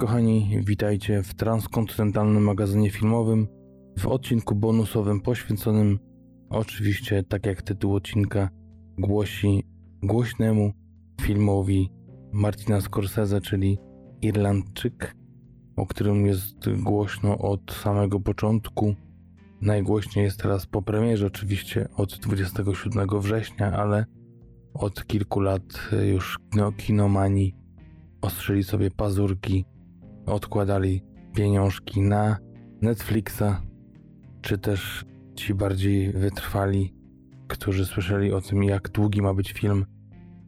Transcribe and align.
Kochani, 0.00 0.60
witajcie 0.66 1.22
w 1.22 1.34
transkontynentalnym 1.34 2.42
magazynie 2.42 2.90
filmowym 2.90 3.48
w 3.98 4.06
odcinku 4.06 4.54
bonusowym 4.54 5.20
poświęconym 5.20 5.98
oczywiście, 6.50 7.22
tak 7.22 7.46
jak 7.46 7.62
tytuł 7.62 7.94
odcinka 7.94 8.48
głosi, 8.98 9.64
głośnemu 10.02 10.72
filmowi 11.20 11.90
Martina 12.32 12.80
Scorsese, 12.80 13.40
czyli 13.40 13.78
Irlandczyk, 14.22 15.16
o 15.76 15.86
którym 15.86 16.26
jest 16.26 16.82
głośno 16.82 17.38
od 17.38 17.72
samego 17.72 18.20
początku. 18.20 18.94
Najgłośniej 19.60 20.24
jest 20.24 20.42
teraz 20.42 20.66
po 20.66 20.82
premierze, 20.82 21.26
oczywiście 21.26 21.88
od 21.96 22.18
27 22.18 23.20
września, 23.20 23.72
ale 23.72 24.04
od 24.74 25.06
kilku 25.06 25.40
lat 25.40 25.90
już 26.12 26.38
no, 26.54 26.72
kinomani 26.72 27.54
ostrzyli 28.20 28.64
sobie 28.64 28.90
pazurki, 28.90 29.64
odkładali 30.26 31.02
pieniążki 31.34 32.00
na 32.02 32.38
Netflixa, 32.82 33.62
czy 34.42 34.58
też 34.58 35.04
ci 35.34 35.54
bardziej 35.54 36.12
wytrwali, 36.12 36.94
którzy 37.48 37.86
słyszeli 37.86 38.32
o 38.32 38.40
tym, 38.40 38.64
jak 38.64 38.88
długi 38.88 39.22
ma 39.22 39.34
być 39.34 39.52
film, 39.52 39.86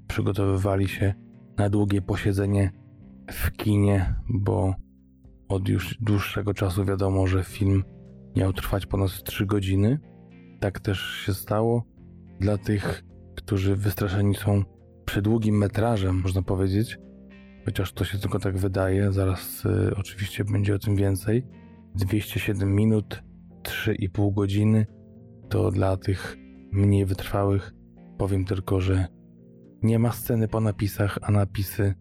przygotowywali 0.08 0.88
się 0.88 1.14
na 1.58 1.70
długie 1.70 2.02
posiedzenie 2.02 2.70
w 3.30 3.50
kinie, 3.50 4.14
bo 4.28 4.74
od 5.48 5.68
już 5.68 5.98
dłuższego 6.00 6.54
czasu 6.54 6.84
wiadomo, 6.84 7.26
że 7.26 7.44
film 7.44 7.84
miał 8.36 8.52
trwać 8.52 8.86
ponad 8.86 9.22
3 9.24 9.46
godziny. 9.46 9.98
Tak 10.60 10.80
też 10.80 11.00
się 11.26 11.34
stało. 11.34 11.84
Dla 12.40 12.58
tych, 12.58 13.04
którzy 13.36 13.76
wystraszeni 13.76 14.34
są 14.34 14.64
przedługim 15.04 15.58
metrażem, 15.58 16.20
można 16.24 16.42
powiedzieć, 16.42 16.98
chociaż 17.64 17.92
to 17.92 18.04
się 18.04 18.18
tylko 18.18 18.38
tak 18.38 18.58
wydaje, 18.58 19.12
zaraz 19.12 19.64
y, 19.64 19.94
oczywiście 19.96 20.44
będzie 20.44 20.74
o 20.74 20.78
tym 20.78 20.96
więcej. 20.96 21.46
207 21.94 22.74
minut, 22.74 23.22
3,5 23.62 24.34
godziny 24.34 24.86
to 25.48 25.70
dla 25.70 25.96
tych 25.96 26.36
mniej 26.72 27.06
wytrwałych 27.06 27.72
powiem 28.18 28.44
tylko, 28.44 28.80
że 28.80 29.06
nie 29.82 29.98
ma 29.98 30.12
sceny 30.12 30.48
po 30.48 30.60
napisach, 30.60 31.18
a 31.22 31.30
napisy 31.30 31.94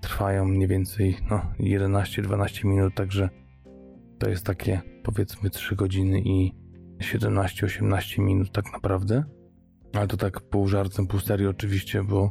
trwają 0.00 0.44
mniej 0.44 0.68
więcej 0.68 1.16
no, 1.30 1.42
11-12 1.60 2.64
minut, 2.64 2.94
także 2.94 3.28
to 4.18 4.30
jest 4.30 4.46
takie 4.46 4.80
powiedzmy 5.02 5.50
3 5.50 5.76
godziny 5.76 6.20
i 6.20 6.52
17-18 6.98 8.22
minut 8.22 8.52
tak 8.52 8.72
naprawdę. 8.72 9.24
Ale 9.94 10.06
to 10.06 10.16
tak 10.16 10.40
pół 10.40 10.68
żartem, 10.68 11.06
pół 11.06 11.20
serio 11.20 11.50
oczywiście, 11.50 12.04
bo 12.04 12.30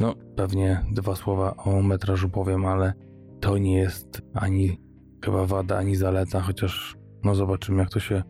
no 0.00 0.14
pewnie 0.36 0.84
dwa 0.92 1.16
słowa 1.16 1.56
o 1.56 1.82
metrażu 1.82 2.28
powiem, 2.28 2.66
ale 2.66 2.92
to 3.40 3.58
nie 3.58 3.78
jest 3.78 4.22
ani 4.34 4.80
chyba 5.24 5.46
wada, 5.46 5.78
ani 5.78 5.96
zaleta, 5.96 6.40
chociaż 6.40 6.96
no 7.24 7.34
zobaczymy 7.34 7.78
jak 7.78 7.90
to 7.90 8.00
się 8.00 8.22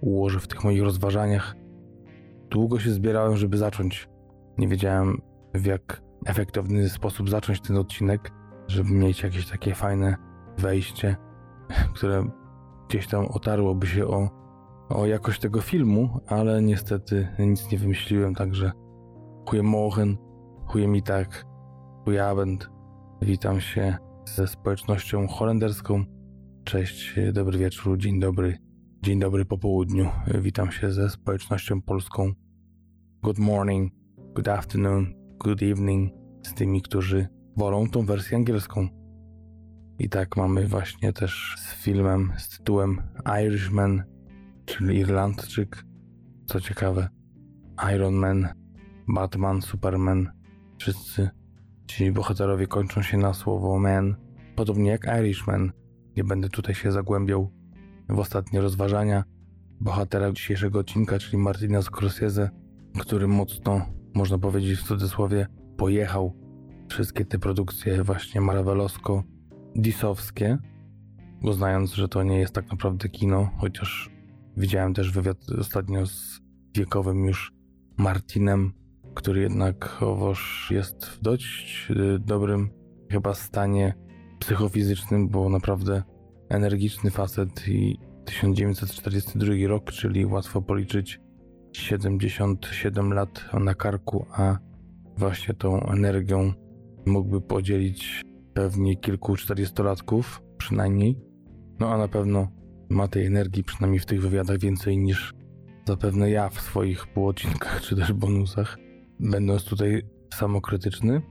ułoży 0.00 0.40
w 0.40 0.48
tych 0.48 0.64
moich 0.64 0.82
rozważaniach. 0.82 1.56
Długo 2.50 2.78
się 2.80 2.90
zbierałem, 2.90 3.36
żeby 3.36 3.56
zacząć. 3.56 4.08
Nie 4.58 4.68
wiedziałem 4.68 5.20
w 5.54 5.64
jak 5.64 6.02
efektowny 6.26 6.88
sposób 6.88 7.30
zacząć 7.30 7.60
ten 7.60 7.76
odcinek, 7.76 8.30
żeby 8.68 8.90
mieć 8.90 9.22
jakieś 9.22 9.50
takie 9.50 9.74
fajne 9.74 10.16
wejście, 10.58 11.16
które 11.94 12.30
gdzieś 12.88 13.06
tam 13.06 13.26
otarłoby 13.26 13.86
się 13.86 14.06
o, 14.06 14.28
o 14.88 15.06
jakość 15.06 15.40
tego 15.40 15.60
filmu, 15.60 16.20
ale 16.26 16.62
niestety 16.62 17.28
nic 17.38 17.72
nie 17.72 17.78
wymyśliłem, 17.78 18.34
także 18.34 18.72
goedemorgen, 20.72 21.02
tak, 21.02 21.44
goedenavond. 22.04 22.70
Witam 23.22 23.60
się 23.60 23.96
ze 24.24 24.46
społecznością 24.46 25.26
holenderską. 25.26 26.04
Cześć, 26.64 27.14
dobry 27.32 27.58
wieczór, 27.58 27.98
dzień 27.98 28.20
dobry, 28.20 28.58
dzień 29.02 29.20
dobry 29.20 29.44
po 29.44 29.58
południu. 29.58 30.08
Witam 30.40 30.72
się 30.72 30.92
ze 30.92 31.10
społecznością 31.10 31.82
polską. 31.82 32.32
Good 33.22 33.38
morning, 33.38 33.92
good 34.34 34.48
afternoon, 34.48 35.14
good 35.38 35.62
evening 35.62 36.12
z 36.42 36.54
tymi, 36.54 36.82
którzy 36.82 37.28
wolą 37.56 37.88
tą 37.88 38.06
wersję 38.06 38.36
angielską. 38.36 38.88
I 39.98 40.08
tak 40.08 40.36
mamy 40.36 40.66
właśnie 40.66 41.12
też 41.12 41.56
z 41.58 41.74
filmem 41.74 42.32
z 42.38 42.48
tytułem 42.48 43.02
Irishman, 43.46 44.02
czyli 44.64 44.98
Irlandczyk. 44.98 45.84
Co 46.46 46.60
ciekawe, 46.60 47.08
Iron 47.94 48.14
Man, 48.14 48.48
Batman, 49.08 49.62
Superman, 49.62 50.39
wszyscy 50.80 51.30
ci 51.86 52.12
bohaterowie 52.12 52.66
kończą 52.66 53.02
się 53.02 53.18
na 53.18 53.34
słowo 53.34 53.78
man, 53.78 54.16
podobnie 54.56 54.90
jak 54.90 55.06
Irishman. 55.20 55.72
Nie 56.16 56.24
będę 56.24 56.48
tutaj 56.48 56.74
się 56.74 56.92
zagłębiał 56.92 57.50
w 58.08 58.18
ostatnie 58.18 58.60
rozważania 58.60 59.24
bohatera 59.80 60.32
dzisiejszego 60.32 60.78
odcinka, 60.78 61.18
czyli 61.18 61.38
Martina 61.38 61.82
Scorsese, 61.82 62.50
który 62.98 63.28
mocno, 63.28 63.86
można 64.14 64.38
powiedzieć 64.38 64.78
w 64.78 64.82
cudzysłowie, 64.82 65.46
pojechał 65.76 66.36
wszystkie 66.88 67.24
te 67.24 67.38
produkcje 67.38 68.04
właśnie 68.04 68.40
marvelowsko-disowskie, 68.40 70.58
uznając, 71.42 71.94
że 71.94 72.08
to 72.08 72.22
nie 72.22 72.38
jest 72.38 72.54
tak 72.54 72.70
naprawdę 72.70 73.08
kino, 73.08 73.50
chociaż 73.58 74.10
widziałem 74.56 74.94
też 74.94 75.12
wywiad 75.12 75.38
ostatnio 75.58 76.06
z 76.06 76.40
wiekowym 76.76 77.24
już 77.24 77.52
Martinem, 77.96 78.79
który 79.20 79.40
jednak 79.40 80.02
owoż 80.02 80.68
jest 80.70 81.06
w 81.06 81.22
dość 81.22 81.86
y, 81.90 82.18
dobrym 82.18 82.70
chyba 83.10 83.34
stanie 83.34 83.94
psychofizycznym, 84.38 85.28
bo 85.28 85.48
naprawdę 85.48 86.02
energiczny 86.48 87.10
facet 87.10 87.68
i 87.68 87.98
1942 88.24 89.54
rok, 89.68 89.90
czyli 89.92 90.26
łatwo 90.26 90.62
policzyć 90.62 91.20
77 91.72 93.12
lat 93.12 93.44
na 93.60 93.74
karku, 93.74 94.26
a 94.32 94.58
właśnie 95.16 95.54
tą 95.54 95.80
energią 95.82 96.52
mógłby 97.06 97.40
podzielić 97.40 98.22
pewnie 98.54 98.96
kilku 98.96 99.36
czterdziestolatków 99.36 100.42
przynajmniej. 100.58 101.18
No 101.80 101.92
a 101.94 101.98
na 101.98 102.08
pewno 102.08 102.48
ma 102.90 103.08
tej 103.08 103.26
energii 103.26 103.64
przynajmniej 103.64 104.00
w 104.00 104.06
tych 104.06 104.22
wywiadach 104.22 104.58
więcej 104.58 104.98
niż 104.98 105.34
zapewne 105.88 106.30
ja 106.30 106.48
w 106.48 106.60
swoich 106.60 107.06
półodcinkach 107.06 107.80
czy 107.80 107.96
też 107.96 108.12
bonusach, 108.12 108.78
będąc 109.20 109.64
tutaj 109.64 110.02
samokrytyczny. 110.34 111.22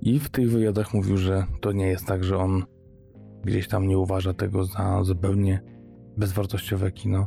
I 0.00 0.18
w 0.18 0.28
tych 0.28 0.50
wywiadach 0.50 0.94
mówił, 0.94 1.16
że 1.16 1.46
to 1.60 1.72
nie 1.72 1.86
jest 1.86 2.06
tak, 2.06 2.24
że 2.24 2.36
on 2.38 2.64
gdzieś 3.44 3.68
tam 3.68 3.88
nie 3.88 3.98
uważa 3.98 4.34
tego 4.34 4.64
za 4.64 5.04
zupełnie 5.04 5.62
bezwartościowe 6.16 6.92
kino, 6.92 7.26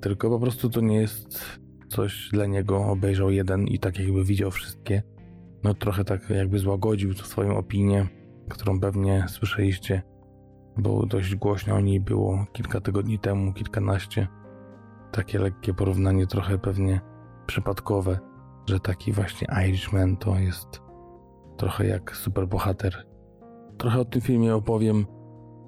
tylko 0.00 0.30
po 0.30 0.40
prostu 0.40 0.70
to 0.70 0.80
nie 0.80 0.96
jest 0.96 1.58
coś 1.88 2.28
dla 2.32 2.46
niego. 2.46 2.84
Obejrzał 2.84 3.30
jeden 3.30 3.68
i 3.68 3.78
tak 3.78 3.98
jakby 3.98 4.24
widział 4.24 4.50
wszystkie 4.50 5.02
no 5.66 5.74
trochę 5.74 6.04
tak 6.04 6.30
jakby 6.30 6.58
złagodził 6.58 7.14
swoją 7.14 7.56
opinię, 7.56 8.06
którą 8.48 8.80
pewnie 8.80 9.24
słyszeliście, 9.28 10.02
bo 10.76 11.06
dość 11.06 11.34
głośno 11.34 11.74
o 11.74 11.80
niej 11.80 12.00
było 12.00 12.46
kilka 12.52 12.80
tygodni 12.80 13.18
temu, 13.18 13.52
kilkanaście. 13.52 14.28
Takie 15.12 15.38
lekkie 15.38 15.74
porównanie, 15.74 16.26
trochę 16.26 16.58
pewnie 16.58 17.00
przypadkowe, 17.46 18.18
że 18.66 18.80
taki 18.80 19.12
właśnie 19.12 19.48
Irishman 19.68 20.16
to 20.16 20.38
jest 20.38 20.80
trochę 21.56 21.86
jak 21.86 22.16
superbohater. 22.16 23.06
Trochę 23.78 24.00
o 24.00 24.04
tym 24.04 24.20
filmie 24.22 24.54
opowiem, 24.54 25.06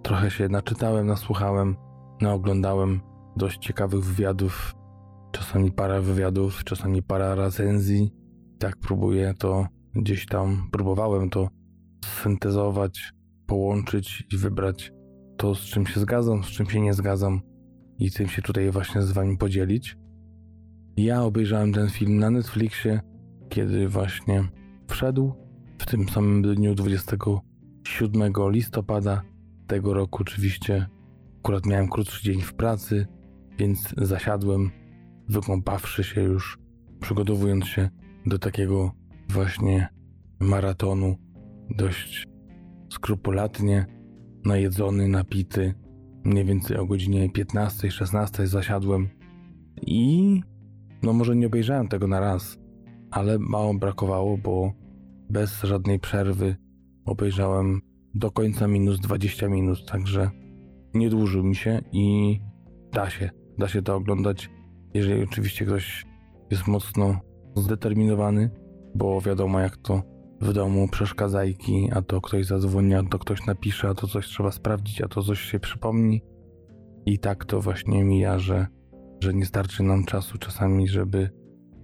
trochę 0.03 0.31
się 0.31 0.49
naczytałem, 0.49 1.07
nasłuchałem, 1.07 1.77
naoglądałem 2.21 3.01
dość 3.37 3.59
ciekawych 3.59 4.05
wywiadów, 4.05 4.75
czasami 5.33 5.73
parę 5.73 6.01
wywiadów, 6.01 6.65
czasami 6.65 7.03
parę 7.03 7.35
recenzji. 7.35 8.13
Tak 8.59 8.77
próbuję 8.81 9.35
to 9.35 9.67
Gdzieś 9.95 10.27
tam 10.27 10.69
próbowałem 10.73 11.31
to 11.31 11.49
syntezować, 12.05 13.13
połączyć 13.47 14.25
i 14.33 14.37
wybrać 14.37 14.93
to, 15.37 15.55
z 15.55 15.61
czym 15.61 15.87
się 15.87 16.01
zgadzam, 16.01 16.45
z 16.45 16.47
czym 16.47 16.71
się 16.71 16.81
nie 16.81 16.95
zgadzam 16.95 17.41
i 17.99 18.11
tym 18.11 18.29
się 18.29 18.43
tutaj 18.43 18.71
właśnie 18.71 19.03
z 19.03 19.13
wami 19.13 19.39
podzielić. 19.39 19.97
Ja 20.99 21.23
obejrzałem 21.23 21.73
ten 21.73 21.91
film 21.91 22.19
na 22.19 22.31
Netflixie, 22.31 23.01
kiedy 23.49 23.89
właśnie 23.89 24.45
wszedł 24.89 25.33
w 25.79 25.87
tym 25.87 26.09
samym 26.09 26.43
dniu 26.43 26.75
27 26.75 28.33
listopada 28.51 29.23
tego 29.67 29.95
roku. 29.95 30.19
Oczywiście 30.21 30.87
akurat 31.39 31.67
miałem 31.67 31.89
krótszy 31.89 32.25
dzień 32.25 32.41
w 32.41 32.55
pracy, 32.55 33.07
więc 33.59 33.95
zasiadłem, 33.97 34.71
wykąpawszy 35.29 36.05
się 36.05 36.23
już, 36.23 36.59
przygotowując 37.01 37.65
się 37.65 37.91
do 38.27 38.39
takiego 38.39 38.93
właśnie 39.29 39.89
maratonu 40.41 41.17
dość 41.71 42.25
skrupulatnie, 42.93 43.87
najedzony, 44.45 45.09
napity. 45.09 45.75
Mniej 46.25 46.45
więcej 46.45 46.77
o 46.77 46.87
godzinie 46.87 47.29
15-16 47.29 48.47
zasiadłem 48.47 49.09
i 49.83 50.41
no 51.03 51.13
może 51.13 51.37
nie 51.37 51.47
obejrzałem 51.47 51.89
tego 51.89 52.07
na 52.07 52.21
raz, 52.21 52.59
ale 53.11 53.39
mało 53.39 53.75
brakowało, 53.75 54.39
bo 54.39 54.73
bez 55.31 55.63
żadnej 55.63 56.01
przerwy 56.01 56.57
obejrzałem 57.05 57.81
do 58.15 58.31
końca 58.31 58.69
minus 58.69 59.01
20 59.01 59.49
minut, 59.49 59.87
także 59.87 60.31
nie 60.95 61.11
dłużył 61.11 61.45
mi 61.45 61.57
się 61.57 61.81
i 61.93 62.41
da 62.93 63.11
się, 63.11 63.31
da 63.59 63.69
się 63.69 63.83
to 63.83 63.97
oglądać, 63.97 64.51
jeżeli 64.95 65.23
oczywiście 65.23 65.65
ktoś 65.65 66.07
jest 66.51 66.67
mocno 66.67 67.21
zdeterminowany, 67.57 68.51
bo 68.95 69.21
wiadomo 69.21 69.61
jak 69.61 69.77
to 69.77 70.03
w 70.41 70.53
domu 70.53 70.89
przeszkadzajki, 70.89 71.89
a 71.93 72.03
to 72.03 72.21
ktoś 72.21 72.47
zadzwoni, 72.47 72.95
a 72.95 73.03
to 73.03 73.19
ktoś 73.19 73.47
napisze, 73.47 73.89
a 73.89 73.95
to 73.95 74.07
coś 74.07 74.27
trzeba 74.27 74.51
sprawdzić, 74.51 75.01
a 75.01 75.09
to 75.09 75.23
coś 75.23 75.41
się 75.41 75.61
przypomni. 75.61 76.23
I 77.07 77.19
tak 77.19 77.45
to 77.45 77.61
właśnie 77.61 78.05
mija, 78.05 78.39
że, 78.39 78.67
że 79.21 79.35
nie 79.35 79.47
starczy 79.47 79.83
nam 79.83 80.05
czasu 80.05 80.39
czasami, 80.39 80.89
żeby 80.89 81.31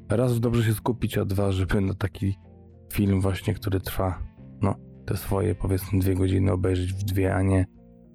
raz 0.09 0.41
dobrze 0.41 0.63
się 0.63 0.73
skupić, 0.73 1.19
a 1.19 1.25
dwa, 1.25 1.53
żeby 1.53 1.81
na 1.81 1.95
taki 1.95 2.35
film 2.93 3.21
właśnie, 3.21 3.55
który 3.55 3.81
trwa, 3.81 4.19
no, 4.63 4.75
te 5.07 5.17
swoje 5.17 5.55
powiedzmy 5.55 5.99
dwie 5.99 6.15
godziny 6.15 6.53
obejrzeć 6.53 6.93
w 6.93 7.05
dwie, 7.05 7.35
a 7.35 7.43
nie 7.43 7.67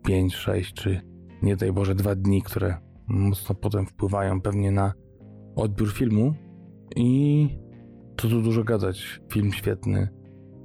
pięć, 0.06 0.36
sześć, 0.36 0.74
czy 0.74 1.01
nie 1.42 1.56
daj 1.56 1.71
Boże 1.71 1.95
dwa 1.95 2.16
dni, 2.16 2.42
które 2.42 2.77
mocno 3.07 3.56
potem 3.56 3.86
wpływają 3.86 4.42
pewnie 4.42 4.71
na 4.71 4.94
odbiór 5.56 5.94
filmu. 5.94 6.33
I 6.95 7.50
co 8.18 8.27
tu 8.27 8.42
dużo 8.42 8.63
gadać, 8.63 9.22
film 9.31 9.51
świetny 9.54 10.07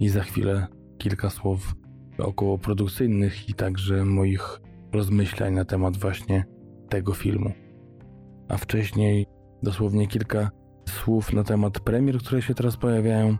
i 0.00 0.08
za 0.08 0.22
chwilę 0.22 0.66
kilka 0.98 1.30
słów 1.30 1.74
około 2.18 2.58
produkcyjnych 2.58 3.48
i 3.48 3.54
także 3.54 4.04
moich 4.04 4.60
rozmyślań 4.92 5.54
na 5.54 5.64
temat 5.64 5.96
właśnie 5.96 6.44
tego 6.88 7.14
filmu. 7.14 7.63
A 8.48 8.56
wcześniej 8.56 9.26
dosłownie 9.62 10.06
kilka 10.06 10.50
słów 10.88 11.32
na 11.32 11.44
temat 11.44 11.80
premier, 11.80 12.18
które 12.18 12.42
się 12.42 12.54
teraz 12.54 12.76
pojawiają 12.76 13.36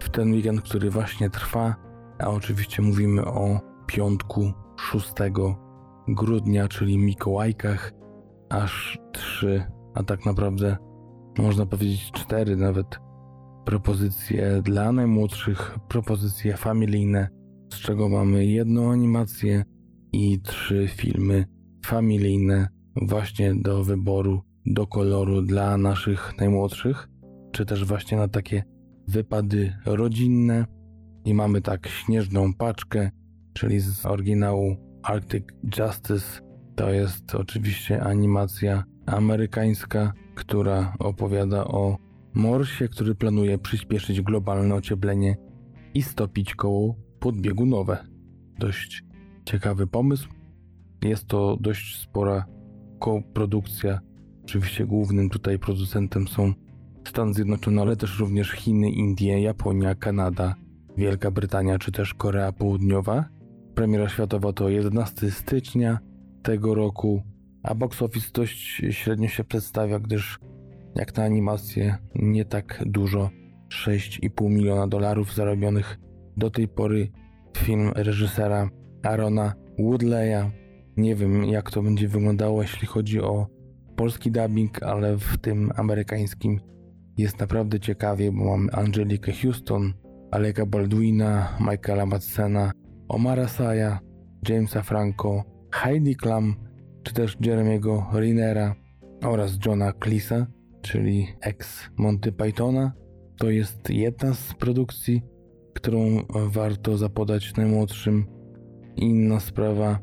w 0.00 0.10
ten 0.10 0.32
weekend, 0.32 0.62
który 0.62 0.90
właśnie 0.90 1.30
trwa, 1.30 1.74
a 2.18 2.28
oczywiście 2.28 2.82
mówimy 2.82 3.24
o 3.24 3.60
piątku 3.86 4.52
6 4.76 5.12
grudnia, 6.08 6.68
czyli 6.68 6.98
Mikołajkach, 6.98 7.92
aż 8.50 8.98
trzy, 9.12 9.64
a 9.94 10.02
tak 10.02 10.26
naprawdę 10.26 10.76
można 11.38 11.66
powiedzieć 11.66 12.10
cztery 12.12 12.56
nawet 12.56 12.98
propozycje 13.64 14.62
dla 14.62 14.92
najmłodszych, 14.92 15.78
propozycje 15.88 16.56
familijne, 16.56 17.28
z 17.72 17.76
czego 17.76 18.08
mamy 18.08 18.46
jedną 18.46 18.92
animację 18.92 19.64
i 20.12 20.40
trzy 20.40 20.88
filmy 20.88 21.44
familijne 21.86 22.68
właśnie 22.96 23.54
do 23.54 23.84
wyboru, 23.84 24.42
do 24.66 24.86
koloru 24.86 25.42
dla 25.42 25.76
naszych 25.76 26.32
najmłodszych, 26.38 27.08
czy 27.52 27.66
też 27.66 27.84
właśnie 27.84 28.18
na 28.18 28.28
takie 28.28 28.64
wypady 29.08 29.72
rodzinne. 29.86 30.66
I 31.24 31.34
mamy 31.34 31.60
tak 31.60 31.88
śnieżną 31.88 32.54
paczkę, 32.54 33.10
czyli 33.52 33.80
z 33.80 34.06
oryginału 34.06 34.76
Arctic 35.02 35.44
Justice. 35.78 36.40
To 36.76 36.90
jest 36.90 37.34
oczywiście 37.34 38.02
animacja 38.02 38.84
amerykańska, 39.06 40.12
która 40.34 40.94
opowiada 40.98 41.64
o 41.64 41.98
Morsie, 42.34 42.88
który 42.88 43.14
planuje 43.14 43.58
przyspieszyć 43.58 44.22
globalne 44.22 44.74
ocieplenie 44.74 45.36
i 45.94 46.02
stopić 46.02 46.54
koło 46.54 46.96
podbiegunowe. 47.20 48.06
Dość 48.58 49.04
ciekawy 49.44 49.86
pomysł. 49.86 50.28
Jest 51.02 51.26
to 51.26 51.56
dość 51.60 52.00
spora 52.00 52.44
koprodukcja. 53.02 54.00
Oczywiście 54.44 54.86
głównym 54.86 55.30
tutaj 55.30 55.58
producentem 55.58 56.28
są 56.28 56.52
Stany 57.08 57.34
Zjednoczone, 57.34 57.82
ale 57.82 57.96
też 57.96 58.18
również 58.18 58.50
Chiny, 58.50 58.90
Indie, 58.90 59.42
Japonia, 59.42 59.94
Kanada, 59.94 60.54
Wielka 60.96 61.30
Brytania 61.30 61.78
czy 61.78 61.92
też 61.92 62.14
Korea 62.14 62.52
Południowa. 62.52 63.24
Premiera 63.74 64.08
światowa 64.08 64.52
to 64.52 64.68
11 64.68 65.30
stycznia 65.30 65.98
tego 66.42 66.74
roku, 66.74 67.22
a 67.62 67.74
box 67.74 68.02
office 68.02 68.30
dość 68.34 68.82
średnio 68.90 69.28
się 69.28 69.44
przedstawia, 69.44 69.98
gdyż 69.98 70.38
jak 70.94 71.16
na 71.16 71.24
animację 71.24 71.98
nie 72.14 72.44
tak 72.44 72.82
dużo 72.86 73.30
6,5 73.86 74.50
miliona 74.50 74.86
dolarów 74.86 75.34
zarobionych 75.34 75.98
do 76.36 76.50
tej 76.50 76.68
pory 76.68 77.12
film 77.56 77.92
reżysera 77.94 78.70
Arona 79.02 79.54
Woodleya. 79.78 80.61
Nie 80.96 81.14
wiem 81.14 81.44
jak 81.44 81.70
to 81.70 81.82
będzie 81.82 82.08
wyglądało 82.08 82.62
jeśli 82.62 82.86
chodzi 82.86 83.20
o 83.20 83.46
polski 83.96 84.30
dubbing, 84.30 84.82
ale 84.82 85.16
w 85.16 85.38
tym 85.38 85.72
amerykańskim 85.76 86.60
jest 87.18 87.40
naprawdę 87.40 87.80
ciekawie, 87.80 88.32
bo 88.32 88.44
mamy 88.44 88.72
Angelikę 88.72 89.32
Houston, 89.32 89.94
Aleka 90.30 90.66
Baldwina, 90.66 91.58
Michaela 91.60 92.06
Madsena, 92.06 92.72
Omara 93.08 93.48
Saya, 93.48 93.98
Jamesa 94.48 94.82
Franco, 94.82 95.44
Heidi 95.72 96.16
Klum, 96.16 96.54
czy 97.02 97.14
też 97.14 97.36
Jeremiego 97.40 98.06
Rinera 98.14 98.74
oraz 99.22 99.58
Johna 99.66 99.92
Cleesa 99.92 100.46
czyli 100.82 101.26
ex 101.40 101.90
Monty 101.96 102.32
Pythona. 102.32 102.92
To 103.38 103.50
jest 103.50 103.90
jedna 103.90 104.34
z 104.34 104.54
produkcji, 104.54 105.22
którą 105.74 106.00
warto 106.30 106.96
zapodać 106.96 107.56
najmłodszym. 107.56 108.26
Inna 108.96 109.40
sprawa 109.40 109.98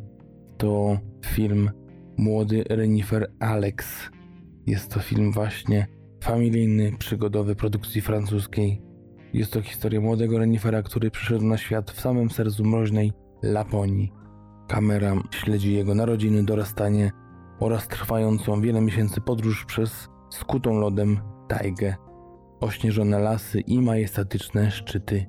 to 0.60 0.98
film 1.26 1.72
Młody 2.18 2.64
Renifer 2.70 3.32
Alex. 3.40 4.10
Jest 4.68 4.92
to 4.92 5.00
film 5.00 5.32
właśnie 5.32 5.88
familijny, 6.24 6.92
przygodowy 7.00 7.56
produkcji 7.56 8.02
francuskiej. 8.02 8.82
Jest 9.34 9.54
to 9.54 9.62
historia 9.62 10.02
młodego 10.02 10.40
renifera, 10.40 10.84
który 10.84 11.12
przyszedł 11.12 11.46
na 11.46 11.58
świat 11.58 11.92
w 11.92 12.02
samym 12.02 12.30
sercu 12.30 12.66
mroźnej 12.66 13.12
Laponii. 13.44 14.12
Kamera 14.68 15.16
śledzi 15.32 15.74
jego 15.74 15.96
narodziny, 15.96 16.44
dorastanie 16.44 17.12
oraz 17.60 17.88
trwającą 17.88 18.62
wiele 18.62 18.82
miesięcy 18.82 19.22
podróż 19.22 19.66
przez 19.66 20.10
skutą 20.30 20.80
lodem 20.80 21.20
tajgę, 21.48 21.96
ośnieżone 22.60 23.20
lasy 23.20 23.60
i 23.60 23.82
majestatyczne 23.82 24.72
szczyty 24.72 25.26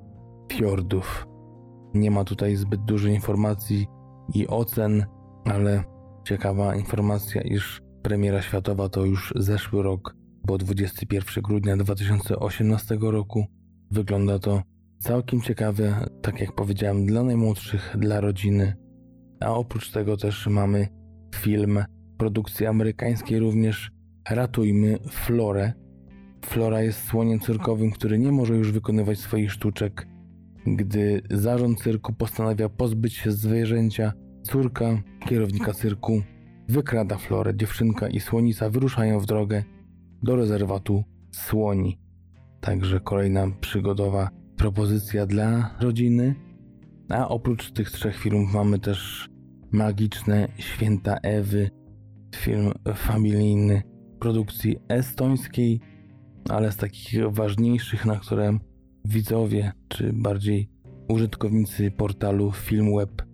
fiordów. 0.53 1.27
Nie 1.93 2.11
ma 2.11 2.23
tutaj 2.23 2.55
zbyt 2.55 2.85
dużo 2.85 3.07
informacji 3.07 3.87
i 4.33 4.47
ocen, 4.47 5.05
ale 5.45 5.83
ciekawa 6.27 6.75
informacja, 6.75 7.41
iż 7.41 7.81
premiera 8.03 8.41
światowa 8.41 8.89
to 8.89 9.05
już 9.05 9.33
zeszły 9.35 9.83
rok, 9.83 10.15
bo 10.45 10.57
21 10.57 11.43
grudnia 11.43 11.77
2018 11.77 12.97
roku. 13.01 13.45
Wygląda 13.91 14.39
to 14.39 14.61
całkiem 14.99 15.41
ciekawe, 15.41 16.09
tak 16.21 16.41
jak 16.41 16.55
powiedziałem, 16.55 17.05
dla 17.05 17.23
najmłodszych, 17.23 17.95
dla 17.99 18.21
rodziny. 18.21 18.73
A 19.39 19.53
oprócz 19.53 19.91
tego 19.91 20.17
też 20.17 20.47
mamy 20.47 20.87
film 21.35 21.83
produkcji 22.17 22.65
amerykańskiej 22.65 23.39
również 23.39 23.91
Ratujmy 24.29 24.99
Florę. 25.09 25.73
Flora 26.45 26.81
jest 26.81 27.03
słoniem 27.03 27.39
cyrkowym, 27.39 27.91
który 27.91 28.19
nie 28.19 28.31
może 28.31 28.55
już 28.55 28.71
wykonywać 28.71 29.19
swoich 29.19 29.51
sztuczek. 29.51 30.07
Gdy 30.65 31.21
zarząd 31.31 31.81
cyrku 31.81 32.13
postanawia 32.13 32.69
pozbyć 32.69 33.13
się 33.13 33.31
zwierzęcia, 33.31 34.13
córka 34.43 35.01
kierownika 35.27 35.73
cyrku 35.73 36.21
wykrada 36.69 37.17
Florę. 37.17 37.55
Dziewczynka 37.55 38.07
i 38.07 38.19
słonica 38.19 38.69
wyruszają 38.69 39.19
w 39.19 39.25
drogę 39.25 39.63
do 40.23 40.35
rezerwatu 40.35 41.03
słoni. 41.31 41.99
Także 42.61 42.99
kolejna 42.99 43.47
przygodowa 43.61 44.29
propozycja 44.57 45.25
dla 45.25 45.75
rodziny. 45.79 46.35
A 47.09 47.27
oprócz 47.27 47.71
tych 47.71 47.91
trzech 47.91 48.17
filmów 48.17 48.53
mamy 48.53 48.79
też 48.79 49.29
magiczne 49.71 50.47
Święta 50.57 51.17
Ewy, 51.23 51.69
film 52.35 52.71
familijny 52.95 53.81
produkcji 54.19 54.77
estońskiej, 54.87 55.79
ale 56.49 56.71
z 56.71 56.77
takich 56.77 57.31
ważniejszych, 57.31 58.05
na 58.05 58.19
które 58.19 58.57
widzowie, 59.05 59.71
czy 59.87 60.13
bardziej 60.13 60.69
użytkownicy 61.07 61.91
portalu 61.91 62.51
Filmweb 62.51 63.30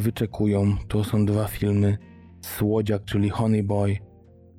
wyczekują, 0.00 0.76
to 0.88 1.04
są 1.04 1.26
dwa 1.26 1.48
filmy 1.48 1.98
Słodziak, 2.40 3.04
czyli 3.04 3.28
Honey 3.28 3.62
Boy 3.62 3.96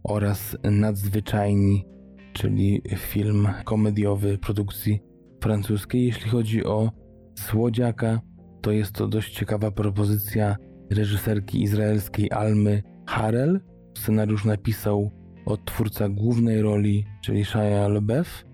oraz 0.03 0.57
Nadzwyczajni, 0.63 1.85
czyli 2.33 2.81
film 2.97 3.47
komediowy 3.65 4.37
produkcji 4.37 4.99
francuskiej. 5.41 6.05
Jeśli 6.05 6.29
chodzi 6.29 6.63
o 6.63 6.91
Słodziaka, 7.35 8.21
to 8.61 8.71
jest 8.71 8.91
to 8.91 9.07
dość 9.07 9.33
ciekawa 9.35 9.71
propozycja 9.71 10.55
reżyserki 10.91 11.63
izraelskiej 11.63 12.31
Almy 12.31 12.83
Harel. 13.07 13.59
Scenariusz 13.97 14.45
napisał 14.45 15.11
odtwórca 15.45 16.09
głównej 16.09 16.61
roli, 16.61 17.05
czyli 17.21 17.45
Shia 17.45 17.87
LaBeouf, 17.87 18.45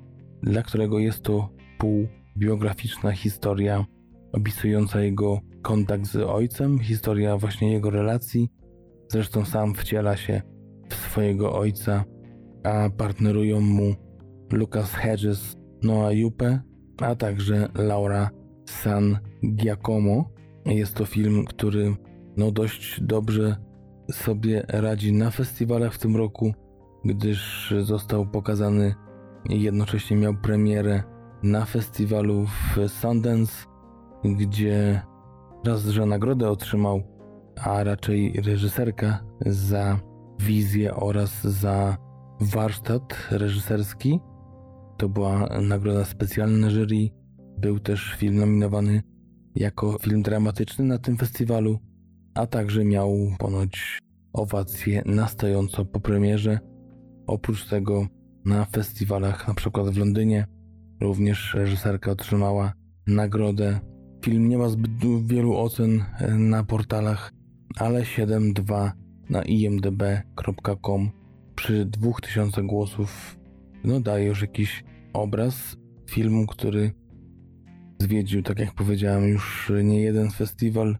dla 0.43 0.63
którego 0.63 1.00
jest 1.00 1.24
to 1.24 1.50
półbiograficzna 1.77 3.12
historia 3.12 3.86
opisująca 4.33 5.01
jego 5.01 5.39
kontakt 5.62 6.06
z 6.06 6.16
ojcem, 6.16 6.80
historia 6.80 7.38
właśnie 7.38 7.74
jego 7.74 7.89
relacji. 7.89 8.50
Zresztą 9.08 9.46
sam 9.46 9.75
wciela 9.75 10.18
się 10.18 10.42
w 10.89 10.96
swojego 10.96 11.54
ojca, 11.54 12.04
a 12.63 12.89
partnerują 12.98 13.62
mu 13.62 13.96
Lucas 14.51 14.94
Hedges, 14.94 15.56
Noah 15.84 16.13
Jupe, 16.13 16.60
a 17.01 17.16
także 17.16 17.70
Laura 17.75 18.30
San 18.66 19.20
Giacomo. 19.56 20.30
Jest 20.66 20.96
to 20.96 21.06
film, 21.06 21.46
który 21.46 21.96
no 22.38 22.51
dość 22.51 23.01
dobrze 23.01 23.56
sobie 24.12 24.66
radzi 24.68 25.13
na 25.13 25.32
festiwalach 25.32 25.94
w 25.94 26.00
tym 26.00 26.16
roku, 26.16 26.54
gdyż 27.06 27.74
został 27.82 28.25
pokazany 28.25 28.96
i 29.50 29.62
jednocześnie 29.62 30.18
miał 30.18 30.34
premierę 30.34 31.04
na 31.44 31.66
festiwalu 31.66 32.46
w 32.46 32.89
Sundance, 32.89 33.66
gdzie 34.24 35.01
raz, 35.66 35.86
że 35.86 36.06
nagrodę 36.06 36.50
otrzymał, 36.50 37.01
a 37.56 37.84
raczej 37.84 38.34
reżyserka 38.46 39.24
za 39.46 40.00
wizję 40.39 40.96
oraz 40.96 41.44
za 41.44 41.98
warsztat 42.42 43.28
reżyserski. 43.32 44.20
To 44.98 45.10
była 45.10 45.48
nagroda 45.62 46.06
specjalna 46.06 46.70
jury. 46.70 47.10
Był 47.58 47.80
też 47.80 48.16
film 48.18 48.36
nominowany 48.36 49.01
jako 49.56 49.98
film 50.01 50.22
dramatyczny 50.22 50.86
na 50.86 50.98
tym 50.98 51.18
festiwalu, 51.18 51.80
a 52.36 52.48
także 52.48 52.86
miał 52.86 53.13
ponoć 53.39 54.00
owację 54.34 55.01
na 55.06 55.28
stojąco 55.28 55.86
po 55.86 56.00
premierze. 56.00 56.60
Oprócz 57.28 57.70
tego 57.70 58.08
na 58.46 58.66
festiwalach, 58.66 59.48
na 59.48 59.54
przykład 59.54 59.89
w 59.89 59.98
Londynie, 59.98 60.48
również 61.01 61.54
reżyserka 61.54 62.12
otrzymała 62.12 62.74
nagrodę. 63.08 63.80
Film 64.22 64.50
nie 64.50 64.58
ma 64.58 64.70
zbyt 64.70 64.92
wielu 65.26 65.58
ocen 65.58 66.04
e, 66.20 66.36
na 66.36 66.64
portalach, 66.64 67.32
ale 67.78 68.02
7.2 68.02 68.92
na 69.30 69.42
imdb.com 69.44 71.10
przy 71.56 71.86
2000 71.86 72.64
głosów 72.64 73.40
no 73.84 74.00
daje 74.00 74.26
już 74.26 74.42
jakiś 74.42 74.84
obraz 75.14 75.78
filmu, 76.10 76.48
który 76.48 76.92
zwiedził, 78.00 78.44
tak 78.44 78.60
jak 78.60 78.74
powiedziałem, 78.74 79.28
już 79.28 79.72
nie 79.84 80.02
jeden 80.02 80.32
festiwal, 80.32 80.98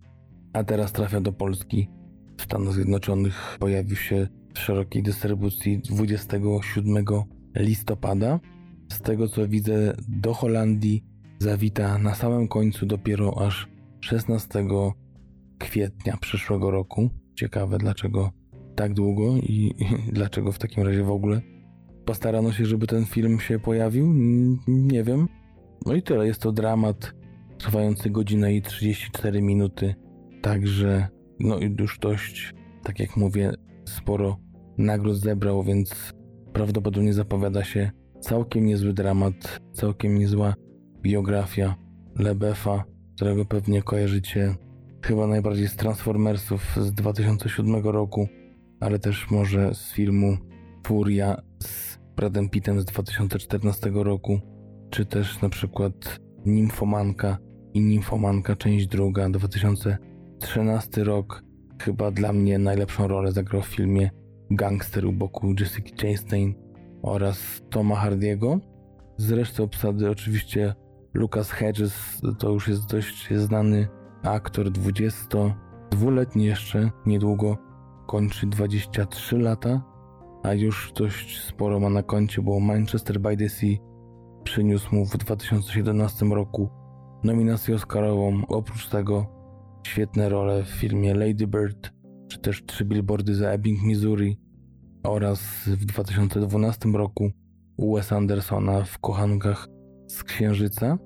a 0.54 0.64
teraz 0.64 0.92
trafia 0.92 1.22
do 1.22 1.34
Polski. 1.34 1.90
W 2.38 2.42
Stanach 2.42 2.74
Zjednoczonych 2.74 3.58
pojawił 3.60 3.96
się 3.96 4.28
w 4.54 4.60
szerokiej 4.60 5.04
dystrybucji 5.04 5.80
27 5.80 7.06
listopada. 7.56 8.40
Z 8.92 9.02
tego 9.02 9.28
co 9.28 9.48
widzę, 9.48 9.96
do 10.08 10.34
Holandii 10.34 11.04
zawita 11.40 11.98
na 11.98 12.16
samym 12.16 12.48
końcu 12.48 12.86
dopiero 12.86 13.46
aż 13.48 13.68
16 14.02 14.68
kwietnia 15.58 16.18
przyszłego 16.18 16.72
roku. 16.72 17.10
Ciekawe 17.36 17.78
dlaczego 17.78 18.32
tak 18.76 18.94
długo 18.94 19.38
i, 19.38 19.76
dlaczego 20.14 20.52
w 20.52 20.60
takim 20.60 20.84
razie 20.84 21.04
w 21.04 21.12
ogóle 21.12 21.42
postarano 22.06 22.52
się, 22.52 22.66
żeby 22.66 22.88
ten 22.88 23.06
film 23.06 23.40
się 23.40 23.60
pojawił. 23.60 24.14
Nie 24.68 25.04
wiem. 25.04 25.28
No 25.86 25.94
i 25.94 26.02
tyle. 26.02 26.28
Jest 26.28 26.42
to 26.42 26.52
dramat 26.52 27.14
trwający 27.58 28.10
godzinę 28.10 28.54
i 28.54 28.62
34 28.62 29.42
minuty. 29.42 29.96
Także 30.42 31.08
no 31.40 31.60
i 31.60 31.76
już 31.80 32.00
dość, 32.00 32.54
tak 32.84 33.00
jak 33.00 33.18
mówię, 33.18 33.52
sporo 33.86 34.38
nagród 34.78 35.16
zebrał, 35.18 35.64
więc 35.64 36.14
prawdopodobnie 36.54 37.14
zapowiada 37.14 37.64
się 37.64 37.92
całkiem 38.20 38.66
niezły 38.66 38.94
dramat, 38.94 39.60
całkiem 39.74 40.18
niezła 40.18 40.54
biografia 41.02 41.76
Lebefa, 42.16 42.84
którego 43.16 43.46
pewnie 43.46 43.82
kojarzycie 43.82 44.56
chyba 45.06 45.28
najbardziej 45.28 45.68
z 45.68 45.76
Transformersów 45.76 46.76
z 46.82 46.94
2007 46.94 47.76
roku, 47.84 48.28
ale 48.80 49.00
też 49.00 49.32
może 49.32 49.76
z 49.76 49.92
filmu 49.92 50.38
Furia 50.88 51.42
z 51.64 52.00
Bradem 52.16 52.50
Pittem 52.50 52.82
z 52.82 52.86
2014 52.86 53.92
roku, 53.94 54.40
czy 54.90 55.06
też 55.06 55.42
na 55.42 55.50
przykład 55.50 56.20
Nimfomanka 56.46 57.38
i 57.74 57.82
Nimfomanka 57.82 58.56
część 58.56 58.88
druga 58.88 59.30
2013 59.30 61.04
rok. 61.04 61.44
Chyba 61.82 62.12
dla 62.12 62.34
mnie 62.34 62.60
najlepszą 62.60 63.08
rolę 63.08 63.32
zagrał 63.32 63.62
w 63.62 63.66
filmie 63.66 64.12
Gangster 64.52 65.06
u 65.06 65.12
boku 65.12 65.54
Jessica 65.60 66.08
Chastain 66.08 66.54
oraz 67.02 67.62
Toma 67.70 67.96
Hardiego. 67.96 68.60
Z 69.18 69.32
reszty 69.32 69.64
obsady 69.64 70.10
oczywiście 70.10 70.76
Lucas 71.14 71.52
Hedges 71.52 72.22
to 72.40 72.50
już 72.50 72.68
jest 72.68 72.92
dość 72.92 73.34
znany 73.34 73.88
aktor 74.24 74.72
22-letni 74.72 76.46
jeszcze, 76.46 76.92
niedługo 77.06 77.58
kończy 78.08 78.48
23 78.48 79.38
lata, 79.38 79.82
a 80.44 80.54
już 80.54 80.92
dość 80.96 81.42
sporo 81.44 81.80
ma 81.80 81.90
na 81.90 82.04
koncie, 82.04 82.42
bo 82.42 82.60
Manchester 82.60 83.20
by 83.20 83.38
the 83.38 83.50
Sea 83.50 83.76
przyniósł 84.44 84.96
mu 84.96 85.06
w 85.06 85.18
2017 85.18 86.26
roku 86.26 86.70
nominację 87.24 87.76
Oscarową. 87.76 88.42
Oprócz 88.48 88.90
tego 88.90 89.26
świetne 89.88 90.30
role 90.30 90.64
w 90.64 90.68
filmie 90.68 91.14
Lady 91.14 91.48
Bird, 91.48 91.92
czy 92.28 92.40
też 92.40 92.66
Trzy 92.66 92.86
Billboardy 92.86 93.36
za 93.36 93.50
Ebbing, 93.50 93.84
Missouri 93.84 94.40
oraz 95.04 95.42
w 95.68 95.86
2012 95.86 96.90
roku 96.90 97.32
Wes 97.80 98.12
Andersona 98.12 98.84
w 98.84 99.00
Kochankach 99.00 99.68
z 100.10 100.24
Księżyca. 100.24 100.98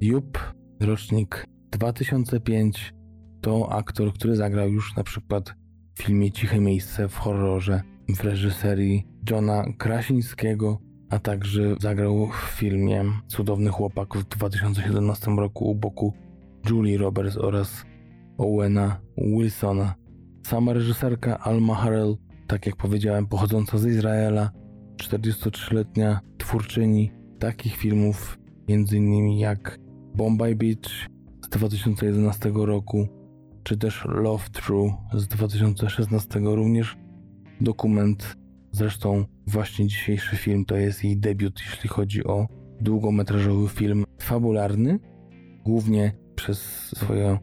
Jup, 0.00 0.38
rocznik 0.80 1.44
2005, 1.70 2.94
to 3.40 3.72
aktor, 3.72 4.12
który 4.12 4.36
zagrał 4.36 4.68
już 4.68 4.96
na 4.96 5.04
przykład 5.04 5.54
w 5.94 6.02
filmie 6.02 6.32
Ciche 6.32 6.60
Miejsce 6.60 7.08
w 7.08 7.16
horrorze 7.16 7.82
w 8.08 8.24
reżyserii 8.24 9.06
Johna 9.30 9.64
Krasińskiego, 9.78 10.78
a 11.10 11.18
także 11.18 11.74
zagrał 11.80 12.26
w 12.26 12.36
filmie 12.58 13.04
Cudowny 13.28 13.70
Chłopak 13.70 14.14
w 14.14 14.28
2017 14.28 15.30
roku 15.30 15.70
u 15.70 15.74
boku 15.74 16.12
Julie 16.70 16.98
Roberts 16.98 17.36
oraz 17.36 17.84
Owena 18.38 19.00
Wilsona. 19.18 19.94
Sama 20.46 20.72
reżyserka 20.72 21.38
Alma 21.38 21.74
Harrell, 21.74 22.16
tak 22.46 22.66
jak 22.66 22.76
powiedziałem, 22.76 23.26
pochodząca 23.26 23.78
z 23.78 23.86
Izraela, 23.86 24.50
43-letnia 25.02 26.20
twórczyni 26.38 27.19
takich 27.40 27.76
filmów, 27.76 28.38
m.in. 28.68 29.38
jak 29.38 29.78
Bombay 30.14 30.54
Beach 30.54 31.08
z 31.44 31.48
2011 31.48 32.50
roku, 32.54 33.08
czy 33.62 33.76
też 33.76 34.04
Love 34.08 34.44
True 34.52 34.94
z 35.14 35.26
2016 35.28 36.40
również 36.42 36.96
dokument. 37.60 38.36
Zresztą 38.72 39.24
właśnie 39.46 39.86
dzisiejszy 39.86 40.36
film 40.36 40.64
to 40.64 40.76
jest 40.76 41.04
jej 41.04 41.16
debiut, 41.16 41.60
jeśli 41.70 41.88
chodzi 41.88 42.24
o 42.24 42.46
długometrażowy 42.80 43.68
film 43.68 44.04
fabularny. 44.20 44.98
Głównie 45.64 46.12
przez 46.34 46.58
swoją 46.96 47.38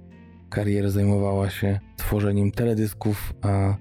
karierę 0.50 0.92
zajmowała 0.92 1.50
się 1.50 1.80
tworzeniem 1.98 2.52
teledysków, 2.52 3.34
a 3.42 3.78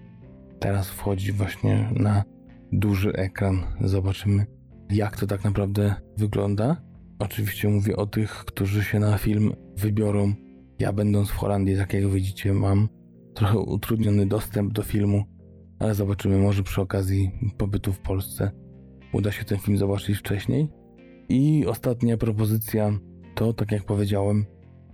teraz 0.60 0.90
wchodzi 0.90 1.32
właśnie 1.32 1.90
na 1.96 2.24
duży 2.72 3.12
ekran. 3.12 3.62
Zobaczymy, 3.80 4.46
jak 4.90 5.16
to 5.16 5.26
tak 5.26 5.44
naprawdę 5.44 5.94
wygląda. 6.16 6.76
Oczywiście 7.18 7.68
mówię 7.68 7.96
o 7.96 8.06
tych, 8.06 8.30
którzy 8.30 8.84
się 8.84 8.98
na 8.98 9.18
film 9.18 9.52
wybiorą. 9.76 10.34
Ja, 10.78 10.92
będąc 10.92 11.28
w 11.28 11.36
Holandii, 11.36 11.76
tak 11.76 11.94
jak 11.94 12.08
widzicie, 12.08 12.52
mam 12.52 12.88
trochę 13.34 13.58
utrudniony 13.58 14.26
dostęp 14.26 14.72
do 14.72 14.82
filmu, 14.82 15.24
ale 15.78 15.94
zobaczymy, 15.94 16.38
może 16.38 16.62
przy 16.62 16.80
okazji 16.80 17.30
pobytu 17.58 17.92
w 17.92 18.00
Polsce 18.00 18.50
uda 19.12 19.32
się 19.32 19.44
ten 19.44 19.58
film 19.58 19.78
zobaczyć 19.78 20.18
wcześniej. 20.18 20.68
I 21.28 21.66
ostatnia 21.66 22.16
propozycja 22.16 22.98
to, 23.34 23.52
tak 23.52 23.72
jak 23.72 23.84
powiedziałem, 23.84 24.46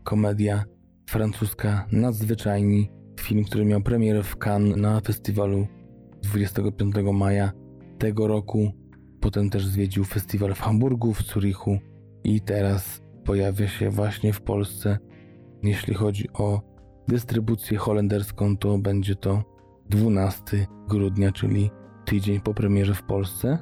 komedia 0.04 0.64
francuska 1.10 1.86
Nadzwyczajni. 1.92 2.90
Film, 3.20 3.44
który 3.44 3.64
miał 3.64 3.80
premierę 3.80 4.22
w 4.22 4.36
Cannes 4.36 4.76
na 4.76 5.00
festiwalu 5.00 5.66
25 6.22 6.94
maja 7.12 7.52
tego 7.98 8.26
roku. 8.26 8.72
Potem 9.22 9.50
też 9.50 9.66
zwiedził 9.66 10.04
festiwal 10.04 10.54
w 10.54 10.60
Hamburgu, 10.60 11.12
w 11.12 11.22
Zurichu 11.22 11.78
i 12.24 12.40
teraz 12.40 13.00
pojawia 13.24 13.68
się 13.68 13.90
właśnie 13.90 14.32
w 14.32 14.40
Polsce. 14.40 14.98
Jeśli 15.62 15.94
chodzi 15.94 16.28
o 16.32 16.60
dystrybucję 17.08 17.78
holenderską, 17.78 18.56
to 18.56 18.78
będzie 18.78 19.16
to 19.16 19.42
12 19.90 20.66
grudnia, 20.88 21.32
czyli 21.32 21.70
tydzień 22.04 22.40
po 22.40 22.54
premierze 22.54 22.94
w 22.94 23.02
Polsce. 23.02 23.58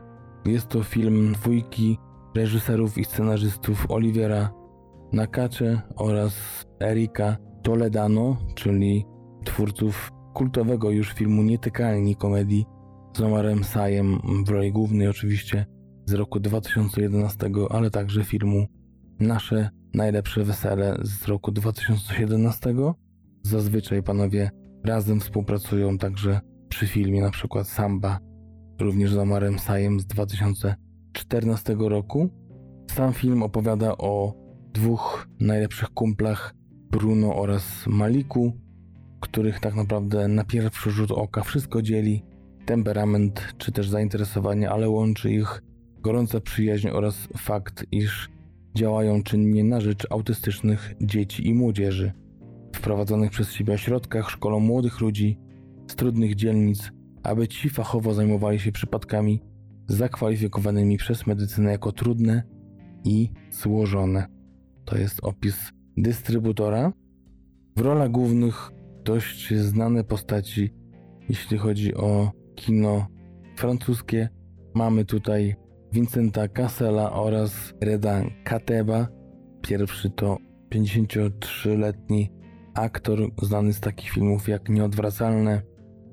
Jest 0.47 0.69
to 0.69 0.83
film 0.83 1.33
dwójki 1.33 1.99
reżyserów 2.37 2.99
i 2.99 3.05
scenarzystów 3.05 3.91
Olivera 3.91 4.51
Nakacze 5.13 5.81
oraz 5.97 6.35
Erika 6.83 7.37
Toledano, 7.63 8.37
czyli 8.55 9.07
twórców 9.45 10.11
kultowego 10.35 10.91
już 10.91 11.13
filmu 11.13 11.43
Nietykalni 11.43 12.17
komedii 12.17 12.67
z 13.13 13.21
Omarem 13.21 13.65
Sajem 13.65 14.19
w 14.47 14.49
roli 14.49 14.73
głównej 14.73 15.09
oczywiście 15.09 15.67
z 16.07 16.13
roku 16.13 16.41
2011, 16.41 17.51
ale 17.71 17.91
także 17.91 18.25
filmu 18.25 18.67
Nasze 19.21 19.71
najlepsze 19.95 20.45
wesele 20.45 20.99
z 21.03 21.29
roku 21.29 21.53
2017. 21.53 22.75
Zazwyczaj 23.43 24.03
panowie 24.03 24.51
razem 24.85 25.21
współpracują 25.21 25.99
także 25.99 26.41
przy 26.69 26.87
filmie 26.87 27.23
na 27.23 27.31
przykład 27.31 27.69
Samba, 27.69 28.19
również 28.81 29.13
z 29.13 29.17
Omarem 29.17 29.59
Sajem 29.59 30.01
z 30.01 30.07
2014 30.07 31.77
roku. 31.79 32.29
Sam 32.91 33.13
film 33.13 33.43
opowiada 33.43 33.97
o 33.99 34.35
dwóch 34.73 35.29
najlepszych 35.41 35.89
kumplach 35.89 36.55
Bruno 36.91 37.37
oraz 37.37 37.87
Maliku, 37.87 38.53
których 39.21 39.61
tak 39.61 39.75
naprawdę 39.75 40.29
na 40.29 40.45
pierwszy 40.45 40.91
rzut 40.91 41.11
oka 41.11 41.43
wszystko 41.43 41.83
dzieli, 41.83 42.25
temperament 42.71 43.55
czy 43.59 43.73
też 43.73 43.89
zainteresowanie, 43.89 44.71
ale 44.71 44.89
łączy 44.89 45.33
ich 45.33 45.63
gorąca 46.01 46.41
przyjaźń 46.41 46.89
oraz 46.89 47.29
fakt, 47.37 47.87
iż 47.93 48.31
działają 48.75 49.23
czynnie 49.23 49.65
na 49.65 49.81
rzecz 49.81 50.07
autystycznych 50.11 50.95
dzieci 51.01 51.49
i 51.49 51.55
młodzieży. 51.55 52.13
W 52.75 52.81
prowadzonych 52.81 53.31
przez 53.31 53.53
siebie 53.53 53.75
ośrodkach 53.75 54.31
szkolą 54.31 54.61
młodych 54.61 55.01
ludzi 55.01 55.39
z 55.91 55.95
trudnych 55.95 56.35
dzielnic, 56.35 56.93
aby 57.23 57.49
ci 57.49 57.71
fachowo 57.71 58.15
zajmowali 58.15 58.59
się 58.59 58.73
przypadkami 58.73 59.43
zakwalifikowanymi 59.89 60.97
przez 60.97 61.27
medycynę 61.27 61.71
jako 61.71 61.93
trudne 61.93 62.43
i 63.05 63.31
złożone. 63.51 64.27
To 64.85 64.99
jest 64.99 65.19
opis 65.23 65.73
dystrybutora. 65.97 66.93
W 67.77 67.81
rolach 67.81 68.11
głównych 68.11 68.71
dość 69.05 69.55
znane 69.55 70.05
postaci, 70.05 70.75
jeśli 71.29 71.59
chodzi 71.59 71.95
o 71.95 72.40
kino 72.61 73.07
francuskie. 73.57 74.29
Mamy 74.75 75.05
tutaj 75.05 75.57
Vincenta 75.93 76.49
Cassela 76.49 77.13
oraz 77.13 77.75
Reda 77.81 78.23
Kateba. 78.45 79.09
Pierwszy 79.63 80.11
to 80.11 80.39
53-letni 80.75 82.31
aktor 82.75 83.19
znany 83.43 83.73
z 83.73 83.81
takich 83.81 84.11
filmów 84.11 84.49
jak 84.49 84.69
Nieodwracalne 84.69 85.63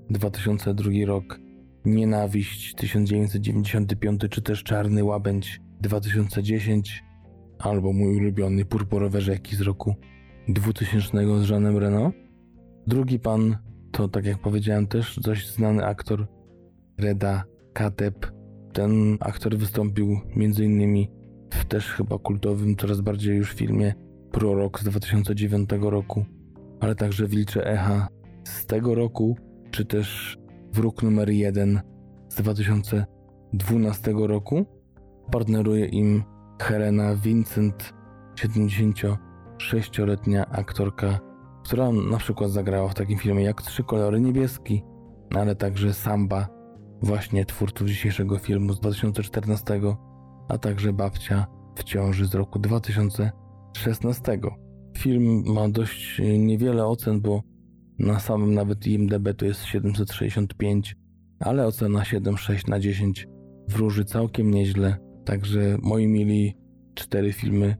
2002 0.09 0.91
rok, 1.05 1.39
Nienawiść 1.85 2.75
1995 2.75 4.21
czy 4.29 4.41
też 4.41 4.63
Czarny 4.63 5.03
Łabędź 5.03 5.61
2010 5.81 7.03
albo 7.59 7.93
mój 7.93 8.17
ulubiony 8.17 8.65
Purpurowe 8.65 9.21
Rzeki 9.21 9.55
z 9.55 9.61
roku 9.61 9.95
2000 10.47 11.43
z 11.45 11.49
Jeanem 11.49 11.77
Reno. 11.77 12.11
Drugi 12.87 13.19
pan 13.19 13.57
to, 13.91 14.07
tak 14.07 14.25
jak 14.25 14.37
powiedziałem, 14.37 14.87
też 14.87 15.19
dość 15.19 15.53
znany 15.53 15.85
aktor 15.85 16.27
Reda 16.97 17.43
Kateb. 17.73 18.31
Ten 18.73 19.17
aktor 19.19 19.57
wystąpił 19.57 20.19
m.in. 20.35 21.07
w 21.53 21.65
też 21.65 21.93
chyba 21.93 22.17
kultowym, 22.17 22.75
coraz 22.75 23.01
bardziej 23.01 23.37
już 23.37 23.53
filmie 23.53 23.93
Prorok 24.31 24.79
z 24.79 24.83
2009 24.83 25.69
roku, 25.81 26.25
ale 26.79 26.95
także 26.95 27.27
Wilcze 27.27 27.71
Echa 27.71 28.07
z 28.43 28.65
tego 28.65 28.95
roku, 28.95 29.37
czy 29.71 29.85
też 29.85 30.37
Wróg 30.73 31.03
numer 31.03 31.29
1 31.29 31.81
z 32.29 32.35
2012 32.35 34.13
roku. 34.17 34.65
Partneruje 35.31 35.85
im 35.85 36.23
Helena 36.61 37.15
Vincent, 37.15 37.93
76-letnia 38.35 40.49
aktorka, 40.49 41.19
która 41.63 41.91
na 41.91 42.17
przykład 42.17 42.51
zagrała 42.51 42.89
w 42.89 42.93
takim 42.93 43.17
filmie 43.17 43.43
jak 43.43 43.61
Trzy 43.61 43.83
kolory 43.83 44.21
niebieski, 44.21 44.83
ale 45.35 45.55
także 45.55 45.93
Samba, 45.93 46.56
właśnie 47.01 47.45
twórców 47.45 47.87
dzisiejszego 47.87 48.37
filmu 48.37 48.73
z 48.73 48.79
2014, 48.79 49.81
a 50.49 50.57
także 50.57 50.93
Babcia 50.93 51.47
w 51.75 51.83
ciąży 51.83 52.25
z 52.25 52.35
roku 52.35 52.59
2016. 52.59 54.39
Film 54.97 55.43
ma 55.53 55.69
dość 55.69 56.21
niewiele 56.39 56.85
ocen, 56.85 57.21
bo 57.21 57.41
na 57.99 58.19
samym 58.19 58.53
nawet 58.53 58.87
IMDB 58.87 59.33
to 59.37 59.45
jest 59.45 59.63
765, 59.63 60.95
ale 61.39 61.67
ocena 61.67 61.99
7,6 61.99 62.69
na 62.69 62.79
10 62.79 63.27
wróży 63.67 64.05
całkiem 64.05 64.51
nieźle. 64.51 64.97
Także 65.25 65.77
moi 65.81 66.07
mili, 66.07 66.55
cztery 66.95 67.33
filmy 67.33 67.75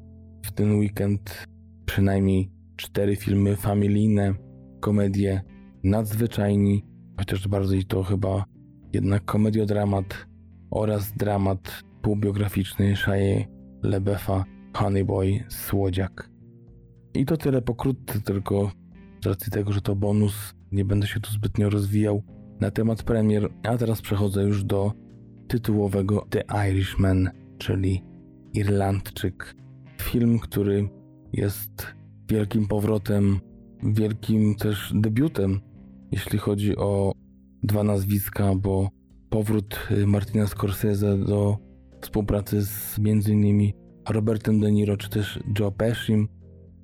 w 0.46 0.52
ten 0.52 0.80
weekend, 0.80 1.48
przynajmniej 1.86 2.52
cztery 2.76 3.16
filmy 3.16 3.56
familijne, 3.56 4.34
komedie, 4.80 5.42
nadzwyczajni, 5.84 6.86
chociaż 7.18 7.48
bardziej 7.48 7.86
to 7.86 8.04
chyba 8.04 8.46
jednak 8.98 9.26
komediodramat 9.26 10.26
oraz 10.72 11.12
dramat 11.12 11.84
półbiograficzny 12.02 12.96
Shia 12.96 13.46
Lebefa 13.84 14.46
Honey 14.74 15.06
Boy 15.06 15.44
Słodziak. 15.50 16.30
I 17.14 17.26
to 17.26 17.38
tyle 17.38 17.62
pokrótce, 17.62 18.22
tylko 18.22 18.72
z 19.24 19.28
racji 19.28 19.52
tego, 19.52 19.72
że 19.72 19.82
to 19.82 19.96
bonus, 19.96 20.54
nie 20.72 20.86
będę 20.86 21.08
się 21.08 21.20
tu 21.20 21.32
zbytnio 21.32 21.70
rozwijał 21.70 22.24
na 22.60 22.72
temat 22.72 23.04
premier, 23.04 23.50
a 23.64 23.78
teraz 23.78 24.02
przechodzę 24.02 24.44
już 24.44 24.64
do 24.64 24.94
tytułowego 25.48 26.26
The 26.30 26.44
Irishman, 26.70 27.30
czyli 27.58 28.04
Irlandczyk. 28.54 29.56
Film, 30.02 30.40
który 30.40 30.90
jest 31.34 31.88
wielkim 32.30 32.68
powrotem, 32.68 33.40
wielkim 33.84 34.56
też 34.56 34.94
debiutem, 34.96 35.60
jeśli 36.12 36.40
chodzi 36.40 36.78
o 36.78 37.14
dwa 37.64 37.84
nazwiska, 37.84 38.56
bo 38.56 38.90
powrót 39.30 39.80
y, 39.92 40.08
Martina 40.08 40.48
Scorsese 40.48 41.18
do 41.18 41.58
współpracy 42.02 42.62
z 42.66 43.00
m.in. 43.06 43.72
Robertem 44.10 44.60
De 44.60 44.72
Niro 44.72 44.98
czy 44.98 45.10
też 45.10 45.40
Joe 45.60 45.72
Pesci, 45.72 46.28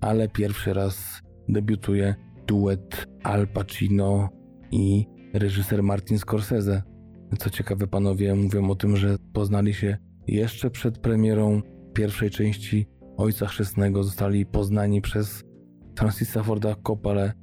ale 0.01 0.29
pierwszy 0.29 0.73
raz 0.73 1.21
debiutuje 1.49 2.15
duet 2.47 3.07
Al 3.23 3.47
Pacino 3.47 4.29
i 4.71 5.05
reżyser 5.33 5.83
Martin 5.83 6.19
Scorsese. 6.19 6.83
Co 7.39 7.49
ciekawe, 7.49 7.87
panowie 7.87 8.35
mówią 8.35 8.69
o 8.69 8.75
tym, 8.75 8.97
że 8.97 9.17
poznali 9.33 9.73
się 9.73 9.97
jeszcze 10.27 10.69
przed 10.69 10.97
premierą 10.97 11.61
pierwszej 11.93 12.29
części 12.29 12.87
Ojca 13.17 13.45
Chrzestnego. 13.45 14.03
Zostali 14.03 14.45
poznani 14.45 15.01
przez 15.01 15.43
Francisa 15.97 16.43
Forda 16.43 16.75
Coppole. 16.87 17.33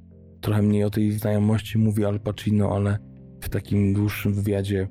Trochę 0.41 0.61
mniej 0.61 0.83
o 0.83 0.89
tej 0.89 1.11
znajomości 1.11 1.77
mówi 1.77 2.05
Al 2.05 2.19
Pacino, 2.19 2.75
ale 2.75 2.97
w 3.41 3.49
takim 3.49 3.93
dłuższym 3.93 4.33
wywiadzie 4.33 4.87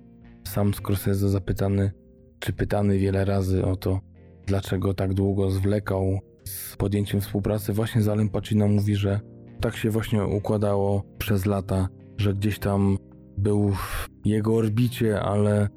sam 0.48 0.74
Scorsese 0.74 1.28
zapytany, 1.28 1.92
czy 2.38 2.52
pytany 2.52 2.98
wiele 2.98 3.24
razy 3.24 3.64
o 3.64 3.76
to, 3.76 4.00
dlaczego 4.46 4.94
tak 4.94 5.14
długo 5.14 5.50
zwlekał 5.50 6.18
z 6.44 6.76
podjęciem 6.76 7.20
współpracy 7.20 7.72
właśnie 7.72 8.02
z 8.02 8.08
Alem 8.08 8.28
Pacino, 8.28 8.68
mówi, 8.68 8.96
że 8.96 9.20
tak 9.60 9.76
się 9.76 9.90
właśnie 9.90 10.24
układało 10.24 11.02
przez 11.18 11.46
lata, 11.46 11.88
że 12.16 12.34
gdzieś 12.34 12.58
tam 12.58 12.96
był 13.38 13.70
w 13.70 14.08
jego 14.24 14.54
orbicie, 14.54 15.20
ale 15.20 15.68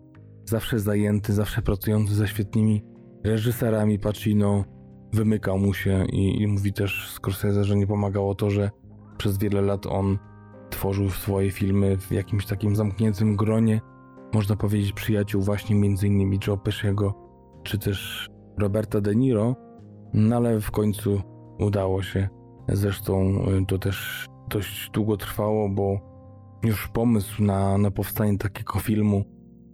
zawsze 0.45 0.79
zajęty, 0.79 1.33
zawsze 1.33 1.61
pracujący 1.61 2.15
ze 2.15 2.27
świetnymi 2.27 2.83
reżyserami. 3.23 3.99
Pacino, 3.99 4.63
wymykał 5.13 5.59
mu 5.59 5.73
się 5.73 6.05
i, 6.05 6.41
i 6.41 6.47
mówi 6.47 6.73
też 6.73 7.11
Scorsese, 7.13 7.63
że 7.63 7.75
nie 7.75 7.87
pomagało 7.87 8.35
to, 8.35 8.49
że 8.49 8.71
przez 9.17 9.37
wiele 9.37 9.61
lat 9.61 9.85
on 9.85 10.17
tworzył 10.83 11.09
swoje 11.09 11.51
filmy 11.51 11.97
w 11.97 12.11
jakimś 12.11 12.45
takim 12.45 12.75
zamkniętym 12.75 13.35
gronie, 13.35 13.81
można 14.33 14.55
powiedzieć 14.55 14.93
przyjaciół 14.93 15.41
właśnie 15.41 15.75
innymi 16.03 16.39
Joe 16.47 16.57
Pesciego, 16.57 17.13
czy 17.63 17.77
też 17.77 18.27
Roberta 18.57 19.01
De 19.01 19.15
Niro, 19.15 19.55
no 20.13 20.35
ale 20.35 20.61
w 20.61 20.71
końcu 20.71 21.21
udało 21.59 22.03
się. 22.03 22.29
Zresztą 22.69 23.41
y, 23.61 23.65
to 23.65 23.79
też 23.79 24.25
dość 24.49 24.89
długo 24.89 25.17
trwało, 25.17 25.69
bo 25.69 25.99
już 26.63 26.87
pomysł 26.87 27.43
na, 27.43 27.77
na 27.77 27.91
powstanie 27.91 28.37
takiego 28.37 28.79
filmu, 28.79 29.23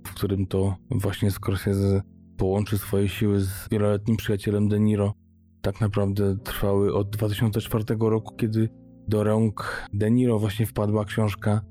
w 0.08 0.14
którym 0.14 0.48
to 0.48 0.76
właśnie 0.92 1.32
Scorsese 1.32 2.02
połączy 2.38 2.78
swoje 2.78 3.10
siły 3.10 3.40
z 3.40 3.70
wieloletnim 3.72 4.18
przyjacielem 4.18 4.68
De 4.68 4.80
Niro, 4.80 5.14
tak 5.62 5.82
naprawdę 5.82 6.38
trwały 6.38 6.94
od 6.94 7.10
2004 7.10 7.84
roku, 8.00 8.36
kiedy 8.36 8.70
do 9.10 9.24
rąk 9.24 9.88
De 9.94 10.12
Niro 10.12 10.40
właśnie 10.40 10.66
wpadła 10.66 11.06
książka 11.06 11.62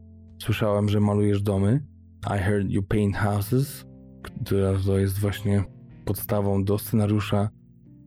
Słyszałem, 0.42 0.88
że 0.88 1.00
malujesz 1.00 1.42
domy. 1.42 1.84
I 2.26 2.38
heard 2.38 2.70
you 2.70 2.82
paint 2.82 3.16
houses, 3.16 3.84
która 4.22 4.72
to 4.86 4.98
jest 4.98 5.18
właśnie 5.18 5.64
podstawą 6.04 6.64
do 6.64 6.78
scenariusza, 6.78 7.48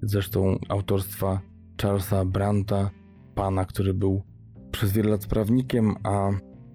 zresztą 0.02 0.60
autorstwa 0.70 1.42
Charlesa 1.82 2.26
Branta, 2.26 2.90
pana, 3.36 3.66
który 3.66 3.94
był 3.94 4.22
przez 4.72 4.92
wiele 4.92 5.10
lat 5.10 5.28
prawnikiem, 5.28 5.96
a 6.04 6.30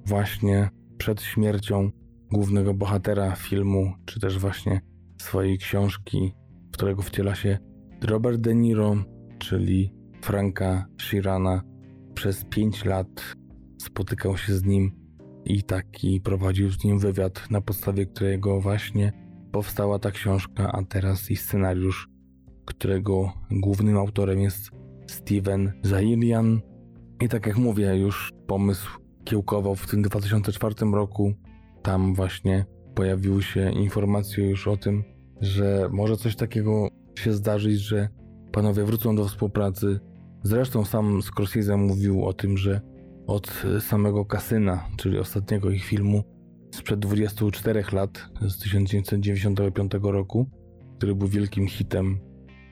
właśnie 0.06 0.68
przed 0.98 1.22
śmiercią 1.22 1.90
głównego 2.32 2.74
bohatera 2.74 3.34
filmu, 3.34 3.92
czy 4.04 4.20
też 4.20 4.38
właśnie 4.38 4.80
swojej 5.22 5.58
książki, 5.58 6.32
w 6.68 6.72
którego 6.72 7.02
wciela 7.02 7.34
się 7.34 7.58
Robert 8.02 8.40
De 8.40 8.54
Niro, 8.54 8.96
czyli 9.38 9.92
Franka 10.22 10.86
Shirana, 11.00 11.62
przez 12.16 12.44
5 12.44 12.84
lat 12.84 13.34
spotykał 13.78 14.36
się 14.36 14.54
z 14.54 14.64
nim 14.64 14.92
i 15.44 15.62
taki 15.62 16.20
prowadził 16.20 16.70
z 16.70 16.84
nim 16.84 16.98
wywiad, 16.98 17.50
na 17.50 17.60
podstawie 17.60 18.06
którego 18.06 18.60
właśnie 18.60 19.12
powstała 19.52 19.98
ta 19.98 20.10
książka, 20.10 20.72
a 20.72 20.82
teraz 20.82 21.30
i 21.30 21.36
scenariusz, 21.36 22.08
którego 22.64 23.32
głównym 23.50 23.96
autorem 23.96 24.40
jest 24.40 24.70
Steven 25.06 25.72
Zailian. 25.82 26.60
I 27.20 27.28
tak 27.28 27.46
jak 27.46 27.56
mówię, 27.56 27.96
już 27.96 28.32
pomysł 28.46 29.00
kiełkował 29.24 29.74
w 29.74 29.86
tym 29.86 30.02
2004 30.02 30.74
roku. 30.92 31.32
Tam 31.82 32.14
właśnie 32.14 32.64
pojawiły 32.94 33.42
się 33.42 33.72
informacje 33.72 34.50
już 34.50 34.68
o 34.68 34.76
tym, 34.76 35.04
że 35.40 35.88
może 35.92 36.16
coś 36.16 36.36
takiego 36.36 36.88
się 37.18 37.32
zdarzyć, 37.32 37.80
że 37.80 38.08
panowie 38.52 38.84
wrócą 38.84 39.16
do 39.16 39.24
współpracy 39.24 40.00
Zresztą 40.46 40.84
sam 40.84 41.22
Scorsese 41.22 41.76
mówił 41.76 42.24
o 42.24 42.32
tym, 42.32 42.58
że 42.58 42.80
od 43.26 43.64
samego 43.80 44.24
Kasyna, 44.24 44.88
czyli 44.96 45.18
ostatniego 45.18 45.70
ich 45.70 45.84
filmu 45.84 46.22
sprzed 46.74 47.00
24 47.00 47.84
lat, 47.92 48.28
z 48.40 48.58
1995 48.58 49.92
roku, 50.02 50.50
który 50.96 51.14
był 51.14 51.28
wielkim 51.28 51.68
hitem. 51.68 52.18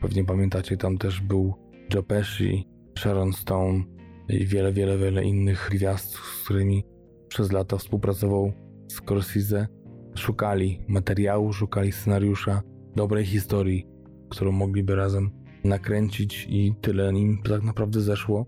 Pewnie 0.01 0.25
pamiętacie, 0.25 0.77
tam 0.77 0.99
też 0.99 1.21
był 1.21 1.55
Joe 1.95 2.03
Pesci, 2.03 2.69
Sharon 2.99 3.33
Stone 3.33 3.85
i 4.29 4.47
wiele, 4.47 4.73
wiele, 4.73 4.99
wiele 4.99 5.25
innych 5.25 5.69
gwiazd, 5.73 6.15
z 6.15 6.45
którymi 6.45 6.85
przez 7.29 7.53
lata 7.53 7.77
współpracował 7.77 8.53
Scorsese. 8.89 9.67
Szukali 10.17 10.81
materiału, 10.89 11.53
szukali 11.53 11.93
scenariusza, 11.93 12.63
dobrej 12.97 13.25
historii, 13.25 13.87
którą 14.31 14.53
mogliby 14.53 14.95
razem 14.95 15.44
nakręcić 15.65 16.47
i 16.51 16.75
tyle 16.81 17.13
nim 17.13 17.43
tak 17.49 17.63
naprawdę 17.63 18.01
zeszło. 18.01 18.47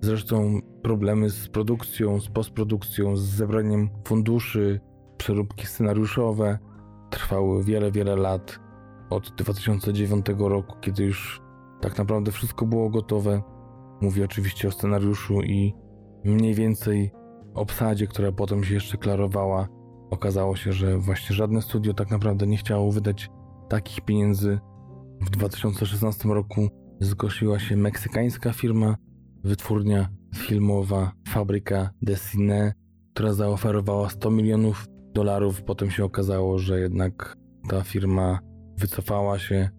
Zresztą 0.00 0.60
problemy 0.82 1.30
z 1.30 1.48
produkcją, 1.48 2.20
z 2.20 2.28
postprodukcją, 2.28 3.16
z 3.16 3.22
zebraniem 3.22 3.88
funduszy, 4.04 4.80
przeróbki 5.16 5.66
scenariuszowe 5.66 6.58
trwały 7.10 7.64
wiele, 7.64 7.92
wiele 7.92 8.16
lat. 8.16 8.60
Od 9.10 9.34
2009 9.36 10.26
roku, 10.38 10.76
kiedy 10.80 11.04
już 11.04 11.40
tak 11.80 11.98
naprawdę 11.98 12.32
wszystko 12.32 12.66
było 12.66 12.90
gotowe. 12.90 13.42
Mówię 14.00 14.24
oczywiście 14.24 14.68
o 14.68 14.70
scenariuszu 14.70 15.42
i 15.42 15.74
mniej 16.24 16.54
więcej 16.54 17.12
obsadzie, 17.54 18.06
która 18.06 18.32
potem 18.32 18.64
się 18.64 18.74
jeszcze 18.74 18.96
klarowała. 18.96 19.68
Okazało 20.10 20.56
się, 20.56 20.72
że 20.72 20.98
właśnie 20.98 21.36
żadne 21.36 21.62
studio 21.62 21.94
tak 21.94 22.10
naprawdę 22.10 22.46
nie 22.46 22.56
chciało 22.56 22.92
wydać 22.92 23.30
takich 23.68 24.00
pieniędzy. 24.00 24.58
W 25.20 25.30
2016 25.30 26.28
roku 26.28 26.68
zgłosiła 27.00 27.58
się 27.58 27.76
meksykańska 27.76 28.52
firma, 28.52 28.96
wytwórnia 29.44 30.08
filmowa 30.34 31.12
Fabryka 31.28 31.90
de 32.02 32.16
Cine, 32.16 32.72
która 33.14 33.32
zaoferowała 33.32 34.10
100 34.10 34.30
milionów 34.30 34.86
dolarów. 35.12 35.62
Potem 35.62 35.90
się 35.90 36.04
okazało, 36.04 36.58
że 36.58 36.80
jednak 36.80 37.36
ta 37.68 37.82
firma 37.82 38.38
wycofała 38.78 39.38
się, 39.38 39.70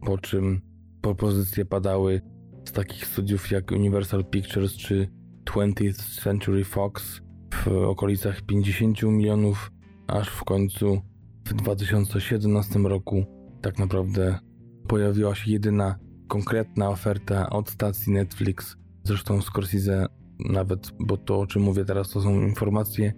po 0.00 0.18
czym 0.18 0.60
propozycje 1.00 1.64
padały 1.64 2.20
z 2.68 2.72
takich 2.72 3.06
studiów 3.06 3.50
jak 3.50 3.70
Universal 3.70 4.24
Pictures 4.24 4.72
czy 4.72 5.08
20th 5.44 6.22
Century 6.22 6.64
Fox 6.64 7.20
w 7.54 7.68
okolicach 7.68 8.42
50 8.42 9.02
milionów, 9.02 9.70
aż 10.06 10.28
w 10.28 10.44
końcu 10.44 11.00
w 11.46 11.54
2017 11.54 12.78
roku 12.78 13.24
tak 13.62 13.78
naprawdę 13.78 14.38
pojawiła 14.86 15.34
się 15.34 15.50
jedyna 15.50 15.98
konkretna 16.28 16.88
oferta 16.90 17.50
od 17.50 17.70
stacji 17.70 18.12
Netflix. 18.12 18.76
Zresztą 19.04 19.42
Scorsese 19.42 20.06
nawet, 20.38 20.90
bo 21.00 21.16
to 21.16 21.40
o 21.40 21.46
czym 21.46 21.62
mówię 21.62 21.84
teraz 21.84 22.10
to 22.10 22.20
są 22.20 22.40
informacje, 22.40 23.12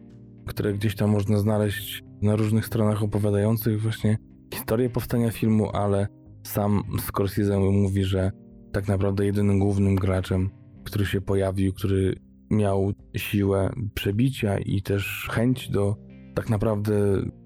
które 0.47 0.75
gdzieś 0.75 0.97
tam 0.97 1.11
można 1.11 1.39
znaleźć 1.39 2.03
na 2.23 2.37
różnych 2.37 2.67
stronach 2.67 3.03
opowiadających 3.03 3.83
właśnie 3.83 4.19
historię 4.55 4.91
powstania 4.91 5.31
filmu, 5.31 5.71
ale 5.73 6.09
sam 6.43 6.83
Scorsese 7.01 7.59
mówi, 7.59 8.05
że 8.05 8.31
tak 8.73 8.89
naprawdę 8.89 9.27
jedynym 9.27 9.59
głównym 9.59 9.95
graczem, 9.95 10.51
który 10.85 11.07
się 11.07 11.21
pojawił, 11.21 11.73
który 11.73 12.15
miał 12.51 12.93
siłę 13.17 13.71
przebicia 13.95 14.59
i 14.59 14.83
też 14.83 15.29
chęć 15.31 15.71
do 15.71 15.97
tak 16.39 16.51
naprawdę 16.51 16.93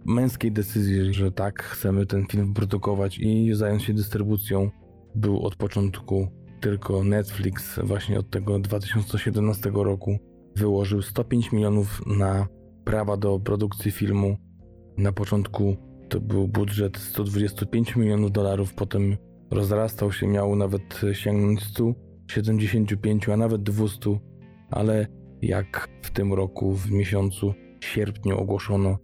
męskiej 0.04 0.52
decyzji, 0.52 1.14
że 1.14 1.32
tak, 1.32 1.62
chcemy 1.62 2.06
ten 2.06 2.26
film 2.26 2.54
produkować 2.54 3.18
i 3.18 3.54
zająć 3.54 3.82
się 3.82 3.94
dystrybucją, 3.94 4.70
był 5.14 5.42
od 5.46 5.56
początku 5.56 6.28
tylko 6.60 7.04
Netflix, 7.04 7.80
właśnie 7.82 8.18
od 8.18 8.30
tego 8.30 8.58
2017 8.58 9.70
roku. 9.74 10.18
Wyłożył 10.56 11.02
105 11.02 11.52
milionów 11.52 12.02
na 12.06 12.46
prawa 12.84 13.16
do 13.16 13.40
produkcji 13.40 13.90
filmu. 13.90 14.36
Na 14.96 15.12
początku 15.12 15.76
to 16.08 16.20
był 16.20 16.48
budżet 16.48 16.98
125 16.98 17.96
milionów 17.96 18.32
dolarów, 18.32 18.74
potem 18.74 19.16
rozrastał 19.50 20.12
się, 20.12 20.26
miał 20.26 20.56
nawet 20.56 21.00
sięgnąć 21.12 21.62
175, 21.62 23.28
a 23.28 23.36
nawet 23.36 23.62
200, 23.62 24.18
ale 24.70 25.06
jak 25.42 25.88
w 26.02 26.10
tym 26.10 26.32
roku, 26.32 26.72
w 26.72 26.90
miesiącu 26.90 27.54
sierpniu 27.84 28.38
ogłoszono, 28.38 28.98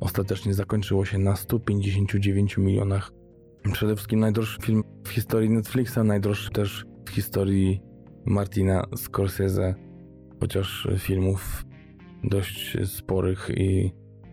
ostatecznie 0.00 0.54
zakończyło 0.54 1.04
się 1.04 1.18
na 1.18 1.36
159 1.36 2.58
milionach. 2.58 3.12
Przede 3.72 3.96
wszystkim 3.96 4.20
najdroższy 4.20 4.62
film 4.62 4.82
w 5.04 5.08
historii 5.08 5.50
Netflixa, 5.50 5.98
najdroższy 6.04 6.50
też 6.50 6.84
w 7.06 7.10
historii 7.10 7.80
Martina 8.26 8.86
Scorsese, 8.96 9.74
chociaż 10.40 10.88
filmów 10.98 11.64
dość 12.24 12.76
sporych 12.88 13.50
i, 13.56 13.92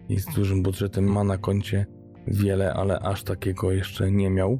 i 0.09 0.19
z 0.19 0.25
dużym 0.25 0.63
budżetem 0.63 1.11
ma 1.11 1.23
na 1.23 1.37
koncie 1.37 1.85
wiele, 2.27 2.73
ale 2.73 2.99
aż 2.99 3.23
takiego 3.23 3.71
jeszcze 3.71 4.11
nie 4.11 4.29
miał. 4.29 4.59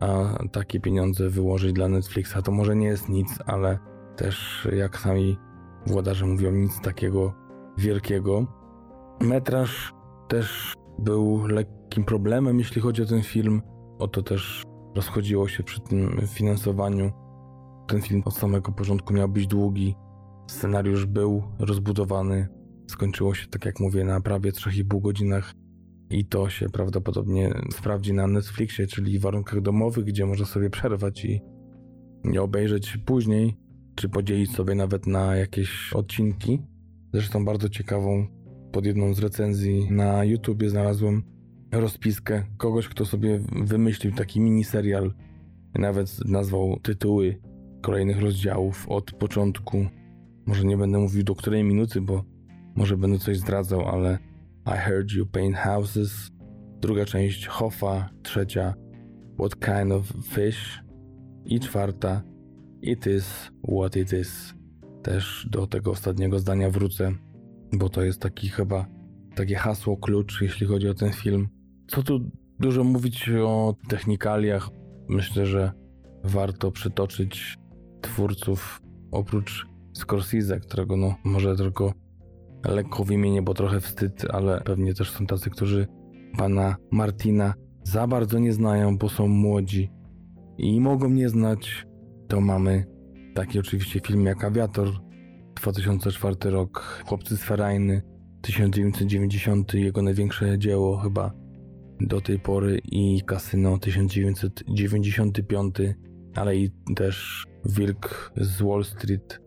A 0.00 0.38
takie 0.52 0.80
pieniądze 0.80 1.30
wyłożyć 1.30 1.72
dla 1.72 1.88
Netflixa 1.88 2.36
to 2.44 2.52
może 2.52 2.76
nie 2.76 2.86
jest 2.86 3.08
nic, 3.08 3.38
ale 3.46 3.78
też 4.16 4.68
jak 4.76 4.98
sami 4.98 5.38
włodarze 5.86 6.26
mówią, 6.26 6.50
nic 6.50 6.80
takiego 6.80 7.34
wielkiego. 7.78 8.46
Metraż 9.20 9.92
też 10.28 10.74
był 10.98 11.46
lekkim 11.46 12.04
problemem, 12.04 12.58
jeśli 12.58 12.82
chodzi 12.82 13.02
o 13.02 13.06
ten 13.06 13.22
film. 13.22 13.62
O 13.98 14.08
to 14.08 14.22
też 14.22 14.62
rozchodziło 14.94 15.48
się 15.48 15.62
przy 15.62 15.80
tym 15.80 16.20
finansowaniu. 16.26 17.12
Ten 17.88 18.02
film 18.02 18.22
od 18.24 18.34
samego 18.34 18.72
początku 18.72 19.14
miał 19.14 19.28
być 19.28 19.46
długi. 19.46 19.94
Scenariusz 20.46 21.06
był 21.06 21.42
rozbudowany. 21.58 22.48
Skończyło 22.90 23.34
się, 23.34 23.46
tak 23.46 23.64
jak 23.64 23.80
mówię, 23.80 24.04
na 24.04 24.20
prawie 24.20 24.52
3,5 24.52 25.00
godzinach 25.00 25.52
i 26.10 26.26
to 26.26 26.48
się 26.48 26.68
prawdopodobnie 26.68 27.54
sprawdzi 27.72 28.12
na 28.12 28.26
Netflixie, 28.26 28.86
czyli 28.86 29.18
w 29.18 29.22
warunkach 29.22 29.60
domowych, 29.60 30.04
gdzie 30.04 30.26
można 30.26 30.46
sobie 30.46 30.70
przerwać 30.70 31.24
i 31.24 31.40
nie 32.24 32.42
obejrzeć 32.42 32.98
później, 33.06 33.56
czy 33.94 34.08
podzielić 34.08 34.50
sobie 34.50 34.74
nawet 34.74 35.06
na 35.06 35.36
jakieś 35.36 35.92
odcinki. 35.92 36.62
Zresztą 37.12 37.44
bardzo 37.44 37.68
ciekawą 37.68 38.26
pod 38.76 38.86
jedną 38.86 39.14
z 39.14 39.18
recenzji 39.18 39.88
na 39.90 40.24
YouTubie 40.24 40.70
znalazłem 40.70 41.22
rozpiskę 41.72 42.42
kogoś, 42.56 42.88
kto 42.88 43.06
sobie 43.06 43.40
wymyślił 43.64 44.12
taki 44.12 44.40
miniserial, 44.40 45.14
nawet 45.74 46.18
nazwał 46.24 46.80
tytuły 46.82 47.40
kolejnych 47.82 48.20
rozdziałów 48.20 48.88
od 48.88 49.12
początku. 49.12 49.86
Może 50.46 50.64
nie 50.64 50.76
będę 50.76 50.98
mówił 50.98 51.22
do 51.22 51.34
której 51.34 51.64
minuty, 51.64 52.00
bo 52.00 52.24
może 52.74 52.96
będę 52.96 53.18
coś 53.18 53.38
zdradzał, 53.38 53.88
ale 53.88 54.18
i 54.66 54.78
Heard 54.78 55.12
You 55.12 55.26
Paint 55.26 55.56
Houses, 55.56 56.30
druga 56.80 57.04
część 57.04 57.46
Hoffa, 57.46 58.10
trzecia 58.22 58.74
What 59.38 59.54
Kind 59.54 59.92
of 59.92 60.12
Fish? 60.24 60.82
I 61.44 61.60
czwarta 61.60 62.22
It 62.82 63.06
Is 63.06 63.50
What 63.78 63.96
It 63.96 64.12
Is. 64.12 64.54
Też 65.02 65.48
do 65.50 65.66
tego 65.66 65.90
ostatniego 65.90 66.38
zdania 66.38 66.70
wrócę, 66.70 67.12
bo 67.72 67.88
to 67.88 68.02
jest 68.02 68.20
taki 68.20 68.48
chyba 68.48 68.86
takie 69.34 69.54
hasło 69.54 69.96
klucz, 69.96 70.40
jeśli 70.42 70.66
chodzi 70.66 70.88
o 70.88 70.94
ten 70.94 71.12
film. 71.12 71.48
Co 71.86 72.02
tu 72.02 72.30
dużo 72.60 72.84
mówić 72.84 73.30
o 73.44 73.74
technikaliach? 73.88 74.70
Myślę, 75.08 75.46
że 75.46 75.72
warto 76.24 76.70
przytoczyć 76.70 77.58
twórców 78.00 78.80
oprócz 79.10 79.66
Scorsese, 79.92 80.60
którego 80.60 80.96
no 80.96 81.14
może 81.24 81.56
tylko 81.56 81.92
lekko 82.64 83.04
wymienię, 83.04 83.42
bo 83.42 83.54
trochę 83.54 83.80
wstyd, 83.80 84.26
ale 84.30 84.60
pewnie 84.60 84.94
też 84.94 85.10
są 85.10 85.26
tacy, 85.26 85.50
którzy 85.50 85.86
pana 86.38 86.76
Martina 86.90 87.54
za 87.82 88.06
bardzo 88.06 88.38
nie 88.38 88.52
znają, 88.52 88.98
bo 88.98 89.08
są 89.08 89.28
młodzi 89.28 89.90
i 90.58 90.80
mogą 90.80 91.08
nie 91.08 91.28
znać. 91.28 91.86
To 92.28 92.40
mamy 92.40 92.84
taki 93.34 93.58
oczywiście 93.58 94.00
film 94.00 94.26
jak 94.26 94.44
Aviator, 94.44 94.88
2004 95.56 96.36
rok, 96.44 97.02
Chłopcy 97.06 97.36
z 97.36 97.42
Ferajny, 97.42 98.02
1990, 98.42 99.74
jego 99.74 100.02
największe 100.02 100.58
dzieło 100.58 100.96
chyba 100.96 101.32
do 102.00 102.20
tej 102.20 102.38
pory 102.38 102.80
i 102.84 103.22
Kasyno 103.26 103.78
1995, 103.78 105.74
ale 106.34 106.56
i 106.56 106.70
też 106.96 107.44
Wilk 107.64 108.32
z 108.36 108.62
Wall 108.62 108.84
Street, 108.84 109.40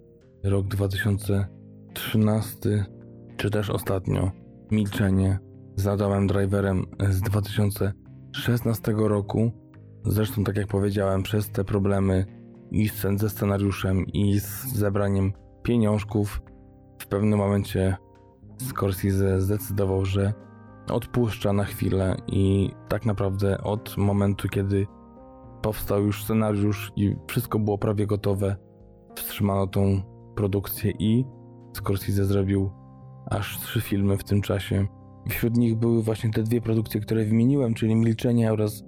rok 0.43 0.67
2013, 0.67 2.85
czy 3.37 3.49
też 3.49 3.69
ostatnio 3.69 4.31
Milczenie 4.71 5.39
z 5.75 5.87
Adamem 5.87 6.27
Driverem 6.27 6.85
z 7.09 7.21
2016 7.21 8.93
roku. 8.97 9.51
Zresztą, 10.05 10.43
tak 10.43 10.57
jak 10.57 10.67
powiedziałem, 10.67 11.23
przez 11.23 11.49
te 11.49 11.63
problemy 11.63 12.25
i 12.71 12.89
ze 13.15 13.29
scenariuszem, 13.29 14.05
i 14.05 14.39
z 14.39 14.65
zebraniem 14.65 15.33
pieniążków, 15.69 16.41
w 16.99 17.07
pewnym 17.07 17.39
momencie 17.39 17.97
Scorsese 18.57 19.41
zdecydował, 19.41 20.05
że 20.05 20.33
odpuszcza 20.91 21.53
na 21.53 21.63
chwilę 21.63 22.15
i 22.27 22.71
tak 22.87 23.05
naprawdę 23.05 23.57
od 23.57 23.97
momentu, 23.97 24.47
kiedy 24.47 24.87
powstał 25.61 26.03
już 26.03 26.23
scenariusz 26.23 26.91
i 26.95 27.15
wszystko 27.27 27.59
było 27.59 27.77
prawie 27.77 28.07
gotowe, 28.07 28.55
wstrzymano 29.15 29.67
tą 29.67 30.01
produkcję 30.35 30.93
i 30.99 31.25
Scorsese 31.73 32.25
zrobił 32.25 32.71
aż 33.25 33.59
trzy 33.59 33.81
filmy 33.81 34.17
w 34.17 34.23
tym 34.23 34.41
czasie. 34.41 34.87
Wśród 35.29 35.57
nich 35.57 35.75
były 35.75 36.03
właśnie 36.03 36.31
te 36.31 36.43
dwie 36.43 36.61
produkcje, 36.61 37.01
które 37.01 37.25
wymieniłem, 37.25 37.73
czyli 37.73 37.95
Milczenie 37.95 38.53
oraz 38.53 38.83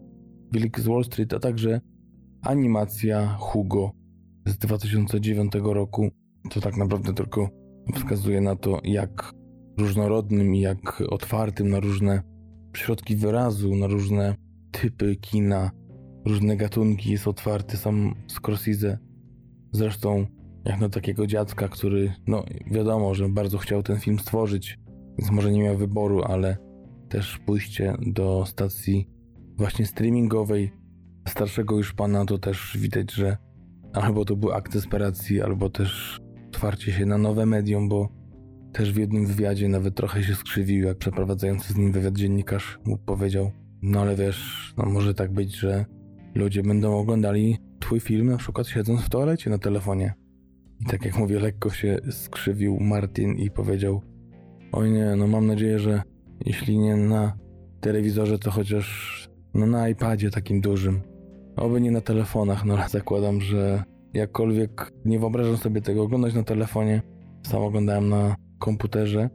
Wilk 0.52 0.80
z 0.80 0.88
Wall 0.88 1.04
Street, 1.04 1.34
a 1.34 1.40
także 1.40 1.82
animacja 2.42 3.28
Hugo 3.40 3.92
z 4.46 4.58
2009 4.58 5.54
roku. 5.64 6.21
To 6.50 6.62
tak 6.62 6.78
naprawdę 6.78 7.14
tylko 7.14 7.50
wskazuje 7.96 8.42
na 8.42 8.56
to, 8.56 8.80
jak 8.84 9.34
różnorodnym 9.78 10.56
i 10.56 10.60
jak 10.60 11.04
otwartym 11.10 11.70
na 11.70 11.80
różne 11.80 12.24
środki 12.78 13.16
wyrazu, 13.16 13.76
na 13.76 13.88
różne 13.88 14.36
typy 14.72 15.16
kina, 15.16 15.72
różne 16.26 16.58
gatunki 16.58 17.12
jest 17.12 17.28
otwarty 17.28 17.78
sam 17.78 18.16
Scorsese. 18.28 18.98
Zresztą 19.72 20.26
jak 20.66 20.80
na 20.80 20.90
takiego 20.90 21.28
dziadka, 21.28 21.68
który, 21.68 22.14
no 22.28 22.44
wiadomo, 22.72 23.16
że 23.16 23.30
bardzo 23.30 23.58
chciał 23.58 23.84
ten 23.84 24.00
film 24.00 24.20
stworzyć, 24.20 24.80
więc 25.18 25.32
może 25.32 25.52
nie 25.52 25.64
miał 25.64 25.78
wyboru, 25.78 26.24
ale 26.24 26.58
też 27.10 27.38
pójście 27.46 27.96
do 28.02 28.46
stacji 28.46 29.10
właśnie 29.58 29.86
streamingowej 29.86 30.72
starszego 31.28 31.78
już 31.78 31.94
pana, 31.94 32.26
to 32.26 32.38
też 32.38 32.78
widać, 32.80 33.12
że 33.12 33.38
albo 33.94 34.26
to 34.26 34.36
był 34.36 34.52
akt 34.52 34.74
desperacji, 34.74 35.42
albo 35.42 35.70
też 35.70 36.20
otwarcie 36.62 36.92
się 36.92 37.06
na 37.06 37.18
nowe 37.18 37.46
medium, 37.46 37.90
bo 37.90 38.10
też 38.74 38.94
w 38.94 38.98
jednym 38.98 39.26
wywiadzie 39.26 39.70
nawet 39.70 39.96
trochę 39.96 40.24
się 40.24 40.36
skrzywił, 40.36 40.86
jak 40.86 40.98
przeprowadzający 40.98 41.74
z 41.74 41.78
nim 41.78 41.92
wywiad 41.92 42.14
dziennikarz 42.14 42.80
mu 42.86 42.98
powiedział, 42.98 43.52
no 43.82 44.02
ale 44.02 44.16
wiesz, 44.16 44.74
no 44.78 44.86
może 44.86 45.14
tak 45.14 45.34
być, 45.34 45.56
że 45.56 45.86
ludzie 46.36 46.64
będą 46.64 46.98
oglądali 46.98 47.58
twój 47.80 48.00
film 48.00 48.30
na 48.30 48.38
przykład 48.38 48.68
siedząc 48.68 49.02
w 49.02 49.10
toalecie 49.10 49.50
na 49.50 49.58
telefonie. 49.58 50.14
I 50.80 50.86
tak 50.86 51.06
jak 51.06 51.18
mówię, 51.18 51.40
lekko 51.40 51.70
się 51.70 51.98
skrzywił 52.12 52.78
Martin 52.80 53.36
i 53.36 53.52
powiedział, 53.52 54.02
oj 54.72 54.92
nie, 54.92 55.16
no 55.16 55.28
mam 55.28 55.48
nadzieję, 55.48 55.80
że 55.80 56.02
jeśli 56.46 56.80
nie 56.80 56.96
na 56.96 57.38
telewizorze, 57.80 58.40
to 58.40 58.52
chociaż 58.52 59.30
no 59.54 59.66
na 59.66 59.90
iPadzie 59.90 60.30
takim 60.30 60.62
dużym. 60.62 61.02
Oby 61.56 61.82
nie 61.82 61.92
na 61.92 62.02
telefonach, 62.02 62.66
no 62.66 62.78
zakładam, 62.90 63.42
że 63.42 63.84
jakkolwiek 64.14 64.92
nie 65.06 65.20
wyobrażam 65.20 65.58
sobie 65.58 65.82
tego 65.82 66.04
oglądać 66.04 66.34
na 66.34 66.44
telefonie, 66.44 67.02
sam 67.48 67.62
oglądałem 67.62 68.10
na 68.10 68.36
komputerze, 68.60 69.30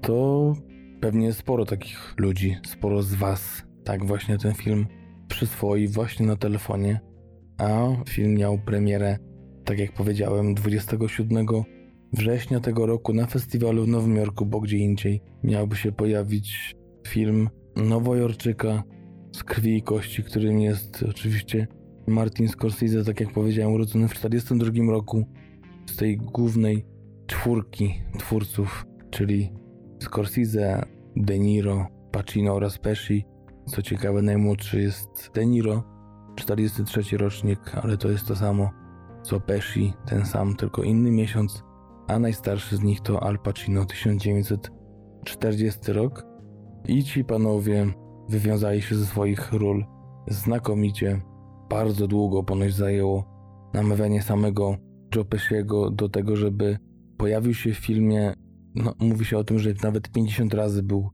to 0.00 0.52
pewnie 1.00 1.32
sporo 1.32 1.64
takich 1.64 2.14
ludzi, 2.18 2.56
sporo 2.66 3.02
z 3.02 3.14
Was 3.14 3.62
tak 3.84 4.04
właśnie 4.04 4.38
ten 4.38 4.54
film 4.54 4.86
przyswoi 5.28 5.88
właśnie 5.88 6.26
na 6.26 6.36
telefonie, 6.36 7.00
a 7.58 7.88
film 8.08 8.34
miał 8.34 8.58
premierę, 8.58 9.18
tak 9.64 9.78
jak 9.78 9.92
powiedziałem, 9.92 10.54
27 10.54 11.46
września 12.12 12.60
tego 12.60 12.86
roku 12.86 13.14
na 13.14 13.26
festiwalu 13.26 13.84
w 13.84 13.88
Nowym 13.88 14.16
Jorku, 14.16 14.46
bo 14.46 14.60
gdzie 14.60 14.78
indziej 14.78 15.22
miałby 15.44 15.76
się 15.76 15.92
pojawić 15.92 16.76
film 17.08 17.48
Nowojorczyka 17.76 18.82
z 19.32 19.44
krwi 19.44 19.76
i 19.76 19.82
kości, 19.82 20.22
którym 20.22 20.60
jest 20.60 21.04
oczywiście 21.08 21.66
Martin 22.06 22.48
Scorsese, 22.48 23.04
tak 23.04 23.20
jak 23.20 23.32
powiedziałem, 23.32 23.72
urodzony 23.72 24.08
w 24.08 24.14
1942 24.14 24.92
roku 24.92 25.26
z 25.86 25.96
tej 25.96 26.16
głównej 26.16 26.86
czwórki 27.26 28.02
twórców, 28.18 28.86
czyli 29.10 29.52
Scorsese, 30.02 30.82
De 31.16 31.38
Niro, 31.38 31.86
Pacino 32.12 32.54
oraz 32.54 32.78
Pesci. 32.78 33.24
Co 33.66 33.82
ciekawe, 33.82 34.22
najmłodszy 34.22 34.80
jest 34.80 35.30
De 35.34 35.46
Niro, 35.46 35.84
43 36.36 37.16
rocznik, 37.16 37.58
ale 37.74 37.96
to 37.96 38.10
jest 38.10 38.26
to 38.26 38.36
samo 38.36 38.82
co 39.22 39.40
Pesci, 39.40 39.94
ten 40.06 40.26
sam, 40.26 40.56
tylko 40.56 40.82
inny 40.82 41.10
miesiąc, 41.10 41.64
a 42.08 42.18
najstarszy 42.18 42.76
z 42.76 42.82
nich 42.82 43.00
to 43.00 43.22
Al 43.22 43.38
Pacino, 43.38 43.84
1940 43.84 45.92
rok. 45.92 46.26
I 46.88 47.04
ci 47.04 47.24
panowie 47.24 47.86
wywiązali 48.28 48.82
się 48.82 48.94
ze 48.94 49.06
swoich 49.06 49.52
ról 49.52 49.84
znakomicie. 50.28 51.20
Bardzo 51.72 52.08
długo 52.08 52.42
ponoć 52.42 52.74
zajęło 52.74 53.24
namawianie 53.74 54.22
samego 54.22 54.76
Joe 55.14 55.24
Pesciego 55.24 55.90
do 55.90 56.08
tego, 56.08 56.36
żeby 56.36 56.78
pojawił 57.16 57.54
się 57.54 57.72
w 57.72 57.76
filmie. 57.76 58.34
No, 58.74 58.94
mówi 58.98 59.24
się 59.24 59.38
o 59.38 59.44
tym, 59.44 59.58
że 59.58 59.74
nawet 59.82 60.10
50 60.10 60.54
razy 60.54 60.82
był 60.82 61.10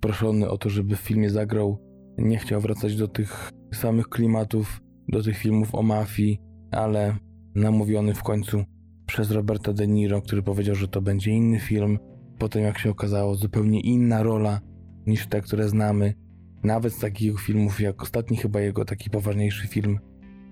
proszony 0.00 0.50
o 0.50 0.58
to, 0.58 0.70
żeby 0.70 0.96
w 0.96 1.00
filmie 1.00 1.30
zagrał. 1.30 1.78
Nie 2.18 2.38
chciał 2.38 2.60
wracać 2.60 2.96
do 2.96 3.08
tych 3.08 3.50
samych 3.74 4.08
klimatów, 4.08 4.80
do 5.08 5.22
tych 5.22 5.38
filmów 5.38 5.74
o 5.74 5.82
mafii, 5.82 6.40
ale 6.70 7.16
namówiony 7.54 8.14
w 8.14 8.22
końcu 8.22 8.64
przez 9.06 9.30
Roberta 9.30 9.72
De 9.72 9.86
Niro, 9.86 10.22
który 10.22 10.42
powiedział, 10.42 10.74
że 10.74 10.88
to 10.88 11.02
będzie 11.02 11.30
inny 11.30 11.58
film. 11.58 11.98
Potem, 12.38 12.62
jak 12.62 12.78
się 12.78 12.90
okazało, 12.90 13.34
zupełnie 13.34 13.80
inna 13.80 14.22
rola 14.22 14.60
niż 15.06 15.26
te, 15.26 15.40
które 15.40 15.68
znamy. 15.68 16.14
Nawet 16.62 16.92
z 16.92 16.98
takich 16.98 17.40
filmów 17.40 17.80
jak 17.80 18.02
ostatni 18.02 18.36
chyba 18.36 18.60
jego 18.60 18.84
taki 18.84 19.10
poważniejszy 19.10 19.68
film, 19.68 19.98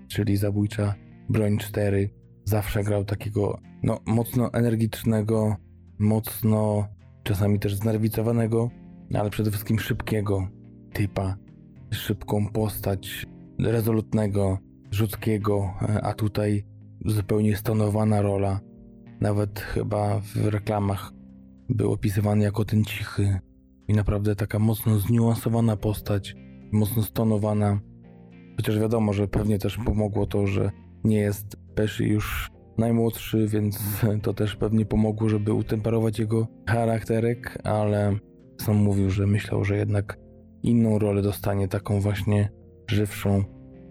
czyli 0.07 0.37
Zabójcza 0.37 0.95
Broń 1.29 1.57
4, 1.57 2.09
zawsze 2.43 2.83
grał 2.83 3.05
takiego 3.05 3.59
no, 3.83 3.99
mocno 4.05 4.53
energicznego, 4.53 5.55
mocno 5.99 6.87
czasami 7.23 7.59
też 7.59 7.75
znerwicowanego, 7.75 8.69
ale 9.13 9.29
przede 9.29 9.51
wszystkim 9.51 9.79
szybkiego 9.79 10.47
typa. 10.93 11.37
Szybką 11.91 12.47
postać, 12.49 13.25
rezolutnego, 13.59 14.57
rzutkiego, 14.91 15.73
a 16.03 16.13
tutaj 16.13 16.65
zupełnie 17.05 17.57
stonowana 17.57 18.21
rola. 18.21 18.59
Nawet 19.21 19.59
chyba 19.59 20.19
w 20.19 20.45
reklamach 20.45 21.11
był 21.69 21.91
opisywany 21.91 22.43
jako 22.43 22.65
ten 22.65 22.83
cichy 22.83 23.39
i 23.87 23.93
naprawdę 23.93 24.35
taka 24.35 24.59
mocno 24.59 24.99
zniuansowana 24.99 25.77
postać, 25.77 26.35
mocno 26.71 27.03
stonowana. 27.03 27.79
Chociaż 28.57 28.79
wiadomo, 28.79 29.13
że 29.13 29.27
pewnie 29.27 29.59
też 29.59 29.77
pomogło 29.85 30.25
to, 30.25 30.47
że 30.47 30.71
nie 31.03 31.17
jest 31.17 31.57
Pesci 31.75 32.03
już 32.03 32.51
najmłodszy, 32.77 33.47
więc 33.47 33.79
to 34.23 34.33
też 34.33 34.55
pewnie 34.55 34.85
pomogło, 34.85 35.29
żeby 35.29 35.53
utemperować 35.53 36.19
jego 36.19 36.47
charakterek, 36.69 37.57
ale 37.63 38.17
sam 38.61 38.75
mówił, 38.75 39.09
że 39.09 39.27
myślał, 39.27 39.63
że 39.63 39.77
jednak 39.77 40.17
inną 40.63 40.99
rolę 40.99 41.21
dostanie, 41.21 41.67
taką 41.67 41.99
właśnie 41.99 42.49
żywszą, 42.89 43.43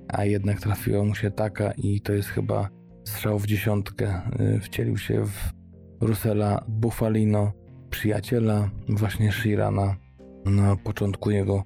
a 0.09 0.25
jednak 0.25 0.61
trafiła 0.61 1.05
mu 1.05 1.15
się 1.15 1.31
taka 1.31 1.73
i 1.73 2.01
to 2.01 2.13
jest 2.13 2.29
chyba 2.29 2.69
strzał 3.05 3.39
w 3.39 3.47
dziesiątkę. 3.47 4.21
Y, 4.57 4.61
wcielił 4.61 4.99
się 4.99 5.25
w 5.27 5.53
Russella 6.01 6.65
Buffalino, 6.69 7.53
przyjaciela 7.95 8.71
właśnie 8.89 9.33
Shirana 9.33 9.97
na 10.45 10.77
początku 10.77 11.31
jego, 11.31 11.63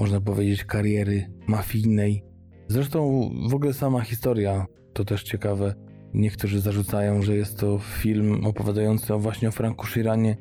można 0.00 0.20
powiedzieć, 0.20 0.64
kariery 0.64 1.30
mafijnej. 1.46 2.24
Zresztą 2.68 3.30
w 3.48 3.54
ogóle 3.54 3.72
sama 3.72 4.00
historia 4.00 4.66
to 4.92 5.04
też 5.04 5.22
ciekawe. 5.22 5.74
Niektórzy 6.14 6.60
zarzucają, 6.60 7.22
że 7.22 7.36
jest 7.36 7.58
to 7.58 7.78
film 7.78 8.46
opowiadający 8.46 9.14
właśnie 9.14 9.48
o 9.48 9.52
Franku 9.52 9.86
Shiranie 9.86 10.36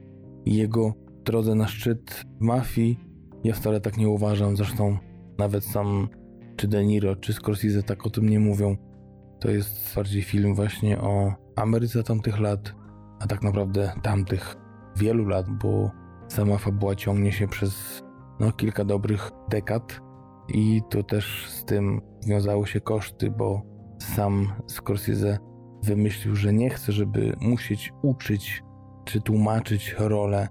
i 0.45 0.55
jego 0.55 0.93
drodze 1.25 1.55
na 1.55 1.67
szczyt 1.67 2.23
mafii. 2.39 2.99
Ja 3.43 3.53
wcale 3.53 3.81
tak 3.81 3.97
nie 3.97 4.09
uważam, 4.09 4.57
zresztą 4.57 4.97
nawet 5.37 5.65
sam 5.65 6.09
czy 6.55 6.67
De 6.67 6.85
Niro, 6.85 7.15
czy 7.15 7.33
Scorsese 7.33 7.83
tak 7.83 8.05
o 8.05 8.09
tym 8.09 8.29
nie 8.29 8.39
mówią. 8.39 8.77
To 9.39 9.51
jest 9.51 9.95
bardziej 9.95 10.21
film 10.21 10.55
właśnie 10.55 10.99
o 10.99 11.33
Ameryce 11.55 12.03
tamtych 12.03 12.39
lat, 12.39 12.73
a 13.19 13.27
tak 13.27 13.43
naprawdę 13.43 13.91
tamtych 14.01 14.66
wielu 14.97 15.25
lat, 15.25 15.49
bo 15.49 15.91
sama 16.27 16.57
fabuła 16.57 16.95
ciągnie 16.95 17.31
się 17.31 17.47
przez 17.47 18.03
no, 18.39 18.51
kilka 18.51 18.85
dobrych 18.85 19.31
dekad 19.49 20.01
i 20.49 20.81
to 20.89 21.03
też 21.03 21.45
z 21.49 21.65
tym 21.65 22.01
wiązały 22.27 22.67
się 22.67 22.81
koszty, 22.81 23.31
bo 23.31 23.61
sam 23.99 24.47
Scorsese 24.67 25.37
wymyślił, 25.83 26.35
że 26.35 26.53
nie 26.53 26.69
chce, 26.69 26.91
żeby 26.91 27.35
musieć 27.41 27.93
uczyć 28.03 28.63
czy 29.05 29.21
tłumaczyć 29.21 29.95
rolę 29.99 30.47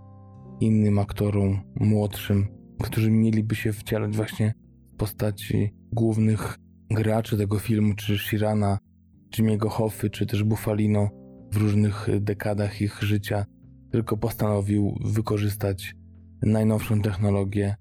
innym 0.61 0.99
aktorom 0.99 1.61
młodszym, 1.81 2.47
którzy 2.83 3.11
mieliby 3.11 3.55
się 3.55 3.73
wcielać 3.73 4.17
właśnie 4.17 4.55
w 4.95 4.97
postaci 4.97 5.75
głównych 5.93 6.59
graczy 6.91 7.37
tego 7.37 7.59
filmu, 7.59 7.95
czy 7.95 8.19
Shirana, 8.19 8.79
Jimmy'ego 9.37 9.69
Hoffy, 9.69 10.11
czy 10.11 10.27
też 10.27 10.45
Buffalino 10.45 11.09
w 11.53 11.57
różnych 11.57 12.09
dekadach 12.21 12.81
ich 12.81 13.03
życia, 13.03 13.45
tylko 13.97 14.17
postanowił 14.17 14.99
wykorzystać 15.05 15.95
najnowszą 16.43 17.01
technologię 17.01 17.77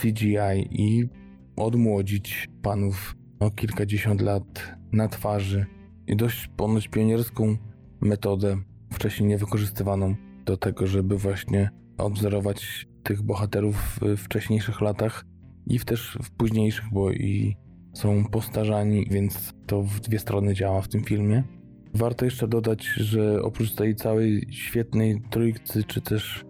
CGI 0.00 0.68
i 0.70 1.08
odmłodzić 1.56 2.48
panów 2.62 3.16
o 3.40 3.50
kilkadziesiąt 3.50 4.20
lat 4.20 4.76
na 4.92 5.08
twarzy 5.08 5.66
i 6.06 6.16
dość 6.16 6.48
ponoć 6.56 6.88
pionierską 6.88 7.56
metodę, 8.00 8.56
wcześniej 8.92 9.28
niewykorzystywaną 9.28 10.14
do 10.44 10.56
tego, 10.56 10.86
żeby 10.86 11.18
właśnie 11.18 11.70
odwzorować 11.98 12.88
tych 13.02 13.22
bohaterów 13.22 13.98
w 14.00 14.16
wcześniejszych 14.16 14.80
latach 14.80 15.24
i 15.66 15.78
w 15.78 15.84
też 15.84 16.18
w 16.22 16.30
późniejszych, 16.30 16.84
bo 16.92 17.12
i 17.12 17.56
są 17.94 18.24
postarzani, 18.24 19.06
więc 19.10 19.52
to 19.66 19.82
w 19.82 20.00
dwie 20.00 20.18
strony 20.18 20.54
działa 20.54 20.82
w 20.82 20.88
tym 20.88 21.04
filmie. 21.04 21.42
Warto 21.96 22.24
jeszcze 22.24 22.48
dodać, 22.48 22.84
że 22.84 23.42
oprócz 23.42 23.74
tej 23.74 23.94
całej 23.94 24.46
świetnej 24.50 25.22
trójcy, 25.30 25.84
czy 25.84 26.00
też 26.00 26.44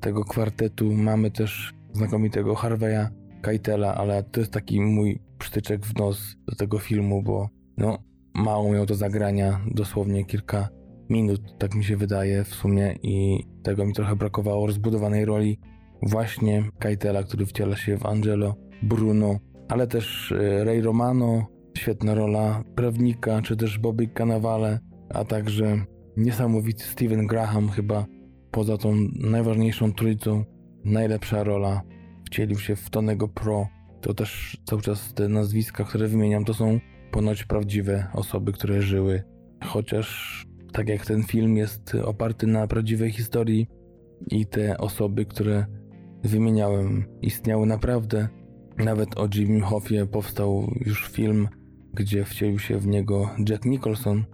tego 0.00 0.24
kwartetu, 0.24 0.92
mamy 0.94 1.30
też 1.30 1.72
znakomitego 1.92 2.54
Harveya 2.54 3.06
Keitela, 3.42 3.94
ale 3.94 4.22
to 4.22 4.40
jest 4.40 4.52
taki 4.52 4.80
mój 4.80 5.20
przytyczek 5.38 5.86
w 5.86 5.98
nos 5.98 6.36
do 6.46 6.56
tego 6.56 6.78
filmu, 6.78 7.22
bo 7.22 7.48
no, 7.76 7.98
mało 8.34 8.72
miał 8.72 8.86
do 8.86 8.94
zagrania, 8.94 9.60
dosłownie 9.70 10.24
kilka 10.24 10.68
minut, 11.10 11.40
tak 11.58 11.74
mi 11.74 11.84
się 11.84 11.96
wydaje 11.96 12.44
w 12.44 12.54
sumie 12.54 12.94
i 13.02 13.44
tego 13.62 13.86
mi 13.86 13.92
trochę 13.92 14.16
brakowało, 14.16 14.66
rozbudowanej 14.66 15.24
roli 15.24 15.58
właśnie 16.02 16.70
Keitela, 16.78 17.22
który 17.22 17.46
wciela 17.46 17.76
się 17.76 17.98
w 17.98 18.06
Angelo, 18.06 18.54
Bruno, 18.82 19.38
ale 19.68 19.86
też 19.86 20.32
e, 20.32 20.64
Ray 20.64 20.80
Romano, 20.80 21.46
świetna 21.78 22.14
rola 22.14 22.62
prawnika, 22.74 23.42
czy 23.42 23.56
też 23.56 23.78
Bobby 23.78 24.08
Cannavale, 24.08 24.87
a 25.14 25.24
także 25.24 25.84
niesamowity 26.16 26.84
Steven 26.84 27.26
Graham 27.26 27.68
chyba 27.68 28.06
poza 28.50 28.78
tą 28.78 28.94
najważniejszą 29.14 29.92
trójcą, 29.92 30.44
najlepsza 30.84 31.44
rola 31.44 31.82
wcielił 32.26 32.58
się 32.58 32.76
w 32.76 32.90
Tonego 32.90 33.28
Pro. 33.28 33.68
To 34.00 34.14
też 34.14 34.58
cały 34.64 34.82
czas 34.82 35.14
te 35.14 35.28
nazwiska, 35.28 35.84
które 35.84 36.08
wymieniam, 36.08 36.44
to 36.44 36.54
są 36.54 36.80
ponoć 37.10 37.44
prawdziwe 37.44 38.06
osoby, 38.12 38.52
które 38.52 38.82
żyły. 38.82 39.22
Chociaż 39.64 40.46
tak 40.72 40.88
jak 40.88 41.06
ten 41.06 41.22
film 41.22 41.56
jest 41.56 41.94
oparty 41.94 42.46
na 42.46 42.66
prawdziwej 42.66 43.10
historii 43.10 43.66
i 44.30 44.46
te 44.46 44.78
osoby, 44.78 45.26
które 45.26 45.66
wymieniałem, 46.24 47.04
istniały 47.22 47.66
naprawdę. 47.66 48.28
Nawet 48.78 49.18
o 49.18 49.28
Jimmy 49.34 49.60
Hoffie 49.60 50.06
powstał 50.06 50.72
już 50.86 51.08
film, 51.08 51.48
gdzie 51.94 52.24
wcielił 52.24 52.58
się 52.58 52.78
w 52.78 52.86
niego 52.86 53.30
Jack 53.48 53.64
Nicholson. 53.64 54.24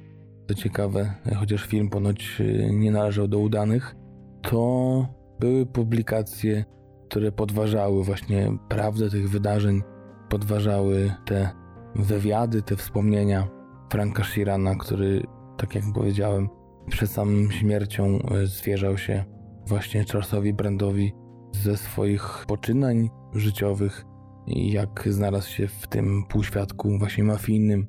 To 0.46 0.54
ciekawe, 0.54 1.14
chociaż 1.36 1.66
film 1.66 1.90
ponoć 1.90 2.42
nie 2.70 2.90
należał 2.90 3.28
do 3.28 3.38
udanych, 3.38 3.94
to 4.42 5.06
były 5.40 5.66
publikacje, 5.66 6.64
które 7.08 7.32
podważały 7.32 8.04
właśnie 8.04 8.56
prawdę 8.68 9.10
tych 9.10 9.30
wydarzeń, 9.30 9.82
podważały 10.28 11.12
te 11.24 11.50
wywiady, 11.94 12.62
te 12.62 12.76
wspomnienia 12.76 13.48
Franka 13.92 14.24
Shirana, 14.24 14.74
który, 14.74 15.26
tak 15.56 15.74
jak 15.74 15.84
powiedziałem, 15.94 16.48
przed 16.88 17.10
samą 17.10 17.50
śmiercią 17.50 18.18
e, 18.18 18.46
zwierzał 18.46 18.98
się 18.98 19.24
właśnie 19.66 20.04
Charlesowi 20.04 20.54
Brandowi 20.54 21.12
ze 21.52 21.76
swoich 21.76 22.44
poczynań 22.46 23.10
życiowych 23.34 24.04
jak 24.46 25.08
znalazł 25.10 25.50
się 25.50 25.68
w 25.68 25.86
tym 25.86 26.24
półświadku 26.28 26.98
właśnie 26.98 27.24
mafijnym, 27.24 27.86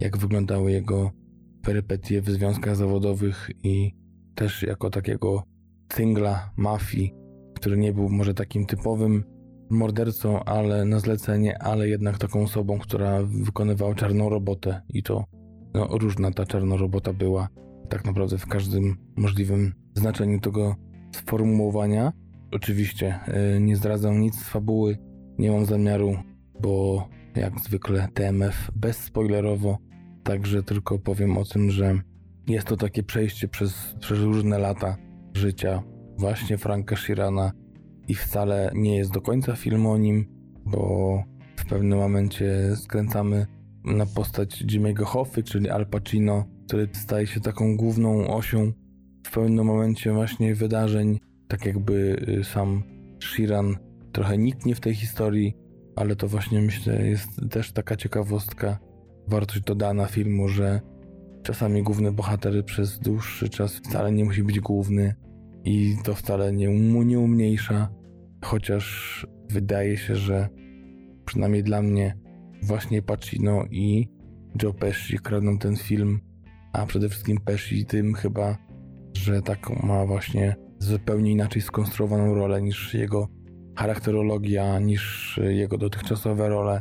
jak 0.00 0.18
wyglądały 0.18 0.72
jego 0.72 1.10
perypetie 1.68 2.22
w 2.22 2.30
związkach 2.30 2.76
zawodowych 2.76 3.50
i 3.62 3.94
też 4.34 4.62
jako 4.62 4.90
takiego 4.90 5.42
tyngla 5.88 6.50
mafii, 6.56 7.14
który 7.54 7.76
nie 7.76 7.92
był 7.92 8.08
może 8.08 8.34
takim 8.34 8.66
typowym 8.66 9.24
mordercą, 9.70 10.44
ale 10.44 10.84
na 10.84 10.98
zlecenie, 10.98 11.62
ale 11.62 11.88
jednak 11.88 12.18
taką 12.18 12.42
osobą, 12.42 12.78
która 12.78 13.22
wykonywała 13.22 13.94
czarną 13.94 14.28
robotę 14.28 14.82
i 14.88 15.02
to 15.02 15.24
no, 15.74 15.88
różna 15.90 16.30
ta 16.30 16.46
czarna 16.46 16.76
robota 16.76 17.12
była 17.12 17.48
tak 17.88 18.04
naprawdę 18.04 18.38
w 18.38 18.46
każdym 18.46 18.96
możliwym 19.16 19.72
znaczeniu 19.94 20.40
tego 20.40 20.76
sformułowania. 21.16 22.12
Oczywiście 22.52 23.20
yy, 23.52 23.60
nie 23.60 23.76
zdradzam 23.76 24.20
nic 24.20 24.34
z 24.34 24.48
fabuły, 24.48 24.98
nie 25.38 25.50
mam 25.50 25.64
zamiaru, 25.64 26.16
bo 26.60 27.04
jak 27.36 27.60
zwykle 27.60 28.08
TMF 28.14 28.70
bezspoilerowo, 28.76 29.78
także 30.28 30.62
tylko 30.62 30.98
powiem 30.98 31.38
o 31.38 31.44
tym, 31.44 31.70
że 31.70 32.00
jest 32.48 32.66
to 32.66 32.76
takie 32.76 33.02
przejście 33.02 33.48
przez, 33.48 33.94
przez 34.00 34.18
różne 34.18 34.58
lata 34.58 34.96
życia 35.34 35.82
właśnie 36.18 36.58
Franka 36.58 36.96
Shirana 36.96 37.52
i 38.08 38.14
wcale 38.14 38.70
nie 38.74 38.96
jest 38.96 39.12
do 39.12 39.20
końca 39.20 39.56
film 39.56 39.86
o 39.86 39.98
nim, 39.98 40.26
bo 40.64 41.22
w 41.56 41.66
pewnym 41.66 41.98
momencie 41.98 42.76
skręcamy 42.76 43.46
na 43.84 44.06
postać 44.06 44.62
Jimmy'ego 44.62 45.04
Hoffy, 45.04 45.42
czyli 45.42 45.70
Al 45.70 45.86
Pacino, 45.86 46.44
który 46.66 46.88
staje 46.92 47.26
się 47.26 47.40
taką 47.40 47.76
główną 47.76 48.26
osią 48.26 48.72
w 49.26 49.30
pewnym 49.30 49.66
momencie 49.66 50.12
właśnie 50.12 50.54
wydarzeń, 50.54 51.18
tak 51.48 51.66
jakby 51.66 52.26
y, 52.40 52.44
sam 52.44 52.82
Shiran 53.22 53.76
trochę 54.12 54.38
niknie 54.38 54.74
w 54.74 54.80
tej 54.80 54.94
historii, 54.94 55.54
ale 55.96 56.16
to 56.16 56.28
właśnie 56.28 56.60
myślę 56.60 57.06
jest 57.06 57.30
też 57.50 57.72
taka 57.72 57.96
ciekawostka, 57.96 58.87
wartość 59.28 59.60
dodana 59.60 60.06
filmu, 60.06 60.48
że 60.48 60.80
czasami 61.42 61.82
główny 61.82 62.12
bohater 62.12 62.64
przez 62.64 62.98
dłuższy 62.98 63.48
czas 63.48 63.76
wcale 63.76 64.12
nie 64.12 64.24
musi 64.24 64.42
być 64.42 64.60
główny 64.60 65.14
i 65.64 65.96
to 66.04 66.14
wcale 66.14 66.52
nie, 66.52 66.68
mu 66.68 67.02
nie 67.02 67.18
umniejsza 67.18 67.88
Chociaż 68.44 69.26
wydaje 69.50 69.96
się, 69.96 70.16
że 70.16 70.48
przynajmniej 71.24 71.62
dla 71.62 71.82
mnie 71.82 72.16
właśnie 72.62 73.02
Pacino 73.02 73.64
i 73.70 74.08
Joe 74.62 74.74
Pesci 74.74 75.18
kradną 75.18 75.58
ten 75.58 75.76
film, 75.76 76.20
a 76.72 76.86
przede 76.86 77.08
wszystkim 77.08 77.40
Pesci 77.40 77.86
tym 77.86 78.14
chyba, 78.14 78.56
że 79.16 79.42
taką 79.42 79.86
ma 79.86 80.06
właśnie 80.06 80.56
zupełnie 80.78 81.32
inaczej 81.32 81.62
skonstruowaną 81.62 82.34
rolę 82.34 82.62
niż 82.62 82.94
jego 82.94 83.28
charakterologia, 83.76 84.78
niż 84.78 85.40
jego 85.48 85.78
dotychczasowe 85.78 86.48
role, 86.48 86.80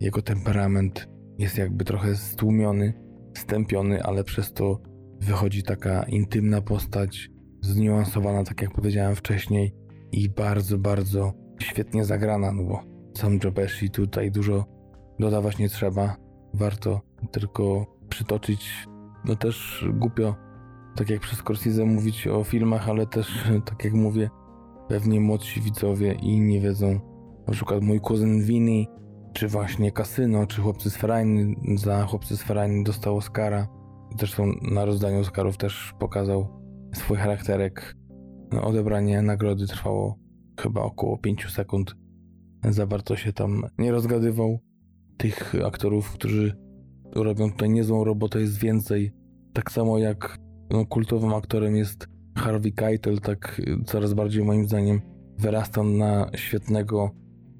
jego 0.00 0.22
temperament 0.22 1.08
jest 1.38 1.58
jakby 1.58 1.84
trochę 1.84 2.16
stłumiony, 2.16 2.92
stępiony, 3.36 4.02
ale 4.02 4.24
przez 4.24 4.52
to 4.52 4.80
wychodzi 5.20 5.62
taka 5.62 6.02
intymna 6.02 6.60
postać, 6.60 7.30
zniuansowana, 7.60 8.44
tak 8.44 8.62
jak 8.62 8.70
powiedziałem 8.70 9.16
wcześniej, 9.16 9.74
i 10.12 10.28
bardzo, 10.28 10.78
bardzo 10.78 11.32
świetnie 11.62 12.04
zagrana, 12.04 12.52
no 12.52 12.64
bo 12.64 12.82
sam 13.16 13.38
Joe 13.44 13.52
Pesci 13.52 13.90
tutaj 13.90 14.30
dużo 14.30 14.64
dodawać 15.18 15.58
nie 15.58 15.68
trzeba. 15.68 16.16
Warto 16.54 17.00
tylko 17.32 17.86
przytoczyć, 18.08 18.86
no 19.24 19.36
też 19.36 19.86
głupio, 19.94 20.34
tak 20.96 21.10
jak 21.10 21.20
przez 21.20 21.38
Scorsese 21.38 21.84
mówić 21.84 22.26
o 22.26 22.44
filmach, 22.44 22.88
ale 22.88 23.06
też, 23.06 23.48
tak 23.64 23.84
jak 23.84 23.94
mówię, 23.94 24.30
pewnie 24.88 25.20
młodsi 25.20 25.60
widzowie 25.60 26.12
i 26.12 26.40
nie 26.40 26.60
wiedzą, 26.60 27.00
na 27.46 27.52
przykład 27.52 27.82
mój 27.82 28.00
kuzyn 28.00 28.42
Vinny, 28.42 28.86
czy 29.32 29.48
właśnie 29.48 29.92
Kasyno, 29.92 30.46
czy 30.46 30.60
Chłopcy 30.60 30.90
z 30.90 30.96
Ferrari, 30.96 31.56
za 31.76 32.06
Chłopcy 32.06 32.36
z 32.36 32.42
Ferrari 32.42 32.84
dostał 32.84 33.16
Oscara. 33.16 33.68
Zresztą 34.18 34.52
na 34.62 34.84
rozdaniu 34.84 35.20
Oscarów 35.20 35.56
też 35.56 35.94
pokazał 35.98 36.48
swój 36.94 37.16
charakterek 37.16 37.96
no, 38.52 38.62
odebranie 38.62 39.22
nagrody 39.22 39.66
trwało 39.66 40.18
chyba 40.60 40.82
około 40.82 41.18
5 41.18 41.46
sekund. 41.46 41.94
Zawarto 42.64 43.16
się 43.16 43.32
tam 43.32 43.62
nie 43.78 43.92
rozgadywał. 43.92 44.58
Tych 45.16 45.54
aktorów, 45.66 46.12
którzy 46.12 46.56
robią 47.14 47.50
tutaj 47.50 47.70
niezłą 47.70 48.04
robotę 48.04 48.40
jest 48.40 48.58
więcej. 48.58 49.12
Tak 49.52 49.72
samo 49.72 49.98
jak 49.98 50.38
no, 50.70 50.86
kultowym 50.86 51.34
aktorem 51.34 51.76
jest 51.76 52.08
Harvey 52.36 52.72
Keitel, 52.72 53.20
tak 53.20 53.60
coraz 53.86 54.14
bardziej 54.14 54.44
moim 54.44 54.66
zdaniem 54.66 55.00
wyrasta 55.38 55.82
na 55.82 56.30
świetnego 56.36 57.10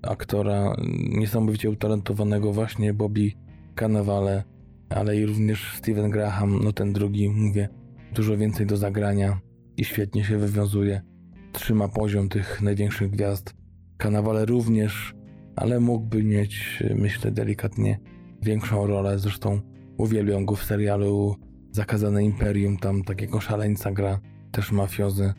aktora, 0.02 0.74
niesamowicie 1.08 1.70
utalentowanego 1.70 2.52
właśnie 2.52 2.94
Bobby 2.94 3.32
Cannavale, 3.74 4.44
ale 4.88 5.16
i 5.16 5.26
również 5.26 5.74
Steven 5.76 6.10
Graham, 6.10 6.60
no 6.64 6.72
ten 6.72 6.92
drugi, 6.92 7.28
mówię, 7.28 7.68
dużo 8.14 8.36
więcej 8.36 8.66
do 8.66 8.76
zagrania 8.76 9.40
i 9.76 9.84
świetnie 9.84 10.24
się 10.24 10.38
wywiązuje. 10.38 11.02
Trzyma 11.52 11.88
poziom 11.88 12.28
tych 12.28 12.62
największych 12.62 13.10
gwiazd. 13.10 13.54
Kanawale 13.96 14.44
również, 14.46 15.14
ale 15.56 15.80
mógłby 15.80 16.22
mieć, 16.22 16.82
myślę, 16.94 17.30
delikatnie 17.30 17.98
większą 18.42 18.86
rolę. 18.86 19.18
Zresztą 19.18 19.60
uwielbiam 19.98 20.44
go 20.44 20.54
w 20.54 20.64
serialu 20.64 21.36
Zakazane 21.70 22.24
Imperium, 22.24 22.76
tam 22.76 23.02
takiego 23.02 23.40
szaleńca 23.40 23.92
gra, 23.92 24.20
też 24.52 24.72
mafiozy. 24.72 25.32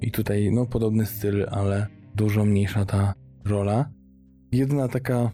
I 0.00 0.10
tutaj, 0.10 0.50
no, 0.52 0.66
podobny 0.66 1.06
styl, 1.06 1.46
ale 1.50 1.86
dużo 2.14 2.44
mniejsza 2.44 2.84
ta 2.84 3.14
rola. 3.44 3.90
Jedyna 4.52 4.88
taka 4.88 5.30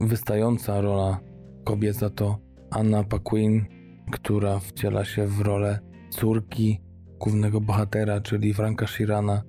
wystająca 0.00 0.80
rola 0.80 1.20
kobieca 1.64 2.10
to 2.10 2.38
Anna 2.70 3.04
Paquin, 3.04 3.64
która 4.12 4.58
wciela 4.58 5.04
się 5.04 5.26
w 5.26 5.40
rolę 5.40 5.78
córki 6.10 6.80
głównego 7.20 7.60
bohatera, 7.60 8.20
czyli 8.20 8.54
Franka 8.54 8.86
Shirana, 8.86 9.42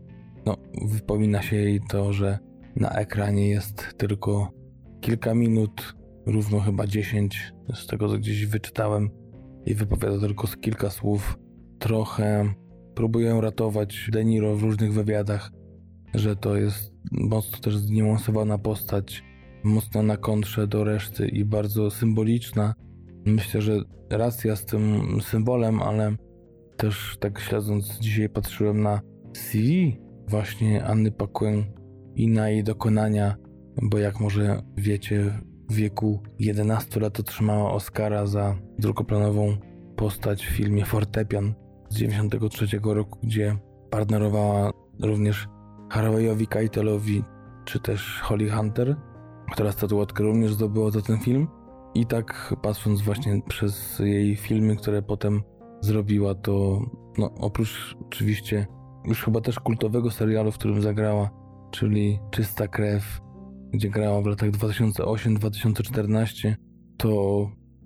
no, 0.46 0.58
wypomina 0.86 1.42
się 1.42 1.56
jej 1.56 1.82
to, 1.90 2.14
że 2.14 2.40
na 2.76 2.90
ekranie 2.90 3.50
jest 3.50 3.98
tylko 3.98 4.52
kilka 5.02 5.34
minut, 5.34 5.96
równo 6.26 6.60
chyba 6.60 6.88
10, 6.88 7.54
z 7.74 7.88
tego 7.88 8.10
co 8.10 8.18
gdzieś 8.18 8.46
wyczytałem, 8.46 9.10
i 9.66 9.74
wypowiada 9.74 10.20
tylko 10.20 10.48
kilka 10.62 10.90
słów. 10.90 11.38
Trochę 11.80 12.54
próbuję 12.96 13.42
ratować 13.42 14.10
Deniro 14.12 14.56
w 14.56 14.64
różnych 14.64 14.94
wywiadach, 14.94 15.52
że 16.14 16.36
to 16.36 16.58
jest 16.58 16.94
mocno 17.12 17.58
też 17.58 17.78
zniuansowana 17.78 18.58
postać, 18.58 19.24
mocno 19.64 20.04
na 20.04 20.18
kontrze 20.18 20.68
do 20.68 20.84
reszty 20.84 21.28
i 21.28 21.46
bardzo 21.46 21.92
symboliczna, 21.92 22.74
myślę, 23.26 23.62
że 23.62 23.82
racja 24.10 24.56
z 24.56 24.66
tym 24.66 25.02
symbolem, 25.22 25.82
ale 25.82 26.16
też 26.78 27.18
tak 27.20 27.40
śledząc 27.40 28.00
dzisiaj 28.00 28.30
patrzyłem 28.30 28.82
na 28.82 29.02
CV 29.34 29.98
właśnie 30.28 30.86
Anny 30.86 31.12
Paquin 31.12 31.64
i 32.16 32.28
na 32.28 32.50
jej 32.50 32.64
dokonania, 32.64 33.36
bo 33.82 33.98
jak 33.98 34.20
może 34.20 34.62
wiecie, 34.78 35.40
w 35.70 35.76
wieku 35.76 36.24
11 36.40 37.00
lat 37.00 37.20
otrzymała 37.20 37.72
Oscara 37.72 38.26
za 38.26 38.56
drugoplanową 38.80 39.58
postać 39.96 40.46
w 40.46 40.50
filmie 40.50 40.86
Fortepian 40.86 41.54
z 41.90 41.96
93 41.96 42.80
roku, 42.84 43.20
gdzie 43.24 43.58
partnerowała 43.90 44.72
również 45.00 45.48
Harveyowi 45.94 46.48
Keitelowi 46.48 47.24
czy 47.66 47.80
też 47.80 48.20
Holly 48.22 48.52
Hunter, 48.52 48.96
która 49.52 49.72
statuetkę 49.72 50.24
również 50.24 50.54
zdobyła 50.54 50.92
za 50.92 51.02
ten 51.02 51.20
film. 51.20 51.48
I 51.96 52.06
tak 52.06 52.56
patrząc 52.62 53.02
właśnie 53.02 53.42
przez 53.48 54.00
jej 54.00 54.36
filmy, 54.36 54.76
które 54.76 55.02
potem 55.02 55.44
zrobiła, 55.82 56.36
to 56.36 56.82
no, 57.18 57.32
oprócz 57.40 57.96
oczywiście 58.06 58.68
już 59.06 59.24
chyba 59.24 59.42
też 59.42 59.60
kultowego 59.60 60.12
serialu, 60.12 60.52
w 60.52 60.58
którym 60.58 60.82
zagrała, 60.82 61.30
czyli 61.72 62.20
Czysta 62.32 62.68
Krew, 62.68 63.22
gdzie 63.74 63.90
grała 63.90 64.22
w 64.22 64.26
latach 64.26 64.52
2008-2014, 64.52 66.56
to 66.98 67.10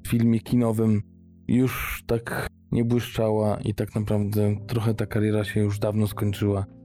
w 0.05 0.07
filmie 0.07 0.39
kinowym 0.39 1.01
już 1.47 2.03
tak 2.07 2.47
nie 2.71 2.85
błyszczała 2.85 3.57
i 3.57 3.73
tak 3.73 3.95
naprawdę 3.95 4.55
trochę 4.67 4.93
ta 4.93 5.05
kariera 5.05 5.43
się 5.43 5.59
już 5.59 5.79
dawno 5.79 6.07
skończyła. 6.07 6.76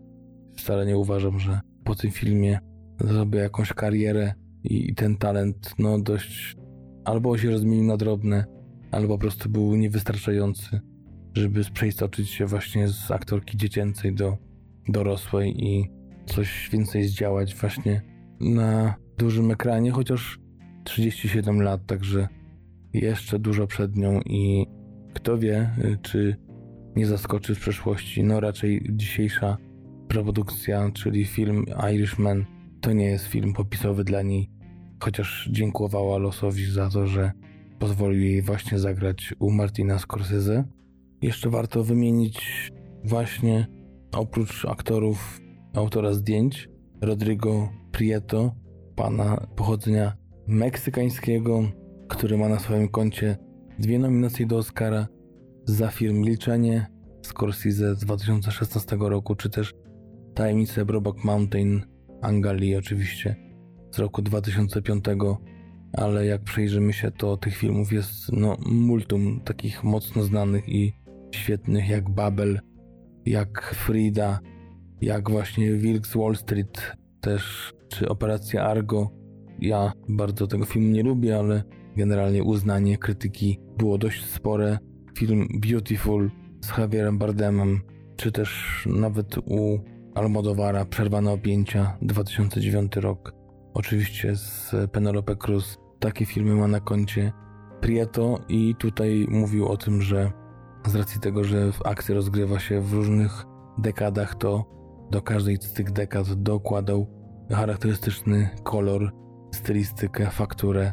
Wcale 0.56 0.86
nie 0.86 0.98
uważam, 0.98 1.38
że 1.38 1.60
po 1.84 1.94
tym 1.94 2.10
filmie 2.10 2.58
zrobię 3.00 3.38
jakąś 3.38 3.72
karierę 3.72 4.34
i 4.64 4.94
ten 4.94 5.16
talent 5.16 5.74
no 5.78 5.98
dość 5.98 6.56
albo 7.04 7.38
się 7.38 7.50
rozmienił 7.50 7.84
na 7.84 7.96
drobne, 7.96 8.44
albo 8.90 9.14
po 9.14 9.18
prostu 9.18 9.48
był 9.50 9.76
niewystarczający, 9.76 10.80
żeby 11.34 11.64
przeistoczyć 11.72 12.30
się 12.30 12.46
właśnie 12.46 12.88
z 12.88 13.10
aktorki 13.10 13.56
dziecięcej 13.56 14.14
do 14.14 14.36
dorosłej 14.88 15.64
i 15.64 15.90
coś 16.26 16.68
więcej 16.72 17.04
zdziałać 17.04 17.54
właśnie 17.54 18.02
na 18.40 18.94
dużym 19.18 19.50
ekranie, 19.50 19.90
chociaż 19.90 20.38
37 20.84 21.62
lat, 21.62 21.86
także 21.86 22.28
jeszcze 22.92 23.38
dużo 23.38 23.66
przed 23.66 23.96
nią 23.96 24.20
i 24.20 24.66
kto 25.14 25.38
wie, 25.38 25.70
czy 26.02 26.36
nie 26.96 27.06
zaskoczy 27.06 27.54
w 27.54 27.60
przeszłości. 27.60 28.24
No 28.24 28.40
raczej 28.40 28.86
dzisiejsza 28.90 29.56
produkcja, 30.12 30.90
czyli 30.94 31.24
film 31.24 31.64
Irishman, 31.92 32.44
to 32.80 32.92
nie 32.92 33.04
jest 33.04 33.26
film 33.26 33.52
popisowy 33.52 34.04
dla 34.04 34.22
niej, 34.22 34.50
chociaż 35.00 35.48
dziękowała 35.52 36.18
losowi 36.18 36.70
za 36.70 36.90
to, 36.90 37.06
że 37.06 37.32
pozwolił 37.78 38.20
jej 38.20 38.42
właśnie 38.42 38.78
zagrać 38.78 39.34
u 39.38 39.50
Martina 39.50 39.98
Scorsese. 39.98 40.64
Jeszcze 41.22 41.50
warto 41.50 41.84
wymienić 41.84 42.68
właśnie 43.04 43.66
oprócz 44.12 44.64
aktorów 44.64 45.40
autora 45.74 46.12
zdjęć 46.12 46.68
Rodrigo 47.00 47.68
Prieto, 47.92 48.54
pana 48.96 49.46
pochodzenia 49.56 50.16
meksykańskiego, 50.46 51.62
który 52.08 52.38
ma 52.38 52.48
na 52.48 52.58
swoim 52.58 52.88
koncie 52.88 53.36
dwie 53.78 53.98
nominacje 53.98 54.46
do 54.46 54.56
Oscara 54.56 55.06
za 55.64 55.88
film 55.88 56.16
Milczenie 56.16 56.86
Scorsese 57.22 57.94
z 57.94 57.98
2016 57.98 58.96
roku, 59.00 59.34
czy 59.34 59.50
też 59.50 59.72
Tajemnice 60.34 60.84
Broback 60.84 61.24
Mountain 61.24 61.82
Angali 62.22 62.76
oczywiście 62.76 63.36
z 63.90 63.98
roku 63.98 64.22
2005, 64.22 65.04
ale 65.92 66.26
jak 66.26 66.42
przejrzymy 66.42 66.92
się, 66.92 67.10
to 67.10 67.36
tych 67.36 67.56
filmów 67.56 67.92
jest 67.92 68.32
no, 68.32 68.56
multum 68.66 69.40
takich 69.44 69.84
mocno 69.84 70.22
znanych 70.22 70.68
i 70.68 70.92
świetnych 71.34 71.88
jak 71.88 72.10
Babel, 72.10 72.60
jak 73.26 73.74
Frida, 73.74 74.40
jak 75.00 75.30
właśnie 75.30 75.72
Wilk 75.72 76.06
z 76.06 76.16
Wall 76.16 76.36
Street 76.36 76.96
też, 77.20 77.72
czy 77.88 78.08
Operacja 78.08 78.64
Argo. 78.64 79.10
Ja 79.60 79.92
bardzo 80.08 80.46
tego 80.46 80.64
filmu 80.64 80.88
nie 80.88 81.02
lubię, 81.02 81.38
ale 81.38 81.62
generalnie 81.96 82.42
uznanie 82.42 82.98
krytyki 82.98 83.60
było 83.78 83.98
dość 83.98 84.24
spore. 84.24 84.78
Film 85.18 85.48
Beautiful 85.54 86.30
z 86.60 86.78
Javierem 86.78 87.18
Bardemem, 87.18 87.80
czy 88.16 88.32
też 88.32 88.82
nawet 88.90 89.38
u 89.38 89.78
Almodovara 90.14 90.84
Przerwane 90.84 91.30
Objęcia 91.30 91.96
2009 92.02 92.96
rok. 92.96 93.34
Oczywiście 93.74 94.36
z 94.36 94.74
Penelope 94.92 95.36
Cruz. 95.36 95.78
Takie 95.98 96.26
filmy 96.26 96.54
ma 96.54 96.68
na 96.68 96.80
koncie 96.80 97.32
Prieto 97.80 98.38
i 98.48 98.74
tutaj 98.78 99.26
mówił 99.30 99.68
o 99.68 99.76
tym, 99.76 100.02
że 100.02 100.32
z 100.86 100.94
racji 100.94 101.20
tego, 101.20 101.44
że 101.44 101.70
akcja 101.84 102.14
rozgrywa 102.14 102.58
się 102.58 102.80
w 102.80 102.92
różnych 102.92 103.44
dekadach, 103.78 104.34
to 104.34 104.64
do 105.10 105.22
każdej 105.22 105.56
z 105.56 105.72
tych 105.72 105.92
dekad 105.92 106.32
dokładał 106.32 107.06
charakterystyczny 107.50 108.50
kolor, 108.62 109.12
stylistykę, 109.54 110.30
fakturę, 110.30 110.92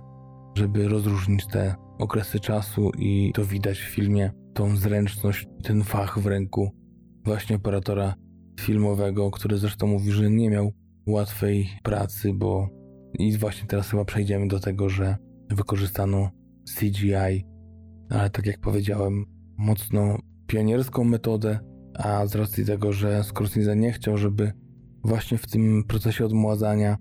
żeby 0.56 0.88
rozróżnić 0.88 1.48
te 1.48 1.76
okresy 1.98 2.40
czasu 2.40 2.92
i 2.98 3.32
to 3.36 3.46
widać 3.46 3.80
w 3.80 3.90
filmie, 3.90 4.32
tą 4.54 4.76
zręczność, 4.76 5.48
ten 5.64 5.84
fach 5.84 6.20
w 6.20 6.28
ręku 6.28 6.70
właśnie 7.26 7.56
operatora 7.56 8.14
filmowego, 8.60 9.32
który 9.32 9.58
zresztą 9.58 9.88
mówi, 9.88 10.12
że 10.12 10.30
nie 10.30 10.50
miał 10.50 10.72
łatwej 11.08 11.70
pracy, 11.84 12.34
bo 12.34 12.70
i 13.14 13.38
właśnie 13.38 13.68
teraz 13.68 13.90
chyba 13.90 14.06
przejdziemy 14.06 14.48
do 14.48 14.60
tego, 14.60 14.90
że 14.90 15.18
wykorzystano 15.50 16.30
CGI, 16.78 17.46
ale 18.10 18.30
tak 18.30 18.46
jak 18.46 18.60
powiedziałem, 18.60 19.26
mocno 19.58 20.18
pionierską 20.48 21.04
metodę, 21.04 21.60
a 21.94 22.26
z 22.26 22.36
racji 22.36 22.66
tego, 22.66 22.94
że 22.94 23.24
Scorsese 23.24 23.76
nie 23.76 23.92
chciał, 23.92 24.18
żeby 24.18 24.52
właśnie 25.04 25.38
w 25.38 25.48
tym 25.48 25.84
procesie 25.88 26.26
odmładzania 26.26 26.98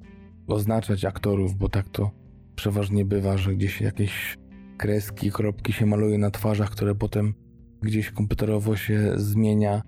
oznaczać 0.46 1.04
aktorów, 1.04 1.54
bo 1.54 1.68
tak 1.68 1.88
to 1.88 2.10
przeważnie 2.54 3.04
bywa, 3.04 3.38
że 3.38 3.54
gdzieś 3.54 3.80
jakieś 3.80 4.36
kreski, 4.78 5.30
kropki 5.32 5.72
się 5.72 5.86
maluje 5.86 6.18
na 6.18 6.30
twarzach, 6.30 6.70
które 6.70 6.94
potem 6.94 7.34
gdzieś 7.82 8.10
komputerowo 8.10 8.76
się 8.76 9.12
zmienia. 9.16 9.82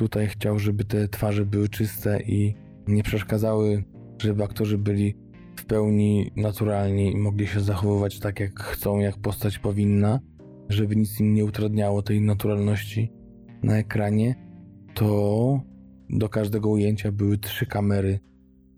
Tutaj 0.00 0.28
chciał, 0.28 0.58
żeby 0.58 0.84
te 0.84 1.08
twarze 1.08 1.46
były 1.46 1.68
czyste 1.68 2.20
i 2.22 2.54
nie 2.86 3.02
przeszkadzały, 3.02 3.84
żeby 4.22 4.44
aktorzy 4.44 4.78
byli 4.78 5.14
w 5.56 5.64
pełni 5.64 6.30
naturalni 6.36 7.12
i 7.12 7.16
mogli 7.16 7.46
się 7.46 7.60
zachowywać 7.60 8.18
tak, 8.18 8.40
jak 8.40 8.60
chcą, 8.60 8.98
jak 8.98 9.18
postać 9.18 9.58
powinna, 9.58 10.20
żeby 10.68 10.96
nic 10.96 11.20
im 11.20 11.34
nie 11.34 11.44
utrudniało 11.44 12.02
tej 12.02 12.20
naturalności 12.20 13.12
na 13.62 13.78
ekranie, 13.78 14.34
to 14.94 15.60
do 16.10 16.28
każdego 16.28 16.68
ujęcia 16.68 17.12
były 17.12 17.38
trzy 17.38 17.66
kamery 17.66 18.20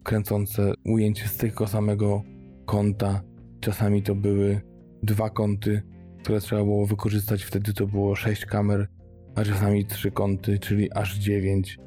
kręcące 0.03 0.73
ujęcie 0.85 1.29
z 1.29 1.37
tego 1.37 1.67
samego 1.67 2.23
kąta. 2.67 3.23
Czasami 3.61 4.03
to 4.03 4.15
były 4.15 4.61
dwa 5.03 5.31
kąty, 5.31 5.83
które 6.23 6.41
trzeba 6.41 6.65
było 6.65 6.87
wykorzystać, 6.87 7.43
wtedy 7.43 7.73
to 7.73 7.87
było 7.87 8.15
sześć 8.15 8.47
kamer, 8.47 8.89
a 9.35 9.45
czasami 9.45 9.87
trzy 9.87 10.11
kąty, 10.11 10.59
czyli 10.59 10.93
aż 10.93 11.19
dziewięć. 11.19 11.79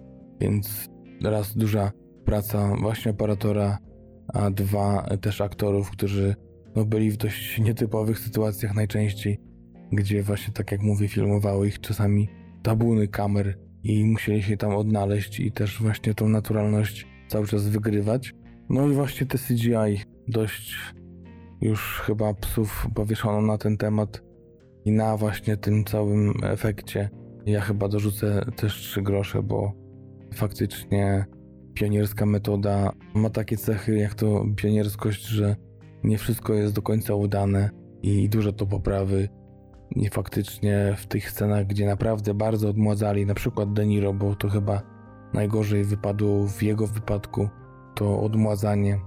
Więc 0.41 0.89
raz 1.23 1.57
duża 1.57 1.91
praca 2.25 2.75
właśnie 2.81 3.11
operatora, 3.11 3.77
a 4.27 4.49
dwa 4.49 5.07
też 5.21 5.41
aktorów, 5.41 5.91
którzy 5.91 6.35
no, 6.75 6.85
byli 6.85 7.11
w 7.11 7.17
dość 7.17 7.59
nietypowych 7.59 8.19
sytuacjach 8.19 8.75
najczęściej, 8.75 9.39
gdzie 9.91 10.23
właśnie 10.23 10.53
tak 10.53 10.71
jak 10.71 10.81
mówię, 10.81 11.07
filmowały 11.07 11.67
ich 11.67 11.79
czasami 11.79 12.29
tabuny 12.63 13.07
kamer 13.07 13.57
i 13.83 14.05
musieli 14.05 14.43
się 14.43 14.57
tam 14.57 14.75
odnaleźć 14.75 15.39
i 15.39 15.51
też 15.51 15.81
właśnie 15.81 16.13
tą 16.13 16.29
naturalność 16.29 17.07
cały 17.27 17.47
czas 17.47 17.67
wygrywać. 17.67 18.33
No 18.69 18.87
i 18.87 18.93
właśnie 18.93 19.27
te 19.27 19.37
CGI 19.37 20.03
dość 20.27 20.75
już 21.61 22.01
chyba 22.05 22.33
psów 22.33 22.87
powieszono 22.95 23.41
na 23.41 23.57
ten 23.57 23.77
temat 23.77 24.23
i 24.85 24.91
na 24.91 25.17
właśnie 25.17 25.57
tym 25.57 25.83
całym 25.83 26.33
efekcie. 26.43 27.09
Ja 27.45 27.61
chyba 27.61 27.87
dorzucę 27.87 28.45
też 28.55 28.73
trzy 28.73 29.01
grosze, 29.01 29.43
bo 29.43 29.71
faktycznie 30.33 31.25
pionierska 31.73 32.25
metoda 32.25 32.91
ma 33.13 33.29
takie 33.29 33.57
cechy 33.57 33.97
jak 33.97 34.13
to 34.13 34.45
pionierskość, 34.55 35.25
że 35.25 35.55
nie 36.03 36.17
wszystko 36.17 36.53
jest 36.53 36.73
do 36.73 36.81
końca 36.81 37.15
udane 37.15 37.69
i 38.01 38.29
dużo 38.29 38.53
to 38.53 38.65
poprawy. 38.65 39.29
I 39.95 40.09
faktycznie 40.09 40.93
w 40.97 41.07
tych 41.07 41.31
scenach, 41.31 41.67
gdzie 41.67 41.85
naprawdę 41.85 42.33
bardzo 42.33 42.69
odmładzali, 42.69 43.25
na 43.25 43.33
przykład 43.33 43.73
De 43.73 43.85
Niro, 43.85 44.13
bo 44.13 44.35
to 44.35 44.49
chyba 44.49 44.81
najgorzej 45.33 45.83
wypadło 45.83 46.47
w 46.47 46.63
jego 46.63 46.87
wypadku, 46.87 47.49
to 47.95 48.21
odmładzanie. 48.21 48.99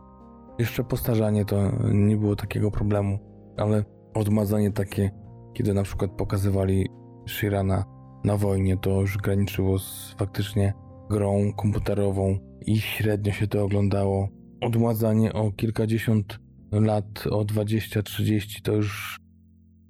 Jeszcze 0.58 0.84
postarzanie 0.84 1.44
to 1.44 1.72
nie 1.92 2.16
było 2.16 2.36
takiego 2.36 2.70
problemu, 2.70 3.18
ale 3.56 3.84
odmładzanie 4.14 4.72
takie, 4.72 5.10
kiedy 5.54 5.74
na 5.74 5.82
przykład 5.82 6.10
pokazywali 6.10 6.88
Shirana 7.26 7.97
na 8.28 8.36
wojnie, 8.36 8.76
to 8.76 9.00
już 9.00 9.16
graniczyło 9.18 9.78
z 9.78 10.14
faktycznie 10.18 10.72
grą 11.10 11.52
komputerową 11.52 12.38
i 12.66 12.80
średnio 12.80 13.32
się 13.32 13.46
to 13.46 13.64
oglądało. 13.64 14.28
Odmładzanie 14.60 15.32
o 15.32 15.52
kilkadziesiąt 15.52 16.38
lat, 16.72 17.26
o 17.30 17.44
20-30 17.44 18.62
to 18.62 18.72
już 18.72 19.20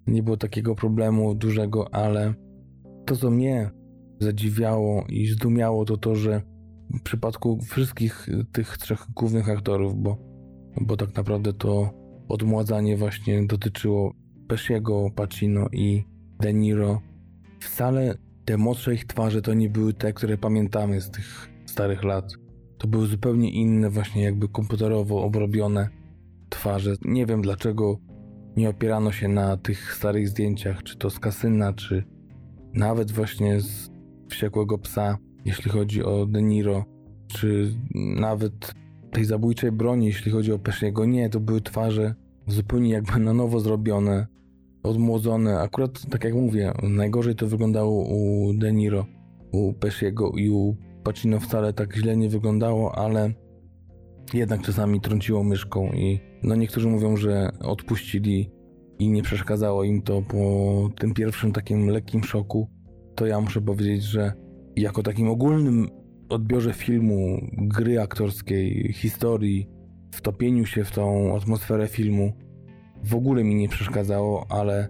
nie 0.06 0.22
było 0.22 0.36
takiego 0.36 0.74
problemu 0.74 1.34
dużego, 1.34 1.94
ale 1.94 2.34
to, 3.06 3.16
co 3.16 3.30
mnie 3.30 3.70
zadziwiało 4.20 5.04
i 5.08 5.26
zdumiało, 5.26 5.84
to 5.84 5.96
to, 5.96 6.14
że 6.14 6.42
w 7.00 7.02
przypadku 7.02 7.58
wszystkich 7.62 8.28
tych 8.52 8.78
trzech 8.78 9.06
głównych 9.16 9.48
aktorów, 9.48 9.94
bo, 9.96 10.16
bo 10.80 10.96
tak 10.96 11.14
naprawdę 11.16 11.52
to 11.52 11.90
odmładzanie 12.28 12.96
właśnie 12.96 13.46
dotyczyło 13.46 14.12
Pesciego, 14.48 15.10
Pacino 15.14 15.66
i 15.72 16.04
De 16.40 16.54
Niro, 16.54 17.00
wcale 17.60 18.27
te 18.48 18.56
młodsze 18.56 18.94
ich 18.94 19.04
twarze 19.04 19.42
to 19.42 19.54
nie 19.54 19.68
były 19.68 19.92
te, 19.92 20.12
które 20.12 20.38
pamiętamy 20.38 21.00
z 21.00 21.10
tych 21.10 21.48
starych 21.66 22.04
lat. 22.04 22.32
To 22.78 22.88
były 22.88 23.06
zupełnie 23.06 23.50
inne, 23.50 23.90
właśnie 23.90 24.22
jakby 24.22 24.48
komputerowo 24.48 25.22
obrobione 25.22 25.88
twarze. 26.48 26.94
Nie 27.04 27.26
wiem 27.26 27.42
dlaczego 27.42 27.98
nie 28.56 28.68
opierano 28.68 29.12
się 29.12 29.28
na 29.28 29.56
tych 29.56 29.94
starych 29.94 30.28
zdjęciach, 30.28 30.82
czy 30.82 30.96
to 30.96 31.10
z 31.10 31.18
kasyna, 31.18 31.72
czy 31.72 32.04
nawet 32.74 33.12
właśnie 33.12 33.60
z 33.60 33.90
wściekłego 34.28 34.78
psa, 34.78 35.18
jeśli 35.44 35.70
chodzi 35.70 36.04
o 36.04 36.26
De 36.26 36.42
Niro, 36.42 36.84
czy 37.26 37.74
nawet 38.16 38.74
tej 39.12 39.24
zabójczej 39.24 39.72
broni, 39.72 40.06
jeśli 40.06 40.32
chodzi 40.32 40.52
o 40.52 40.58
Pesciego. 40.58 41.04
Nie, 41.04 41.30
to 41.30 41.40
były 41.40 41.60
twarze 41.60 42.14
zupełnie 42.46 42.90
jakby 42.90 43.20
na 43.20 43.32
nowo 43.32 43.60
zrobione, 43.60 44.26
odmłodzone. 44.82 45.60
Akurat 45.60 46.10
tak 46.10 46.24
jak 46.24 46.34
mówię, 46.34 46.72
najgorzej 46.82 47.34
to 47.34 47.46
wyglądało 47.46 48.04
u 48.08 48.52
De 48.54 48.72
Niro, 48.72 49.06
u 49.52 49.72
Pesciego 49.72 50.30
i 50.30 50.50
u 50.50 50.76
Pacino 51.04 51.40
wcale 51.40 51.72
tak 51.72 51.96
źle 51.96 52.16
nie 52.16 52.28
wyglądało, 52.28 52.98
ale 52.98 53.32
jednak 54.34 54.62
czasami 54.62 55.00
trąciło 55.00 55.44
myszką 55.44 55.92
i 55.92 56.20
no 56.42 56.54
niektórzy 56.54 56.88
mówią, 56.88 57.16
że 57.16 57.50
odpuścili 57.60 58.50
i 58.98 59.08
nie 59.08 59.22
przeszkadzało 59.22 59.84
im 59.84 60.02
to 60.02 60.22
po 60.22 60.90
tym 60.98 61.14
pierwszym 61.14 61.52
takim 61.52 61.88
lekkim 61.88 62.24
szoku, 62.24 62.68
to 63.14 63.26
ja 63.26 63.40
muszę 63.40 63.60
powiedzieć, 63.60 64.02
że 64.02 64.32
jako 64.76 65.02
takim 65.02 65.28
ogólnym 65.28 65.88
odbiorze 66.28 66.72
filmu, 66.72 67.40
gry 67.52 68.00
aktorskiej, 68.00 68.92
historii, 68.92 69.68
wtopieniu 70.12 70.66
się 70.66 70.84
w 70.84 70.90
tą 70.90 71.36
atmosferę 71.36 71.88
filmu 71.88 72.32
w 73.04 73.14
ogóle 73.14 73.44
mi 73.44 73.54
nie 73.54 73.68
przeszkadzało, 73.68 74.46
ale 74.48 74.88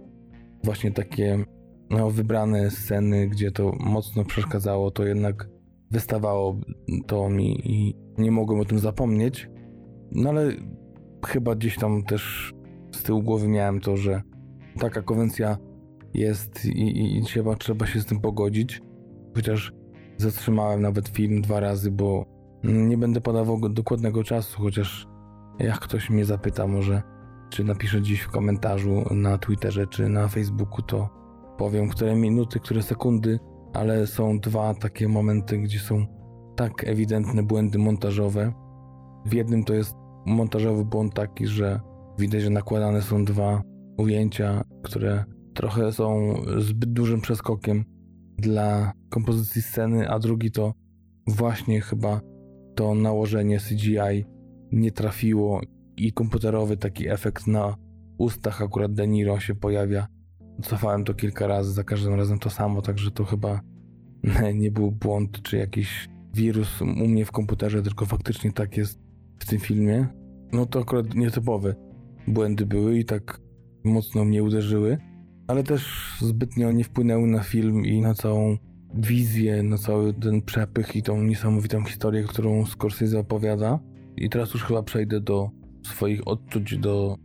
właśnie 0.63 0.91
takie 0.91 1.45
no, 1.89 2.09
wybrane 2.09 2.71
sceny, 2.71 3.27
gdzie 3.27 3.51
to 3.51 3.75
mocno 3.79 4.25
przeszkadzało, 4.25 4.91
to 4.91 5.05
jednak 5.05 5.49
wystawało 5.91 6.59
to 7.07 7.29
mi 7.29 7.71
i 7.71 7.95
nie 8.17 8.31
mogłem 8.31 8.59
o 8.59 8.65
tym 8.65 8.79
zapomnieć. 8.79 9.49
No 10.11 10.29
ale 10.29 10.51
chyba 11.25 11.55
gdzieś 11.55 11.77
tam 11.77 12.03
też 12.03 12.53
z 12.91 13.03
tyłu 13.03 13.23
głowy 13.23 13.47
miałem 13.47 13.79
to, 13.79 13.97
że 13.97 14.21
taka 14.79 15.01
konwencja 15.01 15.57
jest 16.13 16.65
i, 16.65 17.17
i, 17.17 17.23
trzeba, 17.23 17.55
trzeba 17.55 17.85
się 17.85 17.99
z 17.99 18.05
tym 18.05 18.19
pogodzić. 18.19 18.81
Chociaż 19.35 19.73
zatrzymałem 20.17 20.81
nawet 20.81 21.07
film 21.07 21.41
dwa 21.41 21.59
razy, 21.59 21.91
bo 21.91 22.25
nie 22.63 22.97
będę 22.97 23.21
podawał 23.21 23.69
dokładnego 23.69 24.23
czasu, 24.23 24.61
chociaż 24.61 25.07
jak 25.59 25.79
ktoś 25.79 26.09
mnie 26.09 26.25
zapyta, 26.25 26.67
może 26.67 27.01
czy 27.49 27.63
napisze 27.63 28.01
dziś 28.01 28.21
w 28.21 28.29
komentarzu 28.29 29.03
na 29.11 29.37
Twitterze 29.37 29.87
czy 29.87 30.09
na 30.09 30.27
Facebooku, 30.27 30.81
to 30.81 31.09
powiem, 31.57 31.89
które 31.89 32.15
minuty, 32.15 32.59
które 32.59 32.83
sekundy, 32.83 33.39
ale 33.73 34.07
są 34.07 34.39
dwa 34.39 34.73
takie 34.73 35.07
momenty, 35.07 35.57
gdzie 35.57 35.79
są 35.79 36.05
tak 36.55 36.83
ewidentne 36.83 37.43
błędy 37.43 37.79
montażowe. 37.79 38.53
W 39.25 39.33
jednym 39.33 39.63
to 39.63 39.73
jest 39.73 39.95
montażowy 40.25 40.85
błąd 40.85 41.13
taki, 41.13 41.47
że 41.47 41.79
widać, 42.19 42.41
że 42.41 42.49
nakładane 42.49 43.01
są 43.01 43.25
dwa 43.25 43.61
ujęcia, 43.97 44.63
które 44.83 45.25
trochę 45.53 45.91
są 45.91 46.33
zbyt 46.57 46.93
dużym 46.93 47.21
przeskokiem 47.21 47.85
dla 48.37 48.91
kompozycji 49.09 49.61
sceny, 49.61 50.09
a 50.09 50.19
drugi 50.19 50.51
to 50.51 50.73
właśnie 51.27 51.81
chyba 51.81 52.21
to 52.75 52.95
nałożenie 52.95 53.59
CGI 53.59 54.25
nie 54.71 54.91
trafiło 54.91 55.61
i 56.05 56.13
komputerowy 56.13 56.77
taki 56.77 57.09
efekt 57.09 57.47
na 57.47 57.75
ustach 58.17 58.61
akurat 58.61 58.93
De 58.93 59.07
Niro 59.07 59.39
się 59.39 59.55
pojawia. 59.55 60.07
Cofałem 60.63 61.03
to 61.03 61.13
kilka 61.13 61.47
razy, 61.47 61.71
za 61.71 61.83
każdym 61.83 62.13
razem 62.13 62.39
to 62.39 62.49
samo, 62.49 62.81
także 62.81 63.11
to 63.11 63.25
chyba 63.25 63.61
nie 64.61 64.71
był 64.71 64.91
błąd 64.91 65.41
czy 65.41 65.57
jakiś 65.57 66.09
wirus 66.33 66.81
u 66.81 66.85
mnie 66.85 67.25
w 67.25 67.31
komputerze, 67.31 67.81
tylko 67.81 68.05
faktycznie 68.05 68.51
tak 68.51 68.77
jest 68.77 68.99
w 69.39 69.45
tym 69.45 69.59
filmie. 69.59 70.07
No 70.51 70.65
to 70.65 70.79
akurat 70.79 71.15
nietypowe 71.15 71.75
błędy 72.27 72.65
były 72.65 72.99
i 72.99 73.05
tak 73.05 73.41
mocno 73.83 74.25
mnie 74.25 74.43
uderzyły, 74.43 74.97
ale 75.47 75.63
też 75.63 76.13
zbytnio 76.21 76.71
nie 76.71 76.83
wpłynęły 76.83 77.27
na 77.27 77.43
film 77.43 77.85
i 77.85 78.01
na 78.01 78.13
całą 78.13 78.57
wizję, 78.93 79.63
na 79.63 79.77
cały 79.77 80.13
ten 80.13 80.41
przepych 80.41 80.95
i 80.95 81.03
tą 81.03 81.23
niesamowitą 81.23 81.83
historię, 81.83 82.23
którą 82.23 82.65
Scorsese 82.65 83.19
opowiada. 83.19 83.79
I 84.17 84.29
teraz 84.29 84.53
już 84.53 84.63
chyba 84.63 84.83
przejdę 84.83 85.21
do 85.21 85.58
swoich 85.89 86.27
odczuć, 86.27 86.77
do 86.77 87.15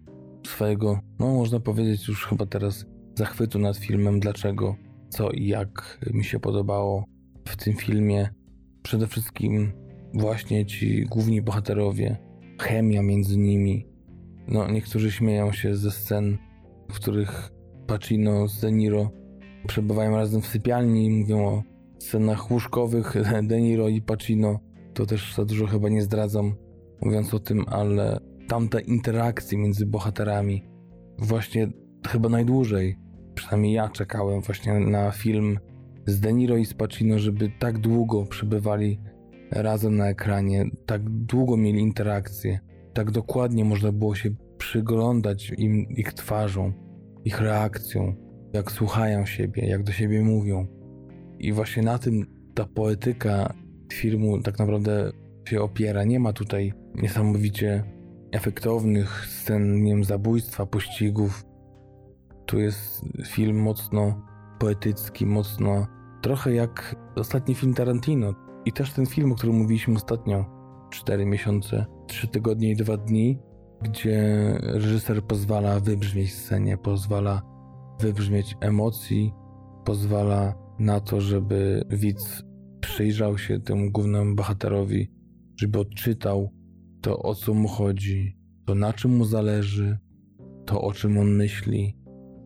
swojego, 0.47 1.01
no 1.19 1.35
można 1.35 1.61
powiedzieć 1.61 2.09
już 2.09 2.27
chyba 2.27 2.47
teraz 2.47 2.87
zachwytu 3.15 3.59
nad 3.59 3.77
filmem, 3.77 4.21
dlaczego, 4.21 4.77
co 5.09 5.31
i 5.31 5.47
jak 5.47 6.01
mi 6.13 6.25
się 6.25 6.41
podobało 6.41 7.05
w 7.49 7.57
tym 7.57 7.75
filmie. 7.75 8.29
Przede 8.83 9.07
wszystkim 9.07 9.73
właśnie 10.15 10.67
ci 10.67 11.05
główni 11.05 11.43
bohaterowie, 11.43 12.17
chemia 12.61 13.03
między 13.03 13.39
nimi. 13.39 13.87
No, 14.49 14.71
niektórzy 14.71 15.13
śmieją 15.13 15.53
się 15.53 15.77
ze 15.77 15.91
scen, 15.91 16.39
w 16.91 16.95
których 16.95 17.51
Pacino 17.87 18.49
z 18.49 18.61
De 18.61 18.73
Niro 18.73 19.11
przebywają 19.67 20.17
razem 20.17 20.43
w 20.43 20.47
sypialni 20.47 21.07
i 21.07 21.11
mówią 21.11 21.47
o 21.47 21.63
scenach 21.99 22.51
łóżkowych 22.51 23.15
De 23.49 23.61
Niro 23.61 23.89
i 23.89 24.03
Pacino. 24.03 24.61
To 24.95 25.07
też 25.07 25.35
za 25.35 25.45
dużo 25.45 25.67
chyba 25.67 25.89
nie 25.89 26.03
zdradzam, 26.03 26.55
mówiąc 27.01 27.35
o 27.35 27.39
tym, 27.39 27.65
ale 27.67 28.21
tamte 28.49 28.81
interakcje 28.81 29.59
między 29.59 29.87
bohaterami 29.87 30.65
właśnie 31.19 31.69
chyba 32.09 32.29
najdłużej, 32.29 32.99
przynajmniej 33.35 33.73
ja 33.73 33.89
czekałem 33.89 34.41
właśnie 34.41 34.81
na 34.81 35.11
film 35.11 35.59
z 36.07 36.21
De 36.21 36.33
Niro 36.33 36.57
i 36.57 36.65
z 36.65 36.75
Pacino, 36.75 37.19
żeby 37.19 37.51
tak 37.59 37.79
długo 37.79 38.27
przebywali 38.27 39.01
razem 39.51 39.97
na 39.97 40.09
ekranie, 40.09 40.65
tak 40.87 41.11
długo 41.11 41.57
mieli 41.57 41.81
interakcje, 41.81 42.61
tak 42.95 43.11
dokładnie 43.11 43.65
można 43.65 43.93
było 43.93 44.15
się 44.15 44.31
przyglądać 44.59 45.53
im, 45.59 45.89
ich 45.89 46.13
twarzom, 46.13 46.73
ich 47.25 47.41
reakcjom, 47.41 48.17
jak 48.53 48.73
słuchają 48.73 49.27
siebie, 49.27 49.67
jak 49.67 49.83
do 49.83 49.93
siebie 49.93 50.23
mówią. 50.23 50.67
I 51.39 51.53
właśnie 51.53 51.83
na 51.83 51.99
tym 51.99 52.27
ta 52.55 52.65
poetyka 52.65 53.55
filmu 53.93 54.43
tak 54.43 54.59
naprawdę 54.59 55.11
się 55.49 55.61
opiera. 55.61 56.05
Nie 56.05 56.21
ma 56.21 56.33
tutaj 56.33 56.73
niesamowicie 56.95 57.85
efektownych 58.35 59.27
scen, 59.27 59.83
nie 59.83 59.93
wiem, 59.93 60.05
zabójstwa, 60.05 60.67
pościgów. 60.67 61.45
Tu 62.47 62.59
jest 62.59 63.05
film 63.27 63.63
mocno 63.63 64.27
poetycki, 64.59 65.27
mocno 65.27 65.87
trochę 66.23 66.55
jak 66.55 66.97
ostatni 67.17 67.55
film 67.55 67.75
Tarantino. 67.75 68.35
I 68.65 68.73
też 68.73 68.93
ten 68.93 69.07
film, 69.07 69.33
o 69.33 69.35
którym 69.35 69.57
mówiliśmy 69.57 69.95
ostatnio, 69.95 70.45
4 70.91 71.27
miesiące, 71.27 71.87
3 72.07 72.29
tygodnie 72.29 72.71
i 72.71 72.77
2 72.77 72.97
dni, 72.97 73.39
gdzie 73.83 74.45
reżyser 74.63 75.23
pozwala 75.23 75.81
wybrzmieć 75.81 76.35
scenie, 76.35 76.79
pozwala 76.79 77.43
wybrzmieć 78.01 78.57
emocji, 78.61 79.33
pozwala 79.85 80.55
na 80.79 81.01
to, 81.01 81.21
żeby 81.21 81.85
widz 81.91 82.45
przyjrzał 82.81 83.39
się 83.39 83.61
temu 83.61 83.91
głównemu 83.91 84.35
bohaterowi, 84.35 85.11
żeby 85.57 85.79
odczytał 85.79 86.51
to, 87.05 87.19
o 87.19 87.35
co 87.35 87.55
mu 87.55 87.69
chodzi, 87.69 88.37
to 88.65 88.75
na 88.75 88.93
czym 88.93 89.17
mu 89.17 89.25
zależy, 89.25 89.99
to 90.67 90.81
o 90.83 90.93
czym 90.93 91.19
on 91.19 91.35
myśli, 91.35 91.97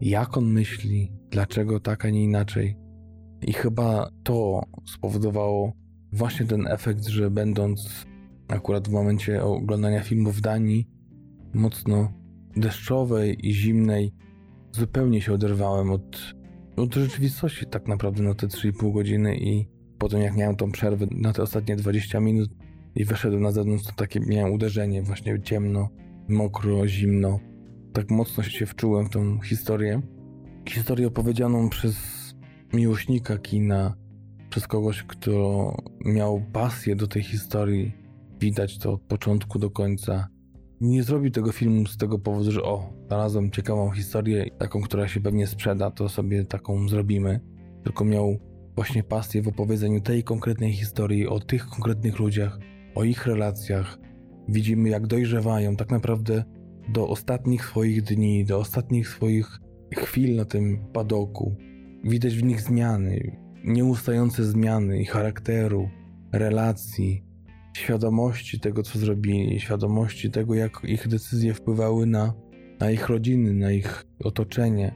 jak 0.01 0.37
on 0.37 0.53
myśli, 0.53 1.13
dlaczego 1.31 1.81
tak, 1.81 2.05
a 2.05 2.11
nie 2.11 2.25
inaczej. 2.25 2.77
I 3.43 3.53
chyba 3.53 4.11
to 4.23 4.63
spowodowało 4.87 5.73
właśnie 6.13 6.47
ten 6.47 6.67
efekt, 6.67 7.07
że 7.07 7.31
będąc 7.31 8.07
akurat 8.49 8.89
w 8.89 8.93
momencie 8.93 9.43
oglądania 9.43 10.01
filmu 10.01 10.33
w 10.33 10.41
Danii, 10.41 10.89
mocno 11.55 12.13
deszczowej 12.57 13.47
i 13.49 13.55
zimnej, 13.55 14.13
zupełnie 14.73 15.21
się 15.21 15.33
oderwałem 15.33 15.91
od, 15.91 16.35
od 16.77 16.95
rzeczywistości 16.95 17.67
tak 17.67 17.89
naprawdę 17.89 18.23
na 18.23 18.35
te 18.35 18.47
3,5 18.47 18.93
godziny 18.93 19.37
i 19.37 19.69
potem 19.99 20.21
jak 20.21 20.37
miałem 20.37 20.57
tą 20.57 20.73
przerwę 20.73 21.07
na 21.11 21.33
te 21.33 21.43
ostatnie 21.43 21.77
20 21.77 22.21
minut 22.21 22.51
i 22.99 23.05
wyszedłem 23.05 23.43
na 23.43 23.51
zewnątrz, 23.51 23.85
to 23.85 23.93
takie 23.93 24.21
miałem 24.21 24.53
uderzenie, 24.53 25.03
właśnie 25.03 25.41
ciemno, 25.43 25.89
mokro, 26.29 26.89
zimno. 26.89 27.41
Tak 27.93 28.11
mocno 28.11 28.43
się 28.43 28.67
wczułem 28.67 29.07
w 29.07 29.11
tą 29.11 29.41
historię. 29.41 30.01
Historię 30.69 31.07
opowiedzianą 31.07 31.69
przez 31.69 31.97
miłośnika 32.73 33.39
kina, 33.39 33.97
przez 34.51 34.67
kogoś, 34.67 35.03
kto 35.03 35.77
miał 36.05 36.43
pasję 36.53 36.97
do 36.97 37.07
tej 37.07 37.23
historii. 37.23 37.93
Widać 38.41 38.79
to 38.79 38.93
od 38.93 39.01
początku 39.01 39.59
do 39.59 39.71
końca. 39.71 40.29
nie 40.81 41.03
zrobił 41.03 41.31
tego 41.31 41.53
filmu 41.53 41.87
z 41.87 41.97
tego 41.97 42.19
powodu, 42.19 42.51
że 42.53 42.63
o, 42.63 42.93
znalazłem 43.07 43.51
ciekawą 43.51 43.91
historię, 43.91 44.51
taką, 44.59 44.81
która 44.83 45.09
się 45.09 45.21
pewnie 45.21 45.47
sprzeda, 45.47 45.91
to 45.91 46.09
sobie 46.09 46.45
taką 46.45 46.89
zrobimy. 46.89 47.41
Tylko 47.85 48.05
miał 48.05 48.39
właśnie 48.75 49.03
pasję 49.03 49.43
w 49.43 49.49
opowiedzeniu 49.49 50.01
tej 50.01 50.25
konkretnej 50.25 50.73
historii, 50.73 51.27
o 51.27 51.41
tych 51.41 51.67
konkretnych 51.67 52.19
ludziach, 52.19 52.59
o 52.99 53.05
ich 53.05 53.27
relacjach. 53.27 53.99
Widzimy, 54.49 54.89
jak 54.89 55.07
dojrzewają 55.07 55.77
tak 55.77 55.91
naprawdę 55.91 56.45
do 56.89 57.09
ostatnich 57.09 57.65
swoich 57.65 58.03
dni, 58.03 58.45
do 58.45 58.59
ostatnich 58.59 59.09
swoich 59.09 59.61
chwil 59.95 60.37
na 60.37 60.45
tym 60.45 60.79
padoku. 60.93 61.57
Widać 62.05 62.37
w 62.37 62.43
nich 62.43 62.61
zmiany, 62.61 63.37
nieustające 63.65 64.45
zmiany 64.45 65.01
ich 65.01 65.11
charakteru, 65.11 65.89
relacji, 66.33 67.25
świadomości 67.77 68.61
tego, 68.61 68.83
co 68.83 68.99
zrobili, 68.99 69.61
świadomości 69.61 70.31
tego, 70.31 70.55
jak 70.55 70.81
ich 70.85 71.09
decyzje 71.09 71.55
wpływały 71.55 72.07
na, 72.07 72.35
na 72.81 72.91
ich 72.91 73.09
rodziny, 73.09 73.55
na 73.55 73.73
ich 73.73 74.05
otoczenie. 74.25 74.95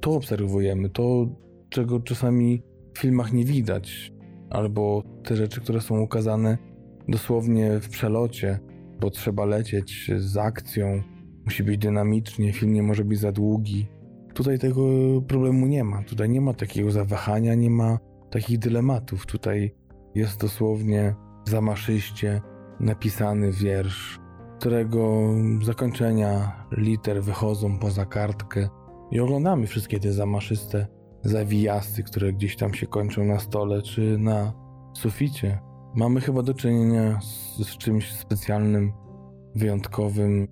To 0.00 0.14
obserwujemy, 0.14 0.90
to 0.90 1.28
czego 1.68 2.00
czasami 2.00 2.62
w 2.94 2.98
filmach 2.98 3.32
nie 3.32 3.44
widać, 3.44 4.12
albo 4.50 5.02
te 5.24 5.36
rzeczy, 5.36 5.60
które 5.60 5.80
są 5.80 6.00
ukazane 6.00 6.58
dosłownie 7.08 7.80
w 7.80 7.88
przelocie, 7.88 8.58
bo 9.00 9.10
trzeba 9.10 9.44
lecieć 9.44 10.10
z 10.16 10.36
akcją, 10.36 11.02
musi 11.44 11.64
być 11.64 11.78
dynamicznie, 11.78 12.52
film 12.52 12.72
nie 12.72 12.82
może 12.82 13.04
być 13.04 13.18
za 13.20 13.32
długi. 13.32 13.88
Tutaj 14.34 14.58
tego 14.58 14.82
problemu 15.28 15.66
nie 15.66 15.84
ma. 15.84 16.02
Tutaj 16.02 16.28
nie 16.28 16.40
ma 16.40 16.54
takiego 16.54 16.90
zawahania, 16.90 17.54
nie 17.54 17.70
ma 17.70 17.98
takich 18.30 18.58
dylematów. 18.58 19.26
Tutaj 19.26 19.74
jest 20.14 20.40
dosłownie 20.40 21.14
zamaszyście 21.44 22.40
napisany 22.80 23.52
wiersz, 23.52 24.20
którego 24.58 25.30
zakończenia 25.62 26.52
liter 26.76 27.22
wychodzą 27.22 27.78
poza 27.78 28.06
kartkę 28.06 28.68
i 29.10 29.20
oglądamy 29.20 29.66
wszystkie 29.66 30.00
te 30.00 30.12
zamaszyste 30.12 30.86
zawijasy, 31.22 32.02
które 32.02 32.32
gdzieś 32.32 32.56
tam 32.56 32.74
się 32.74 32.86
kończą 32.86 33.24
na 33.24 33.38
stole 33.38 33.82
czy 33.82 34.18
na 34.18 34.52
suficie. 34.94 35.67
Mamy 35.94 36.20
chyba 36.20 36.42
do 36.42 36.54
czynienia 36.54 37.20
z, 37.20 37.56
z 37.56 37.76
czymś 37.76 38.12
specjalnym, 38.12 38.92
wyjątkowym, 39.54 40.48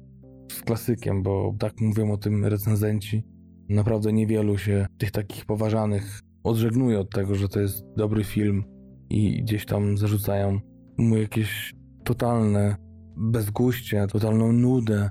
z 0.52 0.60
klasykiem, 0.60 1.22
bo 1.22 1.54
tak 1.58 1.80
mówią 1.80 2.12
o 2.12 2.16
tym 2.16 2.44
recenzenci. 2.44 3.24
Naprawdę 3.68 4.12
niewielu 4.12 4.58
się 4.58 4.86
tych 4.98 5.10
takich 5.10 5.44
poważanych 5.44 6.20
odżegnuje 6.44 7.00
od 7.00 7.10
tego, 7.10 7.34
że 7.34 7.48
to 7.48 7.60
jest 7.60 7.84
dobry 7.96 8.24
film 8.24 8.64
i 9.10 9.42
gdzieś 9.42 9.66
tam 9.66 9.98
zarzucają 9.98 10.60
mu 10.98 11.16
jakieś 11.16 11.74
totalne 12.04 12.76
bezguście, 13.16 14.06
totalną 14.06 14.52
nudę. 14.52 15.10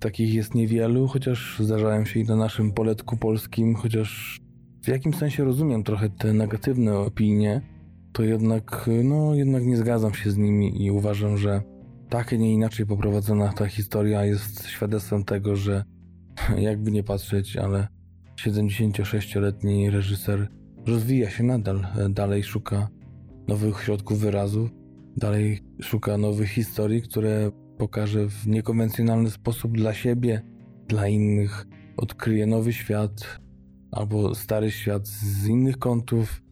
Takich 0.00 0.34
jest 0.34 0.54
niewielu, 0.54 1.08
chociaż 1.08 1.60
zdarzają 1.60 2.04
się 2.04 2.20
i 2.20 2.24
na 2.24 2.36
naszym 2.36 2.72
poletku 2.72 3.16
polskim, 3.16 3.74
chociaż 3.74 4.40
w 4.84 4.88
jakimś 4.88 5.16
sensie 5.16 5.44
rozumiem 5.44 5.82
trochę 5.82 6.10
te 6.10 6.32
negatywne 6.32 6.98
opinie, 6.98 7.73
to 8.14 8.22
jednak, 8.22 8.90
no, 9.04 9.34
jednak 9.34 9.64
nie 9.64 9.76
zgadzam 9.76 10.14
się 10.14 10.30
z 10.30 10.36
nimi 10.36 10.84
i 10.84 10.90
uważam, 10.90 11.36
że 11.36 11.62
tak, 12.08 12.32
nie 12.32 12.52
inaczej 12.52 12.86
poprowadzona 12.86 13.52
ta 13.52 13.66
historia 13.66 14.24
jest 14.24 14.66
świadectwem 14.66 15.24
tego, 15.24 15.56
że 15.56 15.84
jakby 16.58 16.90
nie 16.90 17.02
patrzeć, 17.02 17.56
ale 17.56 17.88
76-letni 18.40 19.90
reżyser 19.90 20.48
rozwija 20.86 21.30
się 21.30 21.44
nadal, 21.44 21.86
dalej 22.10 22.42
szuka 22.42 22.88
nowych 23.48 23.80
środków 23.80 24.18
wyrazu, 24.18 24.68
dalej 25.16 25.60
szuka 25.82 26.18
nowych 26.18 26.48
historii, 26.50 27.02
które 27.02 27.50
pokaże 27.78 28.28
w 28.28 28.46
niekonwencjonalny 28.46 29.30
sposób 29.30 29.76
dla 29.76 29.94
siebie, 29.94 30.42
dla 30.88 31.08
innych, 31.08 31.66
odkryje 31.96 32.46
nowy 32.46 32.72
świat 32.72 33.40
albo 33.92 34.34
stary 34.34 34.70
świat 34.70 35.08
z 35.08 35.46
innych 35.46 35.78
kątów, 35.78 36.43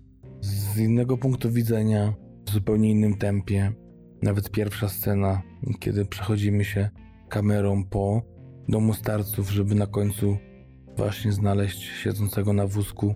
z 0.73 0.79
innego 0.79 1.19
punktu 1.19 1.51
widzenia, 1.51 2.15
w 2.47 2.51
zupełnie 2.51 2.91
innym 2.91 3.15
tempie. 3.15 3.73
Nawet 4.23 4.51
pierwsza 4.51 4.89
scena, 4.89 5.43
kiedy 5.79 6.05
przechodzimy 6.05 6.65
się 6.65 6.91
kamerą 7.29 7.85
po 7.85 8.23
domu 8.69 8.95
starców, 8.95 9.51
żeby 9.51 9.75
na 9.75 9.87
końcu 9.87 10.37
właśnie 10.97 11.33
znaleźć 11.33 11.83
siedzącego 11.83 12.53
na 12.53 12.67
wózku 12.67 13.15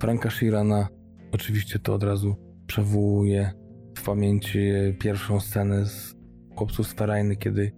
Franka 0.00 0.30
Shirana. 0.30 0.88
Oczywiście 1.32 1.78
to 1.78 1.94
od 1.94 2.02
razu 2.02 2.36
przywołuje 2.66 3.52
w 3.98 4.04
pamięci 4.04 4.58
pierwszą 4.98 5.40
scenę 5.40 5.86
z 5.86 6.14
chłopców 6.56 6.86
z 6.86 6.92
Ferajny, 6.92 7.36
kiedy 7.36 7.72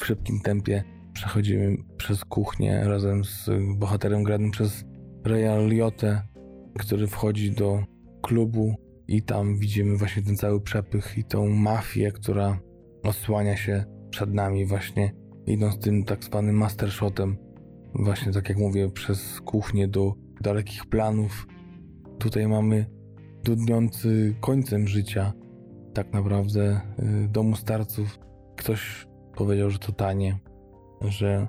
w 0.00 0.06
szybkim 0.06 0.40
tempie 0.40 0.84
przechodzimy 1.12 1.76
przez 1.96 2.24
kuchnię 2.24 2.84
razem 2.84 3.24
z 3.24 3.50
bohaterem 3.78 4.22
granym 4.22 4.50
przez 4.50 4.84
Real 5.24 5.68
Liotte, 5.68 6.22
który 6.78 7.06
wchodzi 7.06 7.52
do 7.52 7.93
klubu 8.24 8.74
i 9.08 9.22
tam 9.22 9.58
widzimy 9.58 9.96
właśnie 9.96 10.22
ten 10.22 10.36
cały 10.36 10.60
przepych 10.60 11.18
i 11.18 11.24
tą 11.24 11.48
mafię, 11.48 12.12
która 12.12 12.60
osłania 13.02 13.56
się 13.56 13.84
przed 14.10 14.34
nami 14.34 14.66
właśnie 14.66 15.12
idąc 15.46 15.78
tym 15.78 16.04
tak 16.04 16.24
zwanym 16.24 16.56
mastershotem 16.56 17.36
właśnie 17.94 18.32
tak 18.32 18.48
jak 18.48 18.58
mówię 18.58 18.90
przez 18.90 19.40
kuchnię 19.40 19.88
do 19.88 20.14
dalekich 20.40 20.86
planów. 20.86 21.46
Tutaj 22.18 22.48
mamy 22.48 22.86
dudniący 23.44 24.34
końcem 24.40 24.88
życia 24.88 25.32
tak 25.94 26.12
naprawdę 26.12 26.80
y, 27.24 27.28
domu 27.28 27.56
starców. 27.56 28.18
Ktoś 28.56 29.06
powiedział, 29.36 29.70
że 29.70 29.78
to 29.78 29.92
tanie 29.92 30.38
że 31.00 31.46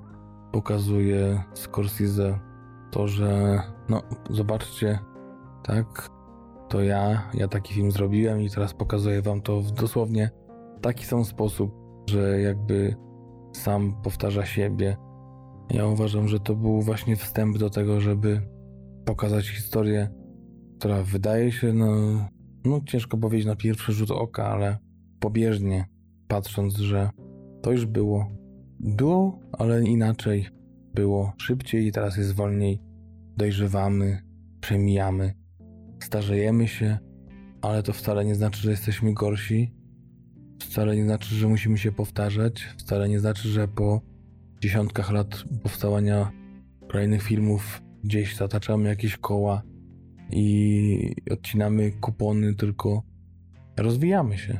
pokazuje 0.52 1.42
Scorsese 1.54 2.38
to, 2.90 3.08
że 3.08 3.60
no 3.88 4.02
zobaczcie 4.30 4.98
tak 5.64 6.10
to 6.68 6.82
ja, 6.82 7.30
ja 7.34 7.48
taki 7.48 7.74
film 7.74 7.90
zrobiłem 7.92 8.42
i 8.42 8.50
teraz 8.50 8.74
pokazuję 8.74 9.22
wam 9.22 9.42
to 9.42 9.60
w 9.60 9.72
dosłownie 9.72 10.30
taki 10.82 11.04
sam 11.04 11.24
sposób, 11.24 11.72
że 12.10 12.40
jakby 12.40 12.94
sam 13.52 14.02
powtarza 14.02 14.46
siebie. 14.46 14.96
Ja 15.70 15.86
uważam, 15.86 16.28
że 16.28 16.40
to 16.40 16.54
był 16.54 16.82
właśnie 16.82 17.16
wstęp 17.16 17.58
do 17.58 17.70
tego, 17.70 18.00
żeby 18.00 18.40
pokazać 19.04 19.48
historię, 19.48 20.08
która 20.78 21.02
wydaje 21.02 21.52
się, 21.52 21.72
no, 21.72 21.94
no 22.64 22.80
ciężko 22.86 23.16
powiedzieć 23.16 23.46
na 23.46 23.56
pierwszy 23.56 23.92
rzut 23.92 24.10
oka, 24.10 24.46
ale 24.46 24.78
pobieżnie, 25.20 25.84
patrząc, 26.28 26.76
że 26.76 27.10
to 27.62 27.72
już 27.72 27.86
było. 27.86 28.26
Było, 28.80 29.38
ale 29.52 29.84
inaczej. 29.84 30.46
Było 30.94 31.32
szybciej 31.38 31.86
i 31.86 31.92
teraz 31.92 32.16
jest 32.16 32.34
wolniej. 32.34 32.80
Dojrzewamy, 33.36 34.22
przemijamy 34.60 35.34
starzejemy 36.00 36.68
się, 36.68 36.98
ale 37.62 37.82
to 37.82 37.92
wcale 37.92 38.24
nie 38.24 38.34
znaczy, 38.34 38.60
że 38.60 38.70
jesteśmy 38.70 39.14
gorsi. 39.14 39.72
Wcale 40.62 40.96
nie 40.96 41.04
znaczy, 41.04 41.34
że 41.34 41.48
musimy 41.48 41.78
się 41.78 41.92
powtarzać. 41.92 42.68
Wcale 42.78 43.08
nie 43.08 43.20
znaczy, 43.20 43.48
że 43.48 43.68
po 43.68 44.00
dziesiątkach 44.60 45.10
lat 45.10 45.44
powstawania 45.62 46.32
kolejnych 46.88 47.22
filmów 47.22 47.82
gdzieś 48.04 48.36
zataczamy 48.36 48.88
jakieś 48.88 49.16
koła 49.16 49.62
i 50.30 51.14
odcinamy 51.30 51.92
kupony, 51.92 52.54
tylko 52.54 53.02
rozwijamy 53.76 54.38
się. 54.38 54.58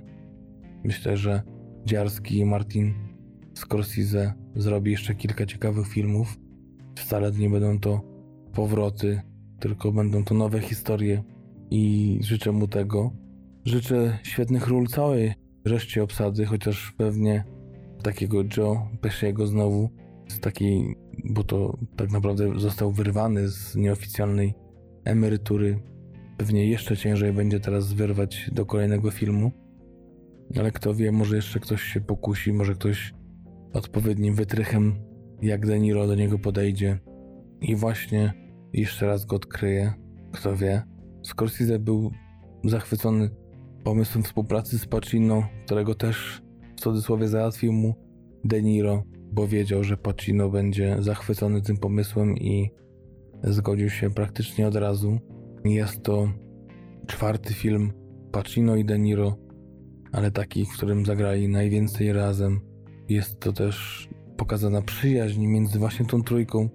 Myślę, 0.85 1.17
że 1.17 1.43
Dziarski 1.85 2.39
i 2.39 2.45
Martin 2.45 2.95
Scorsese 3.55 4.33
zrobi 4.57 4.91
jeszcze 4.91 5.15
kilka 5.15 5.47
ciekawych 5.47 5.89
filmów. 5.89 6.39
Wcale 6.97 7.33
nie 7.33 7.51
będą 7.51 7.79
to 7.79 8.03
powroty 8.53 9.21
tylko 9.61 9.93
będą 9.93 10.25
to 10.25 10.35
nowe 10.35 10.61
historie 10.61 11.23
i 11.71 12.19
życzę 12.23 12.53
mu 12.53 12.69
tego. 12.69 13.13
Życzę 13.65 14.19
świetnych 14.23 14.69
ról 14.69 14.87
całej 14.87 15.35
reszcie 15.65 16.03
obsady, 16.03 16.47
chociaż 16.47 16.95
pewnie 16.99 17.45
takiego 18.03 18.43
Joe 18.57 18.89
Pesciego 19.01 19.47
znowu 19.47 19.91
z 20.29 20.41
takiej, 20.41 20.97
bo 21.25 21.45
to 21.45 21.79
tak 21.97 22.11
naprawdę 22.11 22.59
został 22.59 22.93
wyrwany 22.93 23.49
z 23.49 23.77
nieoficjalnej 23.77 24.55
emerytury. 25.05 25.79
Pewnie 26.37 26.67
jeszcze 26.67 26.97
ciężej 26.97 27.33
będzie 27.33 27.61
teraz 27.61 27.93
wyrwać 27.93 28.51
do 28.53 28.67
kolejnego 28.67 29.11
filmu. 29.11 29.53
Ale 30.59 30.73
kto 30.73 30.95
wie, 30.95 31.13
może 31.13 31.37
jeszcze 31.37 31.61
ktoś 31.61 31.83
się 31.83 32.01
pokusi, 32.01 32.53
może 32.53 32.75
ktoś 32.75 33.15
odpowiednim 33.73 34.35
wytrychem 34.35 34.95
jak 35.43 35.67
De 35.67 35.81
Niro 35.81 36.07
do 36.07 36.15
niego 36.15 36.39
podejdzie 36.39 36.99
i 37.61 37.77
właśnie 37.77 38.46
jeszcze 38.73 39.07
raz 39.07 39.25
go 39.25 39.37
odkryje, 39.37 39.93
kto 40.33 40.57
wie. 40.57 40.83
Scorsese 41.23 41.79
był 41.79 42.11
zachwycony 42.65 43.31
pomysłem 43.85 44.25
współpracy 44.25 44.79
z 44.79 44.87
Pacino, 44.87 45.43
którego 45.65 45.95
też 45.95 46.43
w 46.77 46.81
cudzysłowie 46.81 47.29
załatwił 47.29 47.73
mu 47.73 47.95
De 48.45 48.63
Niro, 48.63 49.03
bo 49.33 49.49
wiedział, 49.49 49.85
że 49.85 49.97
Pacino 49.97 50.49
będzie 50.49 50.97
zachwycony 51.01 51.63
tym 51.63 51.77
pomysłem 51.77 52.37
i 52.37 52.71
zgodził 53.45 53.91
się 53.91 54.11
praktycznie 54.11 54.69
od 54.69 54.77
razu. 54.77 55.19
Jest 55.65 56.03
to 56.03 56.29
czwarty 57.07 57.55
film 57.55 57.93
Pacino 58.33 58.77
i 58.77 58.85
De 58.85 58.99
Niro, 58.99 59.37
ale 60.13 60.31
taki, 60.31 60.65
w 60.65 60.73
którym 60.77 61.07
zagrali 61.07 61.49
najwięcej 61.49 62.13
razem. 62.13 62.61
jest 63.09 63.41
to 63.41 63.53
też 63.53 64.09
pokazana 64.37 64.83
przyjaźń 64.83 65.47
między 65.47 65.79
właśnie 65.79 66.07
tą 66.07 66.23
trójką. 66.23 66.69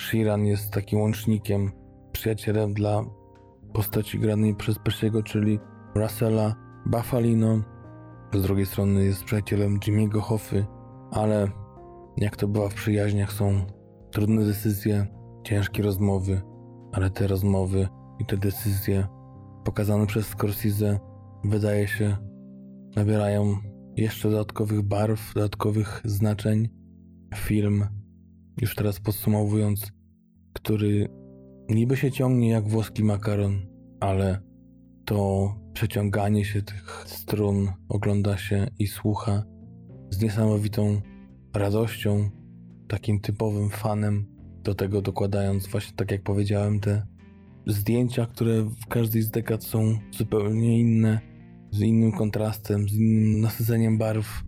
Shiran 0.00 0.46
jest 0.46 0.72
takim 0.72 1.00
łącznikiem, 1.00 1.72
przyjacielem 2.12 2.74
dla 2.74 3.04
postaci 3.72 4.18
granej 4.18 4.54
przez 4.54 4.78
Persiego, 4.78 5.22
czyli 5.22 5.58
Russella 5.94 6.54
Buffalino. 6.86 7.60
Z 8.34 8.42
drugiej 8.42 8.66
strony 8.66 9.04
jest 9.04 9.24
przyjacielem 9.24 9.78
Jimmy'ego 9.78 10.20
Hoffy, 10.20 10.66
ale 11.10 11.48
jak 12.16 12.36
to 12.36 12.48
bywa 12.48 12.68
w 12.68 12.74
przyjaźniach, 12.74 13.32
są 13.32 13.66
trudne 14.10 14.44
decyzje, 14.44 15.06
ciężkie 15.44 15.82
rozmowy, 15.82 16.42
ale 16.92 17.10
te 17.10 17.26
rozmowy 17.26 17.88
i 18.18 18.26
te 18.26 18.36
decyzje 18.36 19.06
pokazane 19.64 20.06
przez 20.06 20.26
Scorsese 20.26 20.98
wydaje 21.44 21.88
się 21.88 22.16
nabierają 22.96 23.56
jeszcze 23.96 24.30
dodatkowych 24.30 24.82
barw, 24.82 25.34
dodatkowych 25.34 26.00
znaczeń. 26.04 26.68
Film, 27.34 27.99
już 28.60 28.74
teraz 28.74 29.00
podsumowując, 29.00 29.92
który 30.52 31.08
niby 31.68 31.96
się 31.96 32.12
ciągnie 32.12 32.50
jak 32.50 32.68
włoski 32.68 33.04
makaron, 33.04 33.66
ale 34.00 34.40
to 35.04 35.54
przeciąganie 35.72 36.44
się 36.44 36.62
tych 36.62 37.04
strun 37.06 37.68
ogląda 37.88 38.36
się 38.36 38.66
i 38.78 38.86
słucha 38.86 39.42
z 40.10 40.22
niesamowitą 40.22 41.00
radością, 41.54 42.30
takim 42.88 43.20
typowym 43.20 43.70
fanem, 43.70 44.26
do 44.62 44.74
tego 44.74 45.02
dokładając 45.02 45.66
właśnie 45.66 45.96
tak 45.96 46.10
jak 46.10 46.22
powiedziałem 46.22 46.80
te 46.80 47.06
zdjęcia, 47.66 48.26
które 48.26 48.62
w 48.62 48.86
każdej 48.86 49.22
z 49.22 49.30
dekad 49.30 49.64
są 49.64 49.98
zupełnie 50.10 50.80
inne, 50.80 51.20
z 51.70 51.80
innym 51.80 52.12
kontrastem, 52.12 52.88
z 52.88 52.94
innym 52.94 53.40
nasyceniem 53.40 53.98
barw, 53.98 54.44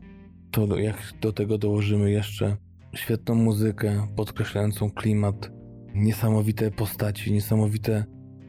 to 0.51 0.79
jak 0.79 1.13
do 1.21 1.33
tego 1.33 1.59
dołożymy 1.59 2.11
jeszcze 2.11 2.57
świetną 2.95 3.34
muzykę 3.34 4.07
podkreślającą 4.16 4.90
klimat, 4.90 5.51
niesamowite 5.95 6.70
postaci, 6.70 7.32
niesamowite 7.32 8.05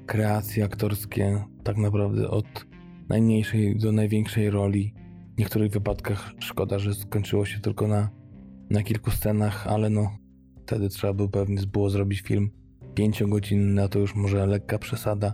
kreacje 0.06 0.66
aktorskie, 0.66 1.44
tak 1.64 1.78
naprawdę 1.78 2.30
od 2.30 2.66
najmniejszej 3.10 3.78
do 3.78 3.92
największej 3.92 4.50
roli. 4.50 4.94
W 5.36 5.40
niektórych 5.40 5.72
wypadkach 5.72 6.32
szkoda, 6.40 6.80
że 6.80 6.94
skończyło 6.94 7.46
się 7.46 7.60
tylko 7.60 7.88
na, 7.88 8.10
na 8.70 8.84
kilku 8.84 9.12
scenach, 9.12 9.68
ale 9.68 9.90
no, 9.90 10.18
wtedy 10.62 10.90
trzeba 10.90 11.14
było 11.14 11.30
pewnie 11.30 11.62
było 11.68 11.90
zrobić 11.90 12.22
film 12.22 12.50
pięciogodzinny, 12.96 13.84
a 13.84 13.88
to 13.88 14.00
już 14.00 14.16
może 14.16 14.46
lekka 14.46 14.78
przesada. 14.78 15.34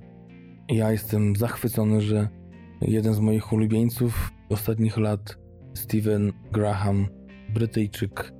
Ja 0.70 0.92
jestem 0.92 1.36
zachwycony, 1.36 2.02
że 2.02 2.30
jeden 2.82 3.14
z 3.14 3.20
moich 3.20 3.54
ulubieńców 3.54 4.32
ostatnich 4.50 4.98
lat, 4.98 5.38
Steven 5.74 6.32
Graham, 6.52 7.08
Brytyjczyk, 7.54 8.34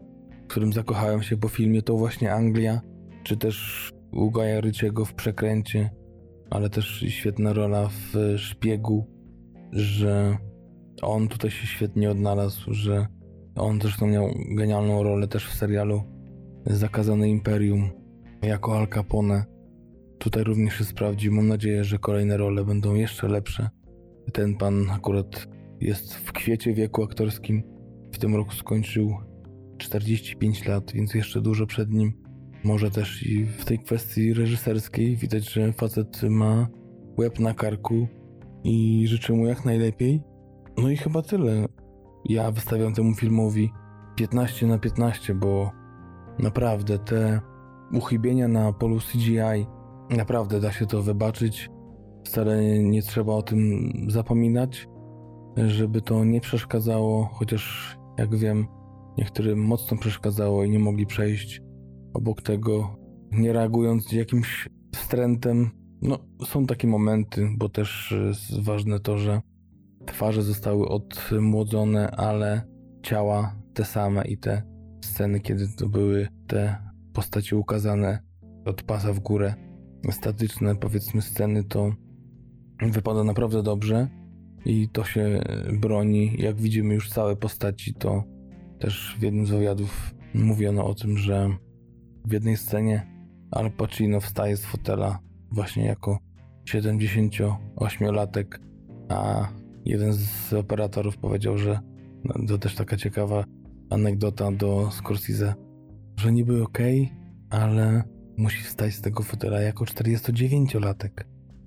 którym 0.50 0.74
zakochałem 0.74 1.24
się 1.24 1.38
po 1.38 1.48
filmie, 1.48 1.82
to 1.82 1.98
właśnie 1.98 2.34
Anglia, 2.34 2.82
czy 3.24 3.38
też 3.38 3.90
Ugaja 4.12 4.62
Ryciego 4.62 5.06
w 5.06 5.14
Przekręcie, 5.14 5.90
ale 6.50 6.70
też 6.70 7.06
świetna 7.08 7.54
rola 7.54 7.88
w 7.90 8.34
Szpiegu, 8.38 9.08
że 9.72 10.38
on 11.02 11.28
tutaj 11.28 11.52
się 11.52 11.68
świetnie 11.68 12.12
odnalazł, 12.12 12.74
że 12.74 13.08
on 13.56 13.82
zresztą 13.82 14.08
miał 14.08 14.34
genialną 14.56 15.04
rolę 15.04 15.28
też 15.28 15.48
w 15.48 15.54
serialu 15.54 16.04
Zakazane 16.66 17.30
Imperium 17.30 17.90
jako 18.42 18.78
Al 18.78 18.88
Capone. 18.88 19.46
Tutaj 20.18 20.44
również 20.44 20.78
się 20.78 20.84
sprawdzi. 20.84 21.32
Mam 21.32 21.48
nadzieję, 21.48 21.84
że 21.84 21.98
kolejne 21.98 22.38
role 22.38 22.66
będą 22.66 22.96
jeszcze 22.96 23.28
lepsze. 23.28 23.70
Ten 24.34 24.58
pan 24.58 24.90
akurat 24.90 25.48
jest 25.82 26.16
w 26.16 26.32
kwiecie 26.32 26.74
wieku 26.74 27.04
aktorskim. 27.04 27.64
W 28.12 28.18
tym 28.18 28.36
roku 28.36 28.52
skończył 28.52 29.29
45 29.80 30.66
lat, 30.66 30.92
więc 30.92 31.14
jeszcze 31.14 31.42
dużo 31.42 31.68
przed 31.68 31.92
nim. 31.92 32.14
Może 32.64 32.92
też 32.92 33.24
i 33.24 33.46
w 33.46 33.66
tej 33.66 33.80
kwestii 33.80 34.34
reżyserskiej 34.34 35.16
widać, 35.16 35.54
że 35.54 35.74
facet 35.74 36.24
ma 36.24 36.68
łeb 37.18 37.40
na 37.40 37.54
karku 37.54 38.08
i 38.64 39.06
życzę 39.08 39.34
mu 39.34 39.48
jak 39.48 39.66
najlepiej. 39.66 40.24
No 40.78 40.90
i 40.90 40.98
chyba 40.98 41.22
tyle. 41.22 41.66
Ja 42.26 42.52
wystawiam 42.52 42.94
temu 42.94 43.16
filmowi 43.16 43.72
15 44.16 44.68
na 44.68 44.78
15, 44.78 45.36
bo 45.36 45.72
naprawdę 46.40 47.00
te 47.00 47.42
uchybienia 47.92 48.48
na 48.48 48.74
polu 48.74 49.00
CGI 49.00 49.66
naprawdę 50.18 50.60
da 50.60 50.72
się 50.72 50.86
to 50.86 51.02
wybaczyć. 51.02 51.70
Wcale 52.24 52.80
nie 52.84 53.02
trzeba 53.02 53.34
o 53.34 53.42
tym 53.42 53.90
zapominać, 54.08 54.88
żeby 55.68 56.02
to 56.02 56.24
nie 56.26 56.42
przeszkadzało, 56.42 57.30
chociaż 57.34 57.96
jak 58.18 58.36
wiem, 58.36 58.68
niektórym 59.20 59.60
mocno 59.60 59.98
przeszkadzało 59.98 60.64
i 60.64 60.70
nie 60.70 60.80
mogli 60.80 61.06
przejść 61.06 61.62
obok 62.14 62.42
tego, 62.42 62.98
nie 63.32 63.54
reagując 63.54 64.12
jakimś 64.12 64.70
wstrętem. 64.96 65.70
No, 66.02 66.20
są 66.46 66.66
takie 66.66 66.88
momenty, 66.88 67.50
bo 67.58 67.70
też 67.70 68.16
jest 68.28 68.64
ważne 68.64 69.00
to, 69.00 69.18
że 69.18 69.42
twarze 70.06 70.44
zostały 70.44 70.88
odmłodzone, 70.88 72.12
ale 72.12 72.62
ciała 73.04 73.56
te 73.74 73.86
same 73.86 74.28
i 74.28 74.38
te 74.38 74.64
sceny, 75.02 75.40
kiedy 75.40 75.68
to 75.78 75.90
były 75.90 76.28
te 76.48 76.76
postacie 77.14 77.58
ukazane 77.58 78.20
od 78.66 78.84
pasa 78.84 79.14
w 79.14 79.20
górę, 79.20 79.54
statyczne 80.12 80.76
powiedzmy 80.76 81.22
sceny, 81.22 81.64
to 81.64 81.94
wypada 82.92 83.24
naprawdę 83.24 83.64
dobrze 83.64 84.08
i 84.66 84.90
to 84.90 85.04
się 85.04 85.42
broni. 85.80 86.36
Jak 86.38 86.62
widzimy 86.62 86.94
już 86.94 87.10
całe 87.10 87.36
postaci, 87.36 87.94
to 87.94 88.24
też 88.80 89.16
w 89.20 89.24
jednym 89.24 89.46
z 89.46 89.50
wywiadów 89.50 90.16
mówiono 90.34 90.86
o 90.86 90.96
tym, 90.96 91.18
że 91.18 91.50
w 92.26 92.32
jednej 92.32 92.58
scenie 92.58 93.08
Al 93.52 93.72
Pacino 93.72 94.20
wstaje 94.20 94.58
z 94.58 94.66
fotela 94.66 95.20
właśnie 95.52 95.86
jako 95.86 96.20
78-latek, 96.70 98.46
a 99.10 99.48
jeden 99.86 100.14
z 100.14 100.54
operatorów 100.54 101.18
powiedział, 101.18 101.58
że 101.58 101.80
no, 102.24 102.48
to 102.48 102.58
też 102.58 102.76
taka 102.76 102.98
ciekawa 102.98 103.44
anegdota 103.90 104.52
do 104.52 104.92
Scorsese, 104.92 105.54
że 106.18 106.32
niby 106.32 106.64
ok, 106.64 106.80
ale 107.50 108.04
musi 108.38 108.64
wstać 108.64 108.94
z 108.94 109.02
tego 109.02 109.24
fotela 109.24 109.62
jako 109.62 109.86
49-latek. 109.86 111.10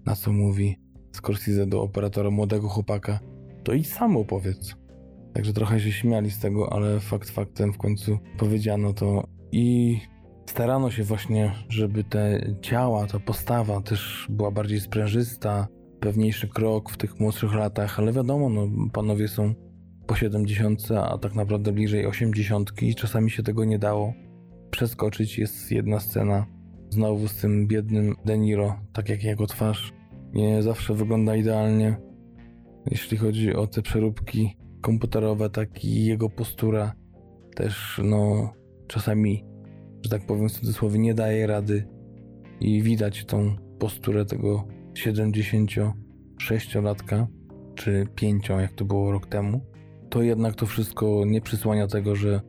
Na 0.07 0.17
co 0.17 0.33
mówi 0.33 0.79
Scorsese 1.13 1.67
do 1.67 1.83
operatora 1.83 2.31
młodego 2.31 2.69
chłopaka, 2.69 3.21
to 3.65 3.73
i 3.73 3.85
sam 3.85 4.17
opowiedz. 4.17 4.82
Także 5.35 5.53
trochę 5.53 5.81
się 5.81 5.93
śmiali 5.93 6.31
z 6.31 6.39
tego, 6.39 6.73
ale 6.73 7.01
fakt 7.01 7.31
faktem 7.31 7.73
w 7.73 7.79
końcu 7.79 8.19
powiedziano 8.39 8.93
to 8.93 9.27
i 9.53 9.99
starano 10.47 10.91
się 10.91 11.03
właśnie, 11.03 11.53
żeby 11.69 12.05
te 12.05 12.41
ciała, 12.63 13.07
ta 13.07 13.21
postawa 13.21 13.81
też 13.81 14.27
była 14.31 14.51
bardziej 14.51 14.81
sprężysta, 14.81 15.69
pewniejszy 16.01 16.49
krok 16.49 16.91
w 16.91 16.97
tych 16.97 17.21
młodszych 17.21 17.55
latach, 17.55 17.99
ale 17.99 18.13
wiadomo, 18.13 18.49
no, 18.49 18.69
panowie 18.93 19.29
są 19.29 19.55
po 20.07 20.15
70, 20.15 20.89
a 20.91 21.19
tak 21.19 21.35
naprawdę 21.35 21.73
bliżej 21.73 22.07
80 22.07 22.83
i 22.83 22.95
czasami 22.95 23.31
się 23.31 23.43
tego 23.43 23.65
nie 23.65 23.79
dało 23.79 24.15
przeskoczyć. 24.71 25.39
Jest 25.39 25.71
jedna 25.71 26.01
scena 26.01 26.47
znowu 26.91 27.29
z 27.29 27.37
tym 27.37 27.67
biednym 27.67 28.15
Deniro, 28.25 28.81
tak 28.93 29.09
jak 29.09 29.25
jego 29.25 29.47
twarz 29.47 29.93
nie 30.33 30.63
zawsze 30.63 30.95
wygląda 30.95 31.37
idealnie. 31.37 31.97
Jeśli 32.91 33.17
chodzi 33.17 33.55
o 33.55 33.67
te 33.67 33.83
przeróbki 33.83 34.57
komputerowe, 34.83 35.51
tak 35.51 35.85
i 35.85 36.05
jego 36.05 36.31
postura 36.31 36.93
też, 37.55 38.01
no, 38.05 38.53
czasami, 38.87 39.45
że 40.03 40.11
tak 40.11 40.27
powiem 40.27 40.49
w 40.49 40.53
cudzysłowie, 40.53 40.99
nie 40.99 41.15
daje 41.15 41.47
rady 41.47 41.89
i 42.61 42.83
widać 42.83 43.25
tą 43.25 43.57
posturę 43.79 44.25
tego 44.25 44.65
76-latka, 44.93 47.27
czy 47.75 48.07
5, 48.15 48.49
jak 48.49 48.73
to 48.73 48.85
było 48.85 49.13
rok 49.13 49.27
temu. 49.27 49.61
To 50.11 50.23
jednak 50.23 50.55
to 50.55 50.67
wszystko 50.67 51.23
nie 51.27 51.41
przysłania 51.41 51.87
tego, 51.87 52.17
że 52.17 52.41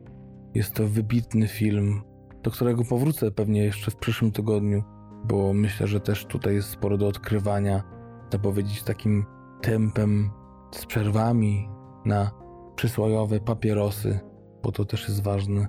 jest 0.54 0.74
to 0.74 0.88
wybitny 0.88 1.48
film, 1.48 2.02
do 2.42 2.50
którego 2.50 2.84
powrócę 2.84 3.30
pewnie 3.30 3.64
jeszcze 3.64 3.90
w 3.90 3.96
przyszłym 3.96 4.32
tygodniu 4.32 4.82
bo 5.24 5.52
myślę, 5.52 5.86
że 5.86 6.00
też 6.00 6.26
tutaj 6.26 6.54
jest 6.54 6.68
sporo 6.68 6.98
do 6.98 7.06
odkrywania, 7.06 7.82
można 8.24 8.38
powiedzieć 8.38 8.82
takim 8.82 9.24
tempem 9.62 10.30
z 10.70 10.86
przerwami 10.86 11.68
na 12.06 12.30
przysłowiowe 12.76 13.40
papierosy, 13.40 14.20
bo 14.62 14.72
to 14.72 14.84
też 14.84 15.08
jest 15.08 15.22
ważne. 15.22 15.66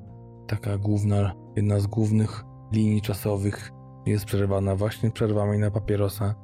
Taka 0.47 0.77
główna, 0.77 1.33
jedna 1.55 1.79
z 1.79 1.88
głównych 1.88 2.43
linii 2.71 3.01
czasowych 3.01 3.71
jest 4.05 4.25
przerwana 4.25 4.75
właśnie 4.75 5.11
przerwami 5.11 5.59
na 5.59 5.71
papierosa. 5.71 6.36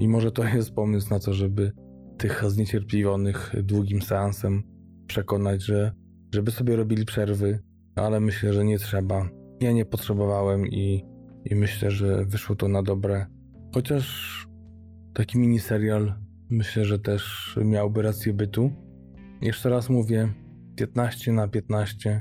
I 0.00 0.08
może 0.08 0.32
to 0.32 0.44
jest 0.44 0.74
pomysł 0.74 1.10
na 1.10 1.18
to, 1.18 1.34
żeby 1.34 1.72
tych 2.18 2.44
zniecierpliwonych 2.50 3.54
długim 3.62 4.02
seansem 4.02 4.62
przekonać, 5.06 5.62
że 5.62 5.92
żeby 6.34 6.50
sobie 6.50 6.76
robili 6.76 7.04
przerwy, 7.04 7.62
ale 7.96 8.20
myślę, 8.20 8.52
że 8.52 8.64
nie 8.64 8.78
trzeba. 8.78 9.28
Ja 9.60 9.72
nie 9.72 9.84
potrzebowałem 9.84 10.66
i 10.66 11.10
i 11.44 11.54
myślę, 11.54 11.90
że 11.90 12.24
wyszło 12.24 12.56
to 12.56 12.68
na 12.68 12.82
dobre. 12.82 13.26
Chociaż 13.74 14.46
taki 15.14 15.38
miniserial 15.38 16.14
myślę, 16.50 16.84
że 16.84 16.98
też 16.98 17.54
miałby 17.64 18.02
rację 18.02 18.32
bytu. 18.32 18.70
Jeszcze 19.42 19.70
raz 19.70 19.90
mówię, 19.90 20.28
15 20.76 21.32
na 21.32 21.48
15 21.48 22.20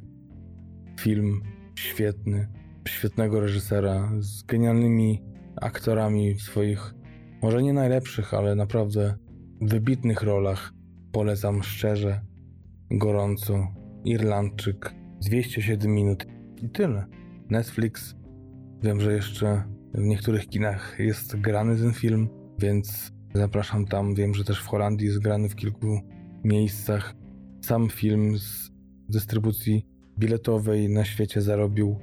film 1.00 1.42
świetny, 1.76 2.48
świetnego 2.88 3.40
reżysera 3.40 4.12
z 4.20 4.44
genialnymi 4.44 5.24
aktorami 5.62 6.36
w 6.36 6.42
swoich, 6.42 6.94
może 7.42 7.64
nie 7.64 7.74
najlepszych, 7.74 8.34
ale 8.34 8.56
naprawdę 8.56 9.16
wybitnych 9.62 10.22
rolach. 10.22 10.74
Polecam 11.12 11.64
szczerze, 11.64 12.22
gorąco. 12.92 13.68
Irlandczyk, 14.06 14.94
207 15.22 15.94
minut 15.94 16.26
i 16.64 16.70
tyle. 16.70 17.06
Netflix. 17.50 18.16
Wiem, 18.84 19.02
że 19.02 19.14
jeszcze 19.14 19.64
w 19.94 20.04
niektórych 20.04 20.48
kinach 20.48 20.96
jest 21.00 21.36
grany 21.36 21.78
ten 21.78 21.94
film, 21.94 22.30
więc 22.60 23.12
zapraszam 23.34 23.86
tam. 23.86 24.16
Wiem, 24.16 24.34
że 24.34 24.44
też 24.44 24.60
w 24.60 24.68
Holandii 24.68 25.08
jest 25.08 25.20
grany 25.20 25.50
w 25.50 25.56
kilku 25.56 26.02
miejscach. 26.44 27.16
Sam 27.62 27.90
film 27.90 28.38
z 28.38 28.72
dystrybucji 29.10 29.86
biletowej 30.20 30.90
na 30.90 31.06
świecie 31.06 31.42
zarobił 31.42 32.00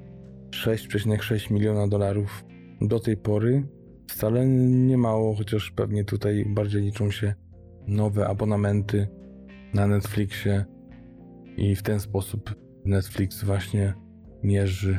6,6 0.50 1.50
miliona 1.50 1.88
dolarów 1.88 2.44
do 2.80 3.00
tej 3.00 3.16
pory. 3.16 3.68
Wcale 4.08 4.46
nie 4.46 4.98
mało, 4.98 5.34
chociaż 5.34 5.70
pewnie 5.70 6.04
tutaj 6.04 6.44
bardziej 6.48 6.82
liczą 6.82 7.10
się 7.10 7.34
nowe 7.86 8.26
abonamenty 8.26 9.08
na 9.74 9.86
Netflixie 9.86 10.64
i 11.56 11.76
w 11.76 11.82
ten 11.82 12.00
sposób 12.00 12.54
Netflix 12.84 13.44
właśnie 13.44 13.94
mierzy 14.42 14.98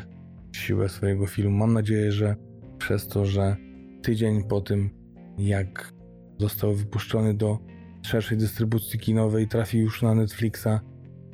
siłę 0.55 0.89
swojego 0.89 1.27
filmu. 1.27 1.57
Mam 1.57 1.73
nadzieję, 1.73 2.11
że 2.11 2.35
przez 2.77 3.07
to, 3.07 3.25
że 3.25 3.55
tydzień 4.01 4.43
po 4.43 4.61
tym, 4.61 4.89
jak 5.38 5.93
został 6.39 6.73
wypuszczony 6.73 7.33
do 7.33 7.59
szerszej 8.08 8.38
dystrybucji 8.38 8.99
kinowej, 8.99 9.47
trafi 9.47 9.78
już 9.78 10.01
na 10.01 10.16
Netflixa, 10.16 10.80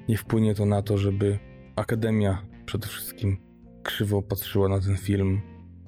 nie 0.09 0.17
wpłynie 0.17 0.55
to 0.55 0.65
na 0.65 0.82
to, 0.82 0.97
żeby 0.97 1.39
Akademia 1.76 2.45
przede 2.65 2.88
wszystkim 2.88 3.38
krzywo 3.84 4.21
patrzyła 4.21 4.69
na 4.69 4.80
ten 4.80 4.97
film. 4.97 5.41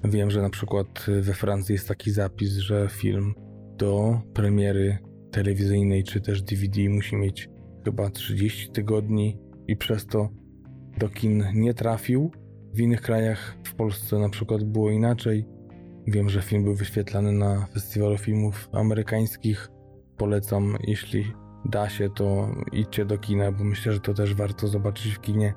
Wiem, 0.04 0.30
że 0.30 0.42
na 0.42 0.50
przykład 0.50 1.06
we 1.20 1.34
Francji 1.34 1.72
jest 1.72 1.88
taki 1.88 2.10
zapis, 2.10 2.52
że 2.52 2.88
film 2.90 3.34
do 3.76 4.20
premiery 4.34 4.98
telewizyjnej 5.30 6.04
czy 6.04 6.20
też 6.20 6.42
DVD 6.42 6.88
musi 6.88 7.16
mieć 7.16 7.48
chyba 7.84 8.10
30 8.10 8.70
tygodni 8.70 9.38
i 9.68 9.76
przez 9.76 10.06
to 10.06 10.28
do 10.98 11.08
kin 11.08 11.44
nie 11.54 11.74
trafił. 11.74 12.30
W 12.74 12.80
innych 12.80 13.00
krajach, 13.00 13.56
w 13.64 13.74
Polsce 13.74 14.18
na 14.18 14.28
przykład 14.28 14.64
było 14.64 14.90
inaczej. 14.90 15.46
Wiem, 16.06 16.28
że 16.28 16.42
film 16.42 16.64
był 16.64 16.74
wyświetlany 16.74 17.32
na 17.32 17.66
festiwalu 17.66 18.18
filmów 18.18 18.68
amerykańskich. 18.72 19.68
Polecam, 20.16 20.76
jeśli 20.80 21.32
da 21.64 21.88
się, 21.88 22.10
to 22.10 22.48
idźcie 22.72 23.04
do 23.04 23.18
kina, 23.18 23.52
bo 23.52 23.64
myślę, 23.64 23.92
że 23.92 24.00
to 24.00 24.14
też 24.14 24.34
warto 24.34 24.68
zobaczyć 24.68 25.12
w 25.12 25.20
kinie. 25.20 25.54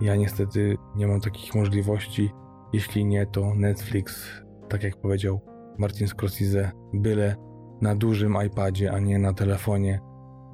Ja 0.00 0.16
niestety 0.16 0.76
nie 0.96 1.06
mam 1.06 1.20
takich 1.20 1.54
możliwości. 1.54 2.30
Jeśli 2.72 3.04
nie, 3.04 3.26
to 3.26 3.54
Netflix, 3.54 4.28
tak 4.68 4.82
jak 4.82 5.00
powiedział 5.00 5.40
Martin 5.78 6.08
Scorsese, 6.08 6.72
byle 6.94 7.36
na 7.82 7.96
dużym 7.96 8.36
iPadzie, 8.46 8.92
a 8.92 8.98
nie 8.98 9.18
na 9.18 9.32
telefonie. 9.32 10.00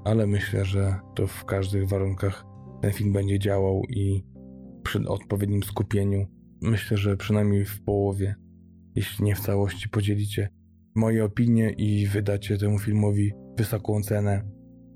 Ale 0.05 0.27
myślę, 0.27 0.65
że 0.65 1.01
to 1.15 1.27
w 1.27 1.45
każdych 1.45 1.89
warunkach 1.89 2.45
ten 2.83 2.93
film 2.93 3.13
będzie 3.13 3.39
działał 3.39 3.83
i 3.89 4.25
przy 4.83 5.09
odpowiednim 5.09 5.63
skupieniu. 5.63 6.27
Myślę, 6.63 6.97
że 6.97 7.17
przynajmniej 7.17 7.65
w 7.65 7.83
połowie, 7.83 8.35
jeśli 8.95 9.25
nie 9.25 9.35
w 9.35 9.41
całości, 9.41 9.89
podzielicie 9.89 10.49
moje 10.95 11.25
opinie 11.25 11.71
i 11.71 12.07
wydacie 12.07 12.59
temu 12.59 12.79
filmowi 12.79 13.33
wysoką 13.57 14.03
cenę. 14.03 14.43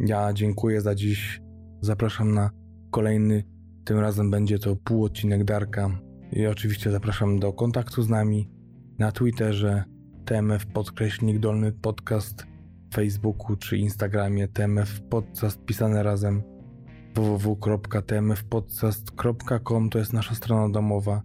Ja 0.00 0.32
dziękuję 0.32 0.80
za 0.80 0.94
dziś. 0.94 1.40
Zapraszam 1.80 2.34
na 2.34 2.50
kolejny 2.90 3.44
tym 3.84 3.98
razem 3.98 4.30
będzie 4.30 4.58
to 4.58 4.76
pół 4.76 5.04
odcinek 5.04 5.44
Darka. 5.44 5.98
I 6.32 6.46
oczywiście 6.46 6.90
zapraszam 6.90 7.38
do 7.38 7.52
kontaktu 7.52 8.02
z 8.02 8.08
nami 8.08 8.50
na 8.98 9.12
Twitterze 9.12 9.84
TMF 10.24 10.66
podkreśnik 10.66 11.38
dolny 11.38 11.72
podcast, 11.72 12.46
Facebooku 12.94 13.56
czy 13.56 13.76
Instagramie 13.76 14.48
TMF 14.48 15.00
podcast 15.00 15.64
pisane 15.64 16.02
razem 16.02 16.42
www.tmfpodcast.com 17.14 19.90
to 19.90 19.98
jest 19.98 20.12
nasza 20.12 20.34
strona 20.34 20.68
domowa 20.68 21.22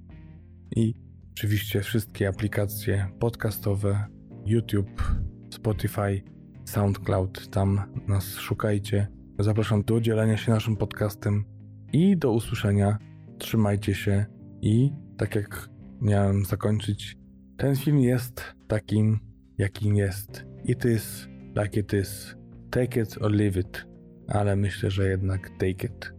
i 0.76 0.93
oczywiście 1.32 1.82
wszystkie 1.82 2.28
aplikacje 2.28 3.07
podcastowe 3.20 4.18
YouTube, 4.50 5.04
Spotify, 5.50 6.24
SoundCloud, 6.66 7.50
tam 7.50 7.82
nas 8.08 8.36
szukajcie. 8.38 9.08
Zapraszam 9.39 9.84
do 9.84 10.02
dzielenia 10.02 10.38
się 10.38 10.52
naszym 10.52 10.76
podcastem 10.76 11.45
i 11.93 12.18
do 12.18 12.32
usłyszenia. 12.32 12.97
Trzymajcie 13.38 13.95
się 13.95 14.26
i 14.62 14.91
tak 15.18 15.36
jak 15.36 15.70
miałem 16.02 16.45
zakończyć, 16.45 17.18
ten 17.58 17.76
film 17.76 18.00
jest 18.00 18.43
takim, 18.68 19.20
jakim 19.58 19.95
jest. 19.95 20.45
It 20.66 20.86
is 20.86 21.28
like 21.56 21.80
it 21.80 21.93
is. 21.93 22.36
Take 22.72 23.02
it 23.02 23.18
or 23.22 23.32
leave 23.32 23.60
it. 23.60 23.86
Ale 24.28 24.56
myślę, 24.56 24.91
że 24.91 25.10
jednak 25.10 25.50
take 25.50 25.88
it. 25.88 26.14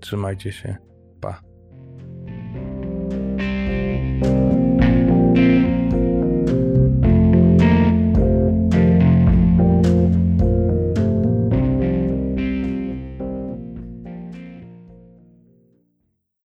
Trzymajcie 0.00 0.52
się. 0.52 0.76
Pa. 1.20 1.47